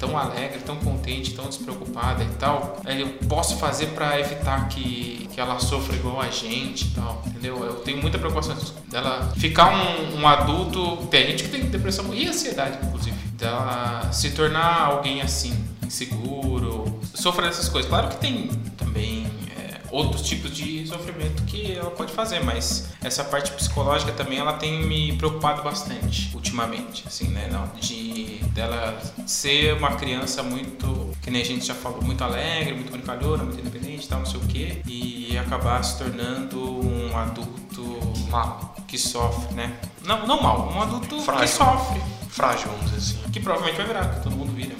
tão 0.00 0.16
alegre, 0.16 0.60
tão 0.60 0.76
contente, 0.76 1.34
tão 1.34 1.46
despreocupada 1.46 2.24
e 2.24 2.28
tal, 2.38 2.80
eu 2.86 3.08
posso 3.28 3.56
fazer 3.58 3.88
pra 3.88 4.18
evitar 4.18 4.66
que, 4.68 5.28
que 5.30 5.38
ela 5.38 5.58
sofra 5.58 5.94
igual 5.94 6.18
a 6.22 6.30
gente 6.30 6.86
e 6.86 6.90
tal, 6.92 7.22
entendeu? 7.26 7.62
Eu 7.62 7.74
tenho 7.74 8.00
muita 8.00 8.18
preocupação 8.18 8.56
dela 8.88 9.30
ficar 9.36 9.70
um, 9.70 10.20
um 10.20 10.26
adulto, 10.26 11.06
tem 11.08 11.26
gente 11.26 11.44
que 11.44 11.50
tem 11.50 11.66
depressão 11.66 12.14
e 12.14 12.26
ansiedade, 12.26 12.78
inclusive, 12.82 13.16
dela 13.34 14.10
se 14.10 14.30
tornar 14.30 14.86
alguém 14.86 15.20
assim, 15.20 15.52
inseguro, 15.90 17.00
sofrer 17.14 17.48
dessas 17.48 17.68
coisas. 17.68 17.88
Claro 17.88 18.08
que 18.08 18.16
tem 18.16 18.48
também 18.78 19.26
é, 19.58 19.80
outros 19.90 20.22
tipos 20.22 20.56
de 20.56 20.86
sofrimento 20.86 21.42
que 21.44 21.72
ela 21.72 21.90
pode 21.90 22.12
fazer, 22.12 22.42
mas 22.44 22.88
essa 23.02 23.24
parte 23.24 23.50
psicológica 23.52 24.12
também 24.12 24.38
ela 24.38 24.52
tem 24.54 24.84
me 24.86 25.16
preocupado 25.16 25.62
bastante 25.62 26.30
ultimamente, 26.34 27.02
assim, 27.06 27.28
né? 27.28 27.48
Não, 27.50 27.68
de 27.80 28.38
dela 28.54 28.98
ser 29.26 29.74
uma 29.74 29.92
criança 29.96 30.42
muito, 30.42 31.10
que 31.20 31.30
nem 31.30 31.42
a 31.42 31.44
gente 31.44 31.66
já 31.66 31.74
falou, 31.74 32.02
muito 32.02 32.22
alegre, 32.22 32.72
muito 32.74 32.90
brincalhona, 32.92 33.42
muito 33.44 33.60
independente, 33.60 34.08
tal, 34.08 34.20
não 34.20 34.26
sei 34.26 34.40
o 34.40 34.44
quê, 34.46 34.82
e 34.86 35.36
acabar 35.38 35.82
se 35.82 35.98
tornando 35.98 36.58
um 36.86 37.16
adulto 37.16 37.98
Mal. 38.30 38.76
que 38.86 38.96
sofre, 38.98 39.54
né? 39.54 39.76
Não, 40.04 40.26
não 40.26 40.40
mal, 40.40 40.70
um 40.72 40.82
adulto 40.82 41.16
que 41.16 41.22
Frágil. 41.24 41.48
sofre, 41.48 42.00
Frágil, 42.28 42.68
vamos 42.68 42.90
dizer 42.92 43.18
assim. 43.18 43.30
que 43.30 43.40
provavelmente 43.40 43.76
vai 43.76 43.86
virar, 43.86 44.08
que 44.14 44.22
todo 44.22 44.36
mundo 44.36 44.52
vira, 44.52 44.74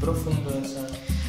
Profundo 0.00 0.50
essa. 0.62 0.86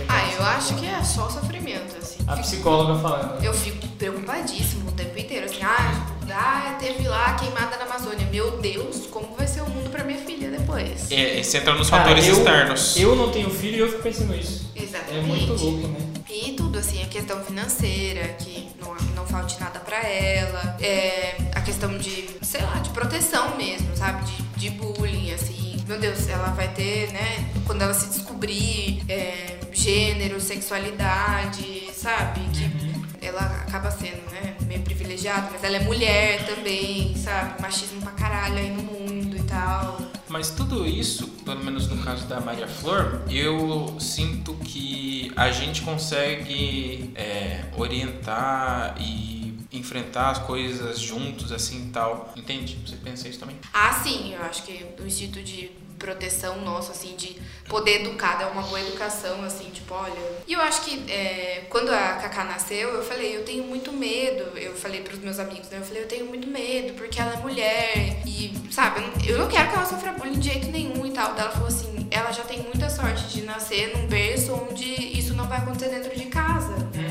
Ah, 0.07 0.31
eu 0.31 0.43
acho 0.43 0.75
que 0.75 0.85
é 0.85 1.03
só 1.03 1.29
sofrimento, 1.29 1.97
assim. 1.97 2.17
A 2.27 2.35
psicóloga 2.37 2.99
falando. 3.01 3.43
Eu 3.43 3.53
fico 3.53 3.87
preocupadíssimo 3.97 4.89
o 4.89 4.91
tempo 4.91 5.17
inteiro, 5.17 5.45
assim, 5.45 5.61
ah, 5.63 6.07
ah, 6.31 6.77
teve 6.79 7.07
lá 7.07 7.27
a 7.27 7.33
queimada 7.33 7.77
na 7.77 7.85
Amazônia. 7.85 8.27
Meu 8.31 8.57
Deus, 8.57 9.07
como 9.07 9.35
vai 9.35 9.47
ser 9.47 9.61
o 9.61 9.69
mundo 9.69 9.89
pra 9.89 10.03
minha 10.03 10.19
filha 10.19 10.51
depois? 10.51 11.09
é, 11.11 11.39
esse 11.39 11.57
entra 11.57 11.73
nos 11.73 11.89
Cara, 11.89 12.03
fatores 12.03 12.27
eu- 12.27 12.33
externos. 12.37 12.95
Eu 12.97 13.15
não 13.15 13.31
tenho 13.31 13.49
filho 13.49 13.77
e 13.77 13.79
eu 13.79 13.89
fico 13.89 14.03
pensando 14.03 14.35
isso. 14.35 14.69
É 14.75 14.83
Exatamente. 14.83 15.25
muito 15.27 15.53
louco, 15.63 15.87
né? 15.87 15.99
E 16.29 16.51
tudo, 16.53 16.77
assim, 16.77 17.01
a 17.01 17.07
questão 17.07 17.43
financeira, 17.43 18.27
que 18.39 18.67
não, 18.79 18.93
não 19.15 19.25
falte 19.25 19.59
nada 19.59 19.79
pra 19.79 19.97
ela. 20.03 20.77
É, 20.79 21.37
a 21.55 21.61
questão 21.61 21.97
de, 21.97 22.29
sei 22.43 22.61
lá, 22.61 22.75
de 22.75 22.89
proteção 22.91 23.57
mesmo, 23.57 23.87
sabe? 23.95 24.23
De, 24.25 24.43
de 24.59 24.69
bullying, 24.71 25.31
assim. 25.33 25.66
Meu 25.87 25.97
Deus, 25.97 26.27
ela 26.27 26.49
vai 26.49 26.67
ter, 26.73 27.13
né? 27.13 27.49
Quando 27.65 27.81
ela 27.81 27.93
se 27.93 28.07
descobrir 28.07 29.03
é, 29.07 29.57
gênero, 29.71 30.39
sexualidade, 30.41 31.89
sabe? 31.93 32.41
Que 32.51 33.25
ela 33.25 33.39
acaba 33.65 33.89
sendo, 33.89 34.29
né? 34.31 34.55
Meio 34.67 34.81
privilegiada, 34.81 35.49
mas 35.49 35.63
ela 35.63 35.77
é 35.77 35.79
mulher 35.79 36.45
também, 36.45 37.15
sabe? 37.15 37.61
Machismo 37.61 38.01
pra 38.01 38.11
caralho 38.11 38.57
aí 38.57 38.69
no 38.69 38.83
mundo 38.83 39.37
e 39.37 39.43
tal. 39.43 39.97
Mas 40.27 40.49
tudo 40.49 40.85
isso, 40.85 41.27
pelo 41.45 41.63
menos 41.63 41.87
no 41.87 42.03
caso 42.03 42.27
da 42.27 42.41
Maria 42.41 42.67
Flor, 42.67 43.21
eu 43.29 43.95
sinto 43.97 44.55
que 44.55 45.31
a 45.37 45.51
gente 45.51 45.83
consegue 45.83 47.13
é, 47.15 47.61
orientar 47.77 48.97
e 48.99 49.36
enfrentar 49.71 50.29
as 50.31 50.39
coisas 50.39 50.99
juntos, 50.99 51.51
assim 51.51 51.89
tal. 51.93 52.31
Entende? 52.35 52.77
Você 52.85 52.95
pensa 52.97 53.27
isso 53.27 53.39
também? 53.39 53.57
Ah, 53.73 53.93
sim, 53.93 54.33
eu 54.33 54.41
acho 54.43 54.63
que 54.63 54.85
o 54.99 55.05
instinto 55.05 55.41
de 55.41 55.71
proteção 55.97 56.61
nosso, 56.61 56.91
assim, 56.91 57.15
de 57.15 57.35
poder 57.67 58.01
educar, 58.01 58.35
dar 58.37 58.51
uma 58.51 58.61
boa 58.61 58.79
educação, 58.79 59.43
assim, 59.43 59.71
tipo, 59.71 59.95
olha. 59.95 60.13
E 60.47 60.53
eu 60.53 60.61
acho 60.61 60.81
que 60.83 61.11
é, 61.11 61.65
quando 61.71 61.89
a 61.89 62.13
Cacá 62.13 62.43
nasceu, 62.43 62.89
eu 62.89 63.03
falei, 63.03 63.35
eu 63.35 63.43
tenho 63.43 63.63
muito 63.63 63.91
medo. 63.91 64.55
Eu 64.57 64.75
falei 64.75 65.01
pros 65.01 65.17
meus 65.19 65.39
amigos, 65.39 65.67
né? 65.69 65.79
Eu 65.79 65.83
falei, 65.83 66.03
eu 66.03 66.07
tenho 66.07 66.27
muito 66.27 66.47
medo, 66.47 66.93
porque 66.93 67.19
ela 67.19 67.33
é 67.33 67.37
mulher. 67.37 68.21
E, 68.27 68.53
sabe, 68.71 69.01
eu 69.27 69.39
não- 69.39 69.47
quero 69.47 69.69
que 69.69 69.75
ela 69.75 69.85
sofra 69.85 70.11
bullying 70.13 70.39
de 70.39 70.49
jeito 70.51 70.67
nenhum 70.67 71.03
e 71.03 71.11
tal. 71.11 71.33
Daí 71.33 71.41
Ela 71.45 71.51
falou 71.51 71.67
assim, 71.67 72.07
ela 72.11 72.31
já 72.31 72.43
tem 72.43 72.59
muita 72.61 72.89
sorte 72.91 73.27
de 73.29 73.41
nascer 73.41 73.97
num 73.97 74.05
berço 74.07 74.53
onde 74.53 74.85
isso 75.17 75.33
não 75.33 75.47
vai 75.47 75.57
acontecer 75.57 75.89
dentro 75.89 76.15
de 76.15 76.25
casa, 76.27 76.77
né? 76.93 77.06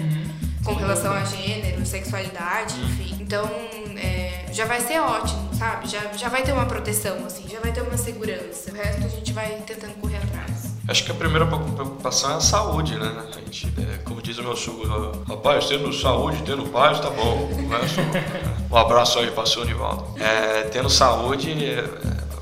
Com 0.76 0.80
relação 0.80 1.10
a 1.12 1.24
gênero, 1.24 1.84
sexualidade, 1.86 2.74
enfim. 2.80 3.16
Então, 3.18 3.44
é, 3.96 4.44
já 4.52 4.66
vai 4.66 4.78
ser 4.80 5.00
ótimo, 5.00 5.48
sabe? 5.54 5.88
Já, 5.88 6.12
já 6.12 6.28
vai 6.28 6.42
ter 6.42 6.52
uma 6.52 6.66
proteção, 6.66 7.16
assim, 7.26 7.48
já 7.48 7.58
vai 7.60 7.72
ter 7.72 7.80
uma 7.80 7.96
segurança. 7.96 8.70
O 8.70 8.74
resto 8.74 9.06
a 9.06 9.08
gente 9.08 9.32
vai 9.32 9.62
tentando 9.66 9.94
correr 9.94 10.18
atrás. 10.18 10.76
Acho 10.86 11.04
que 11.04 11.10
a 11.10 11.14
primeira 11.14 11.46
preocupação 11.46 12.32
é 12.32 12.34
a 12.34 12.40
saúde, 12.40 12.96
né? 12.96 13.10
A 13.34 13.40
gente, 13.40 13.72
é, 13.78 13.98
como 14.04 14.20
diz 14.20 14.38
o 14.38 14.42
meu 14.42 14.54
sogro, 14.54 15.24
rapaz, 15.26 15.66
tendo 15.66 15.92
saúde, 15.92 16.42
tendo 16.44 16.64
paz, 16.66 17.00
tá 17.00 17.10
bom. 17.10 17.50
O 17.50 17.68
resto, 17.68 18.00
um 18.70 18.76
abraço 18.76 19.18
aí 19.18 19.30
para 19.30 19.44
o 19.44 19.46
seu 19.46 19.64
Nivaldo. 19.64 20.06
É, 20.22 20.62
tendo 20.64 20.90
saúde, 20.90 21.52
é, 21.64 21.84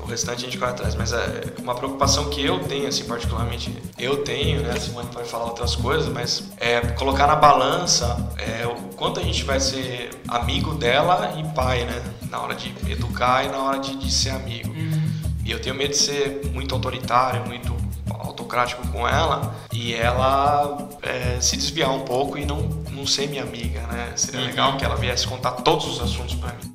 o 0.05 0.07
restante 0.07 0.37
a 0.37 0.45
gente 0.45 0.57
corre 0.57 0.71
atrás. 0.71 0.95
Mas 0.95 1.11
é 1.11 1.53
uma 1.59 1.75
preocupação 1.75 2.29
que 2.29 2.45
eu 2.45 2.59
tenho, 2.59 2.87
assim, 2.87 3.03
particularmente, 3.03 3.75
eu 3.97 4.23
tenho, 4.23 4.61
né? 4.61 4.71
A 4.71 4.79
Simone 4.79 5.09
pode 5.11 5.27
falar 5.27 5.45
outras 5.45 5.75
coisas, 5.75 6.07
mas 6.07 6.51
é 6.57 6.79
colocar 6.79 7.27
na 7.27 7.35
balança 7.35 8.31
é, 8.37 8.65
o 8.65 8.75
quanto 8.95 9.19
a 9.19 9.23
gente 9.23 9.43
vai 9.43 9.59
ser 9.59 10.11
amigo 10.27 10.75
dela 10.75 11.33
e 11.37 11.43
pai, 11.55 11.83
né? 11.83 12.01
Na 12.29 12.39
hora 12.39 12.55
de 12.55 12.73
educar 12.89 13.43
e 13.43 13.49
na 13.49 13.61
hora 13.63 13.79
de, 13.79 13.95
de 13.95 14.11
ser 14.11 14.29
amigo. 14.29 14.73
E 15.43 15.51
eu 15.51 15.61
tenho 15.61 15.75
medo 15.75 15.91
de 15.91 15.97
ser 15.97 16.41
muito 16.53 16.73
autoritário, 16.73 17.45
muito 17.45 17.75
autocrático 18.07 18.87
com 18.87 19.07
ela 19.07 19.55
e 19.71 19.93
ela 19.93 20.89
é, 21.01 21.39
se 21.39 21.55
desviar 21.55 21.91
um 21.91 22.01
pouco 22.01 22.37
e 22.37 22.45
não, 22.45 22.61
não 22.91 23.05
ser 23.05 23.27
minha 23.27 23.43
amiga, 23.43 23.81
né? 23.81 24.13
Seria 24.15 24.41
legal 24.41 24.77
que 24.77 24.83
ela 24.83 24.95
viesse 24.95 25.27
contar 25.27 25.51
todos 25.51 25.87
os 25.87 26.01
assuntos 26.01 26.35
pra 26.35 26.53
mim. 26.53 26.74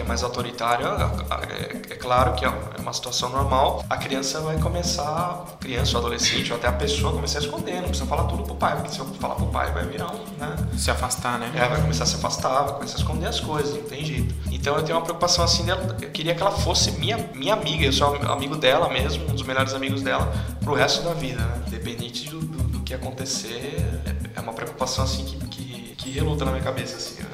Que 0.00 0.04
é 0.04 0.08
mais 0.08 0.22
autoritário, 0.22 0.86
é, 0.86 1.92
é 1.92 1.94
claro 1.94 2.32
que 2.32 2.42
é 2.42 2.48
uma 2.78 2.90
situação 2.90 3.28
normal. 3.28 3.84
A 3.90 3.98
criança 3.98 4.40
vai 4.40 4.56
começar, 4.58 5.44
criança 5.60 5.98
ou 5.98 5.98
adolescente, 5.98 6.50
ou 6.50 6.56
até 6.58 6.68
a 6.68 6.72
pessoa 6.72 7.12
começar 7.12 7.38
a 7.38 7.42
esconder, 7.42 7.74
não 7.82 7.88
precisa 7.88 8.06
falar 8.06 8.24
tudo 8.24 8.42
pro 8.42 8.54
pai, 8.54 8.76
porque 8.76 8.92
se 8.92 8.98
eu 8.98 9.04
falar 9.20 9.34
pro 9.34 9.44
pai 9.48 9.70
vai 9.72 9.84
virar 9.84 10.10
um, 10.10 10.24
né? 10.38 10.56
Se 10.78 10.90
afastar, 10.90 11.38
né? 11.38 11.52
É, 11.54 11.68
vai 11.68 11.78
começar 11.82 12.04
a 12.04 12.06
se 12.06 12.16
afastar, 12.16 12.62
vai 12.62 12.72
começar 12.76 12.94
a 12.96 13.00
esconder 13.00 13.26
as 13.26 13.40
coisas, 13.40 13.74
não 13.74 13.82
tem 13.82 14.02
jeito. 14.02 14.34
Então 14.50 14.74
eu 14.74 14.82
tenho 14.82 14.96
uma 14.96 15.04
preocupação 15.04 15.44
assim 15.44 15.66
dela, 15.66 15.94
eu 16.00 16.08
queria 16.10 16.34
que 16.34 16.40
ela 16.40 16.50
fosse 16.52 16.92
minha, 16.92 17.18
minha 17.34 17.52
amiga, 17.52 17.84
eu 17.84 17.92
sou 17.92 18.14
amigo 18.32 18.56
dela 18.56 18.88
mesmo, 18.88 19.24
um 19.24 19.34
dos 19.34 19.42
melhores 19.42 19.74
amigos 19.74 20.00
dela, 20.00 20.32
pro 20.64 20.72
resto 20.72 21.02
da 21.02 21.12
vida, 21.12 21.42
né? 21.42 21.62
Independente 21.66 22.30
do, 22.30 22.40
do, 22.40 22.62
do 22.68 22.80
que 22.80 22.94
acontecer, 22.94 23.84
é- 24.06 24.38
é 24.38 24.40
uma 24.40 24.54
preocupação 24.54 25.04
assim 25.04 25.26
que, 25.26 25.36
que, 25.48 25.94
que 25.94 26.10
reluta 26.10 26.46
na 26.46 26.52
minha 26.52 26.64
cabeça, 26.64 26.96
assim, 26.96 27.20
né? 27.22 27.28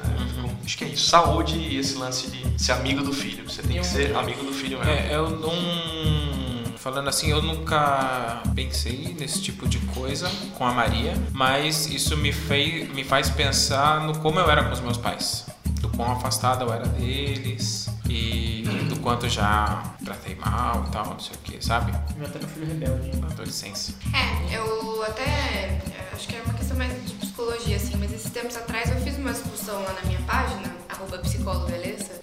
Acho 0.67 0.77
que 0.79 0.83
é 0.83 0.87
isso, 0.89 1.09
saúde 1.09 1.57
e 1.57 1.77
esse 1.77 1.95
lance 1.95 2.29
de 2.29 2.61
ser 2.61 2.73
amigo 2.73 3.01
do 3.01 3.13
filho, 3.13 3.49
você 3.49 3.61
tem 3.61 3.79
que 3.79 3.87
ser 3.87 4.13
amigo 4.13 4.43
do 4.43 4.51
filho 4.51 4.77
mesmo. 4.79 4.91
É, 4.91 5.15
eu 5.15 5.29
não. 5.29 5.53
Falando 6.75 7.07
assim, 7.07 7.31
eu 7.31 7.41
nunca 7.41 8.43
pensei 8.53 9.15
nesse 9.17 9.41
tipo 9.41 9.65
de 9.65 9.79
coisa 9.79 10.29
com 10.57 10.65
a 10.65 10.73
Maria, 10.73 11.13
mas 11.31 11.87
isso 11.87 12.17
me, 12.17 12.33
fez, 12.33 12.93
me 12.93 13.05
faz 13.05 13.29
pensar 13.29 14.01
no 14.01 14.19
como 14.19 14.41
eu 14.41 14.51
era 14.51 14.65
com 14.65 14.73
os 14.73 14.81
meus 14.81 14.97
pais. 14.97 15.45
Do 15.79 15.87
quão 15.87 16.11
afastado 16.11 16.65
eu 16.65 16.73
era 16.73 16.85
deles 16.85 17.89
e 18.09 18.63
do 18.89 18.99
quanto 18.99 19.25
eu 19.25 19.29
já 19.29 19.95
tratei 20.03 20.35
mal 20.35 20.83
e 20.85 20.91
tal, 20.91 21.05
não 21.05 21.19
sei 21.19 21.33
o 21.33 21.39
que, 21.39 21.65
sabe? 21.65 21.93
Já 21.93 22.27
tá 22.27 22.39
no 22.39 22.47
filho 22.49 22.67
rebelde. 22.67 23.11
Adolescência. 23.31 23.95
É, 24.13 24.53
eu 24.53 25.01
até. 25.03 25.96
Acho 26.17 26.29
que 26.29 26.35
é 26.35 26.41
uma 26.41 26.53
questão 26.55 26.75
mais 26.75 26.91
de 27.05 27.13
psicologia, 27.13 27.75
assim, 27.75 27.95
mas 27.95 28.11
esses 28.11 28.31
tempos 28.31 28.57
atrás 28.57 28.89
eu 28.89 28.99
fiz 29.01 29.15
uma 29.19 29.31
discussão 29.31 29.83
lá 29.83 29.93
na 29.93 30.01
minha 30.01 30.19
página, 30.21 30.75
arroba 30.89 31.21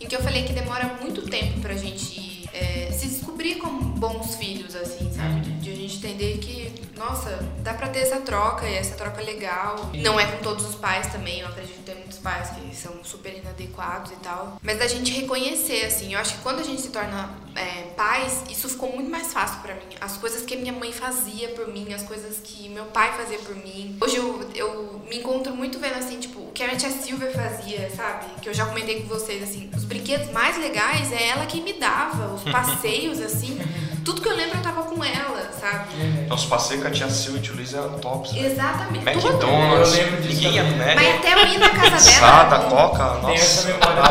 em 0.01 0.07
que 0.09 0.16
eu 0.16 0.20
falei 0.20 0.42
que 0.42 0.53
demora 0.53 0.99
muito 1.01 1.22
tempo 1.22 1.61
pra 1.61 1.74
gente 1.74 2.45
é, 2.53 2.90
se 2.90 3.07
descobrir 3.07 3.55
como 3.55 3.80
bons 3.80 4.34
filhos, 4.34 4.74
assim, 4.74 5.12
sabe? 5.12 5.49
Gente 5.85 5.99
entender 5.99 6.39
que, 6.39 6.72
nossa, 6.97 7.47
dá 7.59 7.74
pra 7.74 7.89
ter 7.89 7.99
essa 7.99 8.16
troca 8.16 8.66
e 8.66 8.74
essa 8.74 8.95
troca 8.95 9.20
é 9.20 9.24
legal. 9.24 9.91
Não 9.93 10.18
é 10.18 10.24
com 10.24 10.43
todos 10.43 10.66
os 10.66 10.74
pais 10.76 11.09
também, 11.09 11.41
eu 11.41 11.49
acredito 11.49 11.76
que 11.76 11.82
tem 11.82 11.95
muitos 11.97 12.16
pais 12.16 12.49
que 12.51 12.74
são 12.74 13.05
super 13.05 13.37
inadequados 13.37 14.12
e 14.12 14.16
tal. 14.16 14.59
Mas 14.62 14.78
da 14.78 14.87
gente 14.87 15.12
reconhecer, 15.12 15.85
assim, 15.85 16.14
eu 16.14 16.20
acho 16.20 16.37
que 16.37 16.43
quando 16.43 16.61
a 16.61 16.62
gente 16.62 16.80
se 16.80 16.89
torna 16.89 17.35
é, 17.55 17.82
pais, 17.95 18.45
isso 18.49 18.66
ficou 18.70 18.95
muito 18.95 19.11
mais 19.11 19.30
fácil 19.30 19.61
pra 19.61 19.74
mim. 19.74 19.82
As 20.01 20.16
coisas 20.16 20.41
que 20.43 20.57
minha 20.57 20.72
mãe 20.72 20.91
fazia 20.91 21.51
por 21.51 21.68
mim, 21.68 21.93
as 21.93 22.03
coisas 22.03 22.39
que 22.43 22.66
meu 22.70 22.87
pai 22.87 23.14
fazia 23.14 23.39
por 23.41 23.55
mim. 23.55 23.99
Hoje 24.01 24.16
eu, 24.16 24.49
eu 24.55 25.03
me 25.07 25.18
encontro 25.18 25.55
muito 25.55 25.78
vendo, 25.78 25.99
assim, 25.99 26.18
tipo, 26.18 26.41
o 26.41 26.53
que 26.53 26.62
a 26.62 26.66
minha 26.66 26.78
tia 26.78 26.91
Silvia 26.91 27.30
fazia, 27.30 27.91
sabe? 27.95 28.41
Que 28.41 28.49
eu 28.49 28.55
já 28.55 28.64
comentei 28.64 29.03
com 29.03 29.09
vocês, 29.09 29.43
assim. 29.43 29.70
Os 29.76 29.85
brinquedos 29.85 30.30
mais 30.30 30.57
legais 30.57 31.12
é 31.12 31.28
ela 31.28 31.45
que 31.45 31.61
me 31.61 31.74
dava, 31.74 32.32
os 32.32 32.43
passeios, 32.45 33.20
assim. 33.20 33.59
Tudo 34.05 34.20
que 34.20 34.28
eu 34.28 34.36
lembro 34.36 34.59
eu 34.59 34.62
tava 34.62 34.82
com 34.82 35.02
ela, 35.02 35.50
sabe? 35.59 35.94
Nosso 36.28 36.46
passeio 36.48 36.82
com 36.82 36.88
a 36.88 36.90
tia 36.90 37.09
Silvia 37.09 37.38
e 37.38 37.40
o 37.40 37.42
tio 37.42 37.55
Luiz 37.57 37.72
eram 37.74 37.98
tops. 37.98 38.34
Exatamente. 38.36 39.09
McDonald's, 39.09 39.94
Eu 39.96 40.05
lembro 40.05 40.22
disso 40.22 40.34
ninguém 40.34 40.55
ia 40.55 40.62
também. 40.64 40.78
Mac. 40.78 40.94
Mas 40.96 41.14
até 41.16 41.32
eu 41.32 41.46
ir 41.46 41.59
na 41.59 41.70
casa 41.70 41.98
Sada, 41.98 42.59
dela. 42.59 42.70
Coca, 42.70 43.05
Tem 43.09 43.20
nossa. 43.22 43.32
essa 43.32 43.66
memória. 43.68 44.02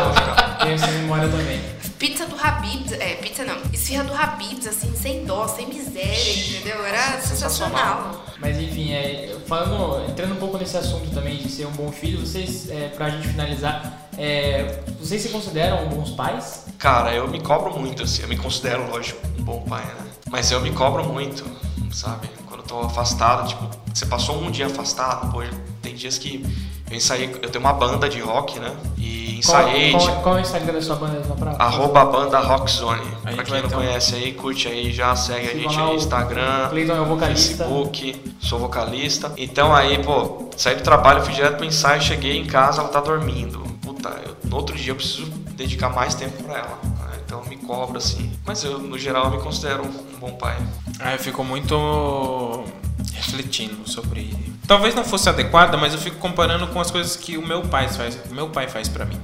Tem 0.60 0.72
essa 0.72 0.86
memória 0.88 1.28
também. 1.28 1.74
Pizza 1.98 2.26
do 2.26 2.36
Habib's, 2.38 2.92
é, 2.92 3.14
pizza 3.14 3.44
não, 3.44 3.56
esfirra 3.72 4.04
do 4.04 4.12
Habib's, 4.12 4.66
assim, 4.66 4.94
sem 4.94 5.24
dó, 5.24 5.46
sem 5.48 5.66
miséria, 5.68 6.32
entendeu? 6.58 6.84
Era 6.84 7.18
sensacional. 7.20 8.24
Mas 8.44 8.58
enfim, 8.58 8.92
é, 8.92 9.38
falando, 9.46 10.06
entrando 10.06 10.34
um 10.34 10.36
pouco 10.36 10.58
nesse 10.58 10.76
assunto 10.76 11.10
também 11.14 11.38
de 11.38 11.48
ser 11.48 11.66
um 11.66 11.70
bom 11.70 11.90
filho, 11.90 12.20
vocês, 12.20 12.68
é, 12.68 12.88
pra 12.88 13.08
gente 13.08 13.28
finalizar, 13.28 14.06
é, 14.18 14.80
vocês 15.00 15.22
se 15.22 15.30
consideram 15.30 15.88
bons 15.88 16.10
pais? 16.10 16.66
Cara, 16.78 17.14
eu 17.14 17.26
me 17.26 17.40
cobro 17.40 17.74
muito, 17.80 18.02
assim. 18.02 18.20
Eu 18.20 18.28
me 18.28 18.36
considero, 18.36 18.86
lógico, 18.90 19.26
um 19.38 19.42
bom 19.42 19.62
pai, 19.62 19.82
né? 19.86 20.10
Mas 20.30 20.50
eu 20.50 20.60
me 20.60 20.70
cobro 20.72 21.04
muito, 21.10 21.42
sabe? 21.90 22.28
Eu 22.64 22.68
tô 22.68 22.80
afastado, 22.80 23.46
tipo, 23.46 23.68
você 23.92 24.06
passou 24.06 24.40
um 24.42 24.50
dia 24.50 24.66
afastado, 24.66 25.30
pô, 25.30 25.42
tem 25.82 25.94
dias 25.94 26.16
que 26.16 26.42
eu 26.90 26.96
ensaiei, 26.96 27.30
eu 27.42 27.50
tenho 27.50 27.62
uma 27.62 27.74
banda 27.74 28.08
de 28.08 28.20
rock, 28.20 28.58
né? 28.58 28.74
E 28.96 29.38
ensaiei, 29.38 29.90
qual, 29.90 30.00
tipo, 30.00 30.12
qual, 30.14 30.22
qual 30.22 30.34
é 30.36 30.38
o 30.38 30.40
Instagram 30.40 30.72
da 30.72 30.80
sua 30.82 30.96
banda? 30.96 31.20
Pra- 31.34 31.56
Arroba 31.58 32.04
banda 32.06 32.38
Rockzone. 32.40 33.02
Pra 33.22 33.44
quem 33.44 33.60
não 33.60 33.68
um- 33.68 33.72
conhece 33.72 34.14
aí, 34.14 34.32
curte 34.32 34.66
aí, 34.66 34.90
já 34.92 35.14
segue 35.14 35.48
a 35.48 35.54
gente 35.54 35.78
aí, 35.78 35.94
Instagram, 35.96 36.66
o 36.66 36.70
Cleiton 36.70 36.94
é 36.94 37.00
o 37.00 37.04
vocalista. 37.04 37.64
Facebook, 37.64 38.34
sou 38.40 38.58
vocalista. 38.58 39.32
Então 39.36 39.74
aí, 39.74 40.02
pô, 40.02 40.48
saí 40.56 40.76
do 40.76 40.82
trabalho, 40.82 41.22
fui 41.22 41.34
direto 41.34 41.56
pro 41.58 41.66
ensaio, 41.66 42.00
cheguei 42.00 42.38
em 42.38 42.46
casa, 42.46 42.80
ela 42.80 42.88
tá 42.88 43.00
dormindo. 43.00 43.58
Puta, 43.82 44.08
eu- 44.26 44.36
no 44.48 44.56
outro 44.56 44.74
dia 44.74 44.92
eu 44.92 44.96
preciso 44.96 45.26
dedicar 45.54 45.90
mais 45.90 46.14
tempo 46.14 46.42
pra 46.42 46.58
ela. 46.58 46.78
né? 46.82 47.18
Então 47.26 47.42
me 47.44 47.56
cobro 47.58 47.98
assim. 47.98 48.30
Mas 48.46 48.62
eu, 48.64 48.78
no 48.78 48.98
geral, 48.98 49.26
eu 49.26 49.30
me 49.32 49.42
considero 49.42 49.82
um 49.84 50.18
bom 50.18 50.32
pai. 50.32 50.56
Aí 51.00 51.14
eu 51.14 51.18
fico 51.18 51.42
muito 51.44 52.64
refletindo 53.12 53.88
sobre. 53.88 54.30
Talvez 54.66 54.94
não 54.94 55.04
fosse 55.04 55.28
adequada, 55.28 55.76
mas 55.76 55.92
eu 55.92 55.98
fico 55.98 56.16
comparando 56.16 56.66
com 56.68 56.80
as 56.80 56.90
coisas 56.90 57.16
que 57.16 57.36
o 57.36 57.46
meu 57.46 57.62
pai 57.62 57.88
faz, 57.88 58.18
o 58.30 58.34
meu 58.34 58.48
pai 58.48 58.68
faz 58.68 58.88
para 58.88 59.04
mim. 59.04 59.16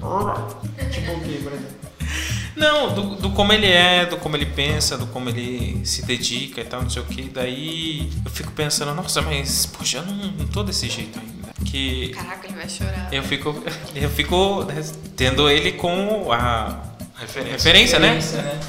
Tipo 0.90 1.12
o 1.12 1.20
quê, 1.20 1.40
por 1.42 1.52
exemplo? 1.52 1.80
Não, 2.56 2.92
do, 2.92 3.14
do 3.16 3.30
como 3.30 3.52
ele 3.52 3.68
é, 3.70 4.04
do 4.04 4.16
como 4.18 4.36
ele 4.36 4.44
pensa, 4.44 4.98
do 4.98 5.06
como 5.06 5.28
ele 5.30 5.80
se 5.86 6.04
dedica 6.04 6.60
e 6.60 6.64
tal, 6.64 6.82
não 6.82 6.90
sei 6.90 7.00
o 7.00 7.06
que. 7.06 7.22
Daí 7.22 8.10
eu 8.24 8.30
fico 8.30 8.50
pensando, 8.50 8.92
nossa, 8.94 9.22
mas 9.22 9.64
poxa, 9.66 9.98
eu 9.98 10.06
não, 10.06 10.14
não 10.32 10.46
tô 10.46 10.62
desse 10.62 10.88
jeito 10.88 11.18
ainda. 11.18 11.48
Que 11.64 12.08
Caraca, 12.08 12.46
ele 12.46 12.56
vai 12.56 12.68
chorar. 12.68 13.08
eu 13.12 13.22
fico, 13.22 13.62
eu 13.94 14.10
fico 14.10 14.66
tendo 15.16 15.48
ele 15.48 15.72
como 15.72 16.32
a 16.32 16.82
Referência. 17.16 17.52
referência, 17.52 17.98
né? 17.98 18.14
Referência, 18.14 18.42
né? 18.42 18.60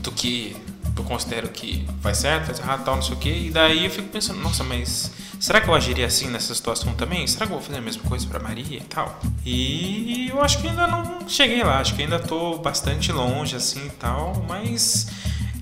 do 0.00 0.12
que 0.12 0.56
eu 0.96 1.04
considero 1.04 1.48
que 1.48 1.86
faz 2.00 2.18
certo, 2.18 2.46
faz 2.46 2.58
errado, 2.58 2.84
tal, 2.84 2.96
não 2.96 3.02
sei 3.02 3.14
o 3.14 3.18
que. 3.18 3.28
E 3.28 3.50
daí 3.50 3.84
eu 3.84 3.90
fico 3.90 4.08
pensando, 4.08 4.40
nossa, 4.40 4.62
mas 4.62 5.10
será 5.40 5.60
que 5.60 5.68
eu 5.68 5.74
agiria 5.74 6.06
assim 6.06 6.28
nessa 6.28 6.54
situação 6.54 6.94
também? 6.94 7.26
Será 7.26 7.46
que 7.46 7.52
eu 7.52 7.56
vou 7.56 7.66
fazer 7.66 7.78
a 7.78 7.82
mesma 7.82 8.02
coisa 8.04 8.26
pra 8.26 8.38
Maria 8.38 8.78
e 8.78 8.84
tal? 8.84 9.18
E 9.44 10.28
eu 10.30 10.42
acho 10.42 10.60
que 10.60 10.68
ainda 10.68 10.86
não 10.86 11.28
cheguei 11.28 11.62
lá, 11.62 11.80
acho 11.80 11.94
que 11.94 12.02
ainda 12.02 12.18
tô 12.18 12.58
bastante 12.58 13.10
longe 13.12 13.56
assim 13.56 13.86
e 13.86 13.90
tal, 13.90 14.44
mas 14.48 15.08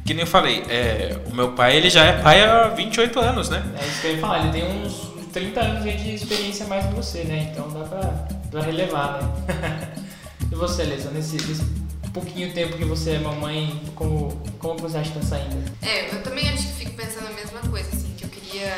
que 0.05 0.14
nem 0.14 0.22
eu 0.22 0.26
falei, 0.26 0.64
é, 0.68 1.20
o 1.30 1.35
meu 1.35 1.53
pai 1.53 1.76
ele 1.76 1.89
já 1.89 2.05
é 2.05 2.20
pai 2.20 2.45
há 2.45 2.68
28 2.68 3.18
anos, 3.20 3.49
né? 3.49 3.62
É 3.80 3.87
isso 3.87 4.01
que 4.01 4.07
eu 4.09 4.12
ia 4.14 4.20
falar, 4.20 4.41
ele 4.41 4.53
tem 4.53 4.85
uns 4.85 5.12
30 5.33 5.61
anos 5.61 5.85
de 5.85 6.14
experiência 6.14 6.66
mais 6.66 6.87
que 6.87 6.95
você, 6.95 7.24
né? 7.24 7.51
Então 7.51 7.68
dá 7.70 7.85
pra, 7.85 8.28
pra 8.51 8.62
relevar, 8.62 9.22
né? 9.22 9.89
e 10.51 10.55
você, 10.55 10.85
Lisa, 10.85 11.11
nesse, 11.11 11.37
nesse 11.37 11.82
pouquinho 12.13 12.53
tempo 12.53 12.77
que 12.77 12.85
você 12.85 13.13
é 13.13 13.19
mamãe, 13.19 13.81
como, 13.95 14.31
como 14.59 14.79
você 14.79 14.99
acha 14.99 15.11
que 15.11 15.19
tá 15.19 15.25
saindo? 15.27 15.63
É, 15.83 16.15
eu 16.15 16.23
também 16.23 16.49
acho 16.49 16.67
que 16.69 16.73
fico 16.75 16.93
pensando 16.93 17.27
a 17.29 17.33
mesma 17.33 17.61
coisa, 17.71 17.89
assim, 17.89 18.13
que 18.17 18.25
eu 18.25 18.29
queria 18.29 18.75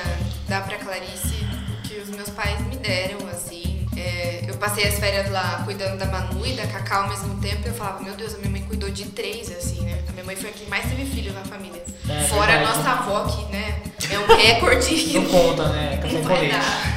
dar 0.48 0.64
pra 0.66 0.76
Clarice 0.78 1.34
o 1.78 1.88
que 1.88 1.98
os 2.00 2.10
meus 2.10 2.30
pais 2.30 2.60
me 2.66 2.76
deram, 2.76 3.26
assim. 3.28 3.86
É, 3.96 4.44
eu 4.48 4.54
passei 4.56 4.86
as 4.88 4.98
férias 4.98 5.30
lá 5.30 5.62
cuidando 5.64 5.98
da 5.98 6.06
Manu 6.06 6.44
e 6.46 6.52
da 6.54 6.66
Cacá 6.66 7.02
ao 7.02 7.08
mesmo 7.08 7.40
tempo 7.40 7.62
e 7.64 7.68
eu 7.68 7.74
falava, 7.74 8.02
meu 8.02 8.14
Deus, 8.14 8.34
a 8.34 8.38
minha 8.38 8.50
mãe 8.50 8.62
cuidou 8.62 8.90
de 8.90 9.04
três, 9.06 9.50
assim, 9.50 9.82
né? 9.82 10.02
A 10.08 10.12
minha 10.12 10.24
mãe 10.24 10.34
foi 10.36 10.50
a 10.50 10.52
que 10.52 10.68
mais 10.68 10.84
teve 10.88 11.04
filho 11.06 11.32
na 11.32 11.44
família. 11.44 11.82
É, 12.08 12.24
Fora 12.28 12.42
a 12.54 12.56
verdade. 12.58 12.78
nossa 12.78 12.90
avó, 12.90 13.24
que, 13.26 13.52
né, 13.52 13.80
é 14.10 14.18
um 14.18 14.36
recorde. 14.36 15.12
Não 15.14 15.24
conta, 15.26 15.68
né? 15.68 15.96
Café 16.02 16.14
Não 16.14 16.22
com 16.22 16.28
vai 16.28 16.40
leite. 16.40 16.56
dar. 16.56 16.94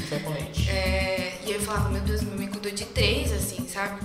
Café 0.00 0.18
com 0.24 0.30
leite. 0.32 0.70
É, 0.70 1.38
e 1.46 1.52
eu 1.52 1.60
falava, 1.60 1.88
meu 1.90 2.00
Deus, 2.00 2.22
minha 2.22 2.36
mãe 2.36 2.46
cuidou 2.48 2.72
de 2.72 2.84
três, 2.86 3.30
assim, 3.32 3.66
sabe? 3.68 4.00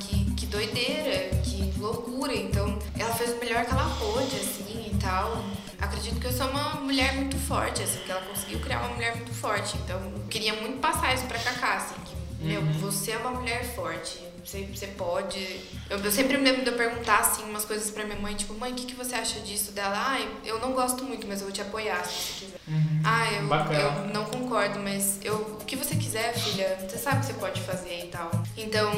Então, 2.36 2.80
ela 2.98 3.14
fez 3.14 3.32
o 3.32 3.40
melhor 3.40 3.66
que 3.66 3.72
ela 3.72 3.90
pôde, 4.00 4.36
assim, 4.36 4.92
e 4.92 4.98
tal. 5.00 5.44
Acredito 5.80 6.20
que 6.20 6.28
eu 6.28 6.32
sou 6.32 6.48
uma 6.48 6.76
mulher 6.76 7.14
muito 7.16 7.38
forte, 7.38 7.84
assim, 7.84 8.00
que 8.00 8.12
ela 8.12 8.22
conseguiu 8.22 8.60
criar 8.60 8.80
uma 8.80 8.90
mulher 8.90 9.16
muito 9.16 9.34
forte. 9.34 9.78
Então, 9.78 10.00
eu 10.00 10.24
queria 10.30 10.54
muito 10.62 10.80
passar 10.80 11.14
isso 11.14 11.26
pra 11.26 11.38
Cacá, 11.40 11.76
assim, 11.76 11.96
que, 12.06 12.16
meu, 12.44 12.62
você 12.80 13.12
é 13.12 13.18
uma 13.18 13.32
mulher 13.32 13.64
forte. 13.76 14.20
Você, 14.44 14.64
você 14.64 14.88
pode. 14.88 15.40
Eu, 15.90 15.98
eu 16.00 16.12
sempre 16.12 16.38
me 16.38 16.44
lembro 16.44 16.64
de 16.64 16.70
eu 16.70 16.76
perguntar, 16.76 17.20
assim, 17.20 17.44
umas 17.44 17.64
coisas 17.66 17.90
pra 17.92 18.04
minha 18.04 18.20
mãe, 18.20 18.36
tipo, 18.36 18.54
mãe, 18.54 18.72
o 18.72 18.76
que, 18.76 18.86
que 18.86 18.96
você 18.96 19.16
acha 19.16 19.40
disso? 19.40 19.72
Dela, 19.72 19.96
ah, 19.96 20.20
eu 20.46 20.60
não 20.60 20.74
gosto 20.74 21.04
muito, 21.04 21.26
mas 21.28 21.40
eu 21.40 21.46
vou 21.48 21.54
te 21.54 21.62
apoiar 21.62 22.04
se 22.06 22.14
você 22.14 22.46
quiser. 22.46 22.60
Ah, 23.04 23.32
eu, 23.32 23.48
Bacana. 23.48 23.80
eu 23.80 24.14
não 24.14 24.26
concordo, 24.26 24.80
mas 24.80 25.20
eu, 25.24 25.36
o 25.36 25.66
que 25.66 25.76
você 25.76 25.96
quiser, 25.96 26.34
filha, 26.34 26.78
você 26.88 26.98
sabe 26.98 27.22
que 27.22 27.28
você 27.28 27.34
pode 27.34 27.62
fazer 27.62 28.06
e 28.06 28.08
tal. 28.08 28.32
Então, 28.58 28.92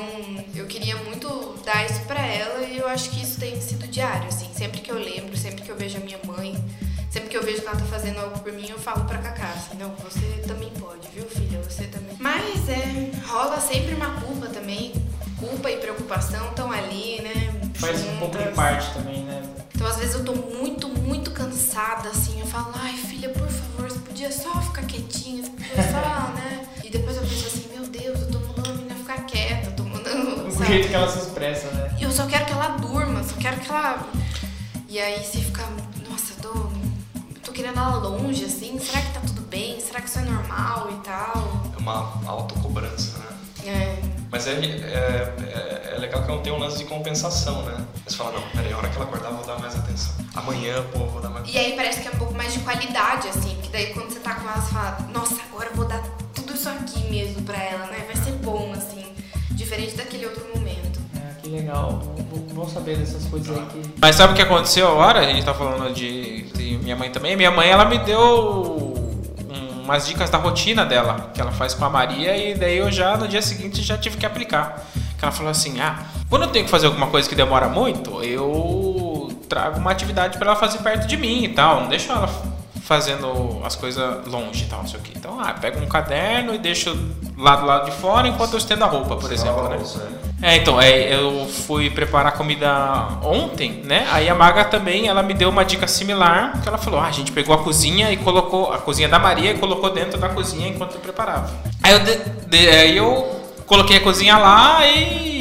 eu 0.56 0.66
queria 0.66 0.96
muito 0.98 1.28
dar 1.64 1.86
isso 1.86 2.02
pra 2.02 2.26
ela 2.26 2.64
e 2.64 2.78
eu 2.78 2.88
acho 2.88 3.10
que 3.12 3.22
isso 3.22 3.40
tem 3.40 3.60
sido 3.62 3.88
diário, 3.88 4.28
assim. 4.28 4.52
Sempre 4.54 4.82
que 4.82 4.92
eu 4.92 4.98
lembro, 4.98 5.36
sempre 5.38 5.62
que 5.62 5.70
eu 5.70 5.76
vejo 5.76 5.98
a 5.98 6.02
minha 6.02 6.20
mãe, 6.26 6.56
sempre 7.12 7.30
que 7.30 7.38
eu 7.38 7.44
vejo 7.44 7.62
que 7.62 7.68
ela 7.68 7.78
tá 7.78 7.86
fazendo 7.86 8.20
algo 8.20 8.40
por 8.40 8.52
mim, 8.52 8.68
eu 8.70 8.80
falo 8.80 9.06
pra 9.06 9.20
Cacá, 9.20 9.50
assim, 9.50 9.78
não, 9.78 9.90
você 9.96 10.44
também 10.48 10.70
pode, 10.80 11.08
viu, 11.10 11.26
filha? 11.26 11.62
Você 11.64 11.86
também. 11.86 12.16
Mas, 12.20 12.68
é, 12.70 13.12
rola 13.28 13.60
sempre 13.60 13.94
uma 13.96 14.20
culpa 14.22 14.48
também. 14.48 14.94
Culpa 15.38 15.70
e 15.70 15.78
preocupação 15.78 16.50
estão 16.50 16.72
ali, 16.72 17.22
né? 17.22 17.54
Faz 17.76 18.02
um 18.06 18.18
pouco 18.18 18.38
de 18.38 18.50
parte 18.52 18.94
também, 18.94 19.24
né? 19.24 19.44
Então, 19.74 19.86
às 19.86 19.98
vezes 19.98 20.16
eu 20.16 20.24
tô 20.24 20.34
muito, 20.34 20.88
muito 20.88 21.32
cansada, 21.32 22.10
assim. 22.10 22.40
Eu 22.40 22.46
falo, 22.48 22.72
ai, 22.76 22.94
filha, 22.94 23.30
por 23.30 23.48
favor, 23.48 23.90
você 23.90 24.00
podia 24.00 24.32
só 24.32 24.62
ficar 24.62 24.84
quietinha, 24.84 25.44
você 25.44 25.50
podia 25.50 25.84
só, 25.92 26.32
né? 26.34 26.66
E 26.84 26.90
depois 26.90 27.18
eu 27.18 27.24
penso 27.24 27.48
assim, 27.48 27.68
meu 27.74 27.86
Deus, 27.88 28.22
eu 28.22 28.32
tô 28.32 28.40
mandando 28.40 28.70
a 28.70 28.74
menina 28.74 28.96
ficar 28.96 29.26
quieta, 29.26 29.70
eu 29.70 29.76
tô 29.76 29.84
mandando. 29.84 30.46
O 30.56 30.58
sabe? 30.58 30.68
jeito 30.68 30.88
que 30.88 30.94
ela 30.96 31.12
se 31.12 31.20
expressa, 31.20 31.68
né? 31.72 31.98
Eu 32.00 32.10
só 32.12 32.26
quero 32.28 32.46
que 32.46 32.54
ela 32.54 32.68
durma, 32.78 33.22
só 33.24 33.36
quero 33.36 33.60
que 33.60 33.70
ela. 33.70 34.08
E 34.88 34.98
aí 35.00 35.22
você 35.22 35.40
fica, 35.40 35.64
nossa, 36.10 36.32
eu 36.38 36.50
tô. 36.50 36.70
tô 37.44 37.52
querendo 37.52 37.78
ela 37.78 37.98
longe, 37.98 38.46
assim. 38.46 38.80
Será 38.80 39.02
que 39.02 39.12
tá 39.12 39.20
tudo 39.20 39.42
bem? 39.42 39.82
Será 39.82 40.00
que 40.00 40.08
isso 40.08 40.20
é 40.20 40.22
normal 40.22 40.88
e 40.92 41.06
tal? 41.06 41.64
É 41.76 41.82
uma 41.82 42.22
autocobrança, 42.26 43.18
né? 43.18 43.26
É. 43.66 44.15
Mas 44.36 44.48
é, 44.48 44.52
é, 44.52 45.34
é, 45.40 45.94
é 45.96 45.98
legal 45.98 46.22
que 46.22 46.28
não 46.28 46.40
tem 46.40 46.52
um 46.52 46.58
lance 46.60 46.78
de 46.78 46.84
compensação, 46.84 47.62
né? 47.62 47.78
Você 48.06 48.18
fala, 48.18 48.34
não, 48.34 48.42
peraí, 48.50 48.74
a 48.74 48.78
hora 48.78 48.90
que 48.90 48.98
ela 48.98 49.06
acordar 49.06 49.30
eu 49.30 49.38
vou 49.38 49.46
dar 49.46 49.58
mais 49.60 49.74
atenção. 49.78 50.14
Amanhã, 50.36 50.84
pô, 50.92 51.00
eu 51.00 51.08
vou 51.08 51.22
dar 51.22 51.30
mais 51.30 51.48
E 51.48 51.58
aí 51.58 51.74
parece 51.74 52.02
que 52.02 52.10
é 52.10 52.12
um 52.12 52.18
pouco 52.18 52.34
mais 52.34 52.52
de 52.52 52.60
qualidade, 52.60 53.30
assim, 53.30 53.56
porque 53.56 53.70
daí 53.72 53.94
quando 53.94 54.12
você 54.12 54.20
tá 54.20 54.36
com 54.36 54.42
ela, 54.50 54.60
você 54.60 54.74
fala, 54.74 54.98
nossa, 55.14 55.38
agora 55.50 55.70
eu 55.70 55.76
vou 55.78 55.88
dar 55.88 56.04
tudo 56.34 56.54
isso 56.54 56.68
aqui 56.68 57.10
mesmo 57.10 57.44
pra 57.44 57.58
ela, 57.64 57.86
né? 57.86 58.04
Vai 58.06 58.22
ser 58.22 58.34
bom, 58.34 58.74
assim, 58.76 59.06
diferente 59.52 59.96
daquele 59.96 60.26
outro 60.26 60.46
momento. 60.54 61.00
É, 61.16 61.42
que 61.42 61.48
legal. 61.48 61.94
Bom- 62.30 62.68
saber 62.68 62.98
dessas 62.98 63.24
coisas 63.26 63.56
aí 63.56 63.66
que. 63.68 63.94
Mas 64.02 64.16
sabe 64.16 64.34
o 64.34 64.36
que 64.36 64.42
aconteceu 64.42 64.88
agora? 64.88 65.20
A 65.20 65.24
gente 65.26 65.46
tá 65.46 65.54
falando 65.54 65.94
de, 65.94 66.42
de 66.52 66.78
minha 66.80 66.96
mãe 66.96 67.12
também. 67.12 67.36
Minha 67.38 67.52
mãe, 67.52 67.70
ela 67.70 67.86
me 67.86 68.00
deu 68.00 68.95
umas 69.86 70.08
dicas 70.08 70.30
da 70.30 70.38
rotina 70.38 70.84
dela, 70.86 71.30
que 71.34 71.40
ela 71.40 71.52
faz 71.52 71.74
com 71.74 71.86
a 71.86 71.90
Maria, 71.90 72.36
e 72.36 72.56
daí 72.56 72.78
eu 72.78 72.92
já, 72.92 73.16
no 73.16 73.28
dia 73.28 73.42
seguinte, 73.42 73.82
já 73.82 73.98
tive 73.98 74.18
que 74.18 74.26
aplicar. 74.26 74.84
Que 75.18 75.24
ela 75.24 75.32
falou 75.32 75.52
assim, 75.52 75.80
ah, 75.80 76.00
quando 76.30 76.42
eu 76.42 76.50
tenho 76.50 76.66
que 76.66 76.72
fazer 76.72 76.88
alguma 76.88 77.08
coisa 77.08 77.30
que 77.30 77.36
demora 77.36 77.70
muito, 77.70 78.22
eu 78.24 79.30
trago 79.48 79.80
uma 79.80 79.92
atividade 79.92 80.38
pra 80.38 80.48
ela 80.48 80.60
fazer 80.60 80.80
perto 80.80 81.08
de 81.08 81.16
mim 81.16 81.44
e 81.44 81.50
tal. 81.50 81.82
Não 81.82 81.88
deixo 81.88 82.12
ela 82.12 82.28
fazendo 82.82 83.62
as 83.64 83.76
coisas 83.76 84.26
longe 84.28 84.64
e 84.64 84.68
tal, 84.68 84.80
não 84.80 84.88
sei 84.88 85.00
o 85.00 85.04
que. 85.04 85.18
Então, 85.18 85.40
ah, 85.40 85.54
pega 85.54 85.80
um 85.80 85.88
caderno 85.88 86.54
e 86.54 86.58
deixo 86.58 86.98
lá 87.38 87.56
do 87.56 87.66
lado 87.66 87.86
de 87.86 87.92
fora 87.98 88.28
enquanto 88.28 88.54
eu 88.54 88.60
estendo 88.60 88.84
a 88.84 88.88
roupa, 88.88 89.16
por 89.16 89.32
exemplo, 89.32 89.70
né? 89.70 89.78
É, 90.42 90.58
então, 90.58 90.80
é, 90.80 91.14
eu 91.16 91.48
fui 91.48 91.90
preparar 91.90 92.34
comida 92.34 92.70
ontem, 93.24 93.82
né? 93.86 94.06
Aí 94.12 94.28
a 94.30 94.36
Maga 94.36 94.66
também, 94.66 95.08
ela 95.08 95.24
me 95.24 95.34
deu 95.34 95.50
uma 95.50 95.64
dica 95.64 95.88
similar, 95.88 96.62
que 96.62 96.68
ela 96.68 96.78
falou, 96.78 97.00
ah, 97.00 97.08
a 97.08 97.12
gente 97.12 97.32
pegou 97.32 97.56
a 97.56 97.60
cozinha 97.64 98.12
e 98.12 98.18
colocou, 98.18 98.72
a 98.72 98.78
cozinha 98.78 99.08
da 99.08 99.18
Maria 99.18 99.52
e 99.52 99.58
colocou 99.58 99.90
dentro 99.92 100.20
da 100.20 100.30
cozinha 100.30 100.68
enquanto 100.68 100.96
eu 100.96 101.00
preparava. 101.00 101.50
Aí 101.82 101.94
eu, 101.94 102.00
de- 102.00 102.20
de- 102.48 102.70
aí 102.70 102.98
eu 102.98 103.44
coloquei 103.66 103.98
a 103.98 104.02
cozinha 104.02 104.38
lá 104.38 104.86
e 104.86 105.35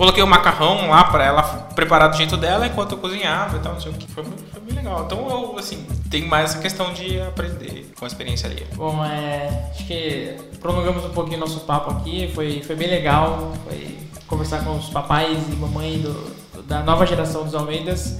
coloquei 0.00 0.22
o 0.22 0.26
macarrão 0.26 0.88
lá 0.88 1.04
pra 1.04 1.22
ela 1.26 1.42
preparar 1.74 2.08
do 2.08 2.16
jeito 2.16 2.34
dela 2.38 2.66
enquanto 2.66 2.92
eu 2.92 2.98
cozinhava 2.98 3.58
e 3.58 3.60
tal, 3.60 3.74
não 3.74 3.80
sei 3.82 3.92
o 3.92 3.94
que. 3.94 4.10
Foi, 4.10 4.24
foi 4.24 4.60
bem 4.62 4.74
legal. 4.74 5.04
Então 5.04 5.28
eu, 5.28 5.58
assim, 5.58 5.84
tenho 6.08 6.26
mais 6.26 6.52
essa 6.52 6.58
questão 6.58 6.90
de 6.94 7.20
aprender 7.20 7.92
com 7.98 8.06
a 8.06 8.08
experiência 8.08 8.48
ali. 8.48 8.66
Bom, 8.74 9.04
é, 9.04 9.68
acho 9.70 9.84
que 9.86 10.36
prolongamos 10.58 11.04
um 11.04 11.10
pouquinho 11.10 11.38
nosso 11.38 11.60
papo 11.60 11.90
aqui, 11.90 12.30
foi, 12.34 12.62
foi 12.62 12.74
bem 12.76 12.88
legal, 12.88 13.52
foi 13.62 13.98
conversar 14.26 14.64
com 14.64 14.74
os 14.78 14.88
papais 14.88 15.36
e 15.52 15.56
mamãe 15.56 15.98
do- 15.98 16.62
da 16.62 16.82
nova 16.82 17.04
geração 17.04 17.44
dos 17.44 17.54
Almeidas. 17.54 18.16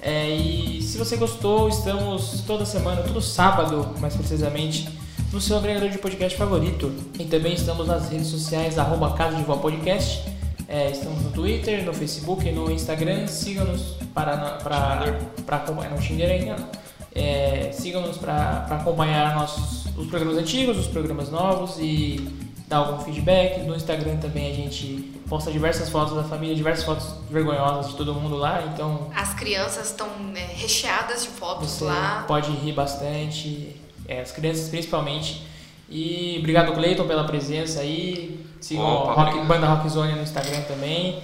É, 0.00 0.30
e 0.30 0.80
se 0.80 0.96
você 0.96 1.18
gostou, 1.18 1.68
estamos 1.68 2.42
toda 2.46 2.64
semana, 2.64 3.02
todo 3.02 3.20
sábado, 3.20 3.86
mais 4.00 4.16
precisamente, 4.16 4.88
no 5.30 5.42
seu 5.42 5.58
agregador 5.58 5.90
de 5.90 5.98
podcast 5.98 6.38
favorito. 6.38 6.90
E 7.18 7.24
também 7.26 7.52
estamos 7.52 7.86
nas 7.86 8.08
redes 8.08 8.28
sociais, 8.28 8.78
arroba 8.78 9.12
Casa 9.12 9.36
de 9.36 9.42
Vó 9.42 9.56
Podcast. 9.56 10.37
É, 10.68 10.90
estamos 10.90 11.22
no 11.22 11.30
Twitter, 11.30 11.82
no 11.84 11.94
Facebook 11.94 12.46
e 12.46 12.52
no 12.52 12.70
Instagram. 12.70 13.26
Siga-nos 13.26 13.96
para, 14.12 14.36
para, 14.62 15.18
para 15.46 15.56
acompanhar 15.56 15.90
no 15.90 15.98
Tinder 15.98 16.30
ainda. 16.30 16.56
não. 16.56 16.68
É, 17.14 17.70
Sigam-nos 17.72 18.18
para 18.18 18.66
acompanhar 18.70 19.34
nossos, 19.34 19.86
os 19.96 20.06
programas 20.08 20.36
antigos, 20.36 20.76
os 20.76 20.86
programas 20.86 21.30
novos 21.30 21.76
e 21.80 22.28
dar 22.68 22.76
algum 22.78 23.02
feedback. 23.02 23.62
No 23.62 23.74
Instagram 23.74 24.18
também 24.18 24.50
a 24.52 24.54
gente 24.54 25.10
posta 25.28 25.50
diversas 25.50 25.88
fotos 25.88 26.14
da 26.14 26.22
família, 26.24 26.54
diversas 26.54 26.84
fotos 26.84 27.14
vergonhosas 27.30 27.90
de 27.90 27.96
todo 27.96 28.14
mundo 28.14 28.36
lá. 28.36 28.62
Então 28.72 29.10
As 29.16 29.32
crianças 29.34 29.86
estão 29.88 30.06
é, 30.36 30.40
recheadas 30.54 31.22
de 31.22 31.28
fotos 31.30 31.70
você 31.70 31.84
lá. 31.84 32.24
pode 32.28 32.50
rir 32.52 32.72
bastante, 32.72 33.74
é, 34.06 34.20
as 34.20 34.30
crianças 34.30 34.68
principalmente. 34.68 35.42
E 35.90 36.36
obrigado, 36.40 36.72
Cleiton, 36.74 37.06
pela 37.06 37.24
presença 37.24 37.80
aí. 37.80 38.46
Sigam 38.60 38.84
Opa, 38.84 39.12
Rock. 39.12 39.40
Banda 39.46 39.66
Rock 39.66 39.88
Zone 39.88 40.12
no 40.12 40.22
Instagram 40.22 40.62
também. 40.62 41.22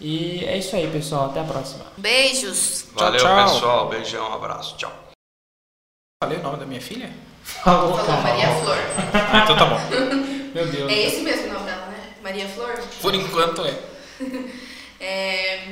E 0.00 0.44
é 0.44 0.58
isso 0.58 0.76
aí, 0.76 0.90
pessoal. 0.90 1.26
Até 1.26 1.40
a 1.40 1.44
próxima. 1.44 1.84
Beijos! 1.96 2.86
Valeu, 2.94 3.20
tchau. 3.20 3.44
pessoal. 3.44 3.88
Beijão, 3.88 4.32
abraço. 4.32 4.76
Tchau. 4.76 4.92
Falei 6.22 6.38
o 6.38 6.42
nome 6.42 6.58
da 6.58 6.66
minha 6.66 6.80
filha? 6.80 7.10
Falou, 7.42 7.96
Falou 7.96 8.22
Maria 8.22 8.48
Flor. 8.56 8.76
Então 9.42 9.56
tá 9.56 9.64
bom. 9.66 9.78
Meu 10.54 10.66
Deus. 10.66 10.90
É 10.90 10.98
esse 11.06 11.20
mesmo 11.20 11.50
o 11.50 11.52
nome 11.52 11.66
dela, 11.66 11.86
né? 11.86 12.14
Maria 12.22 12.48
Flor? 12.48 12.78
Por 13.00 13.14
enquanto 13.14 13.64
é. 13.64 13.74
É, 14.98 15.68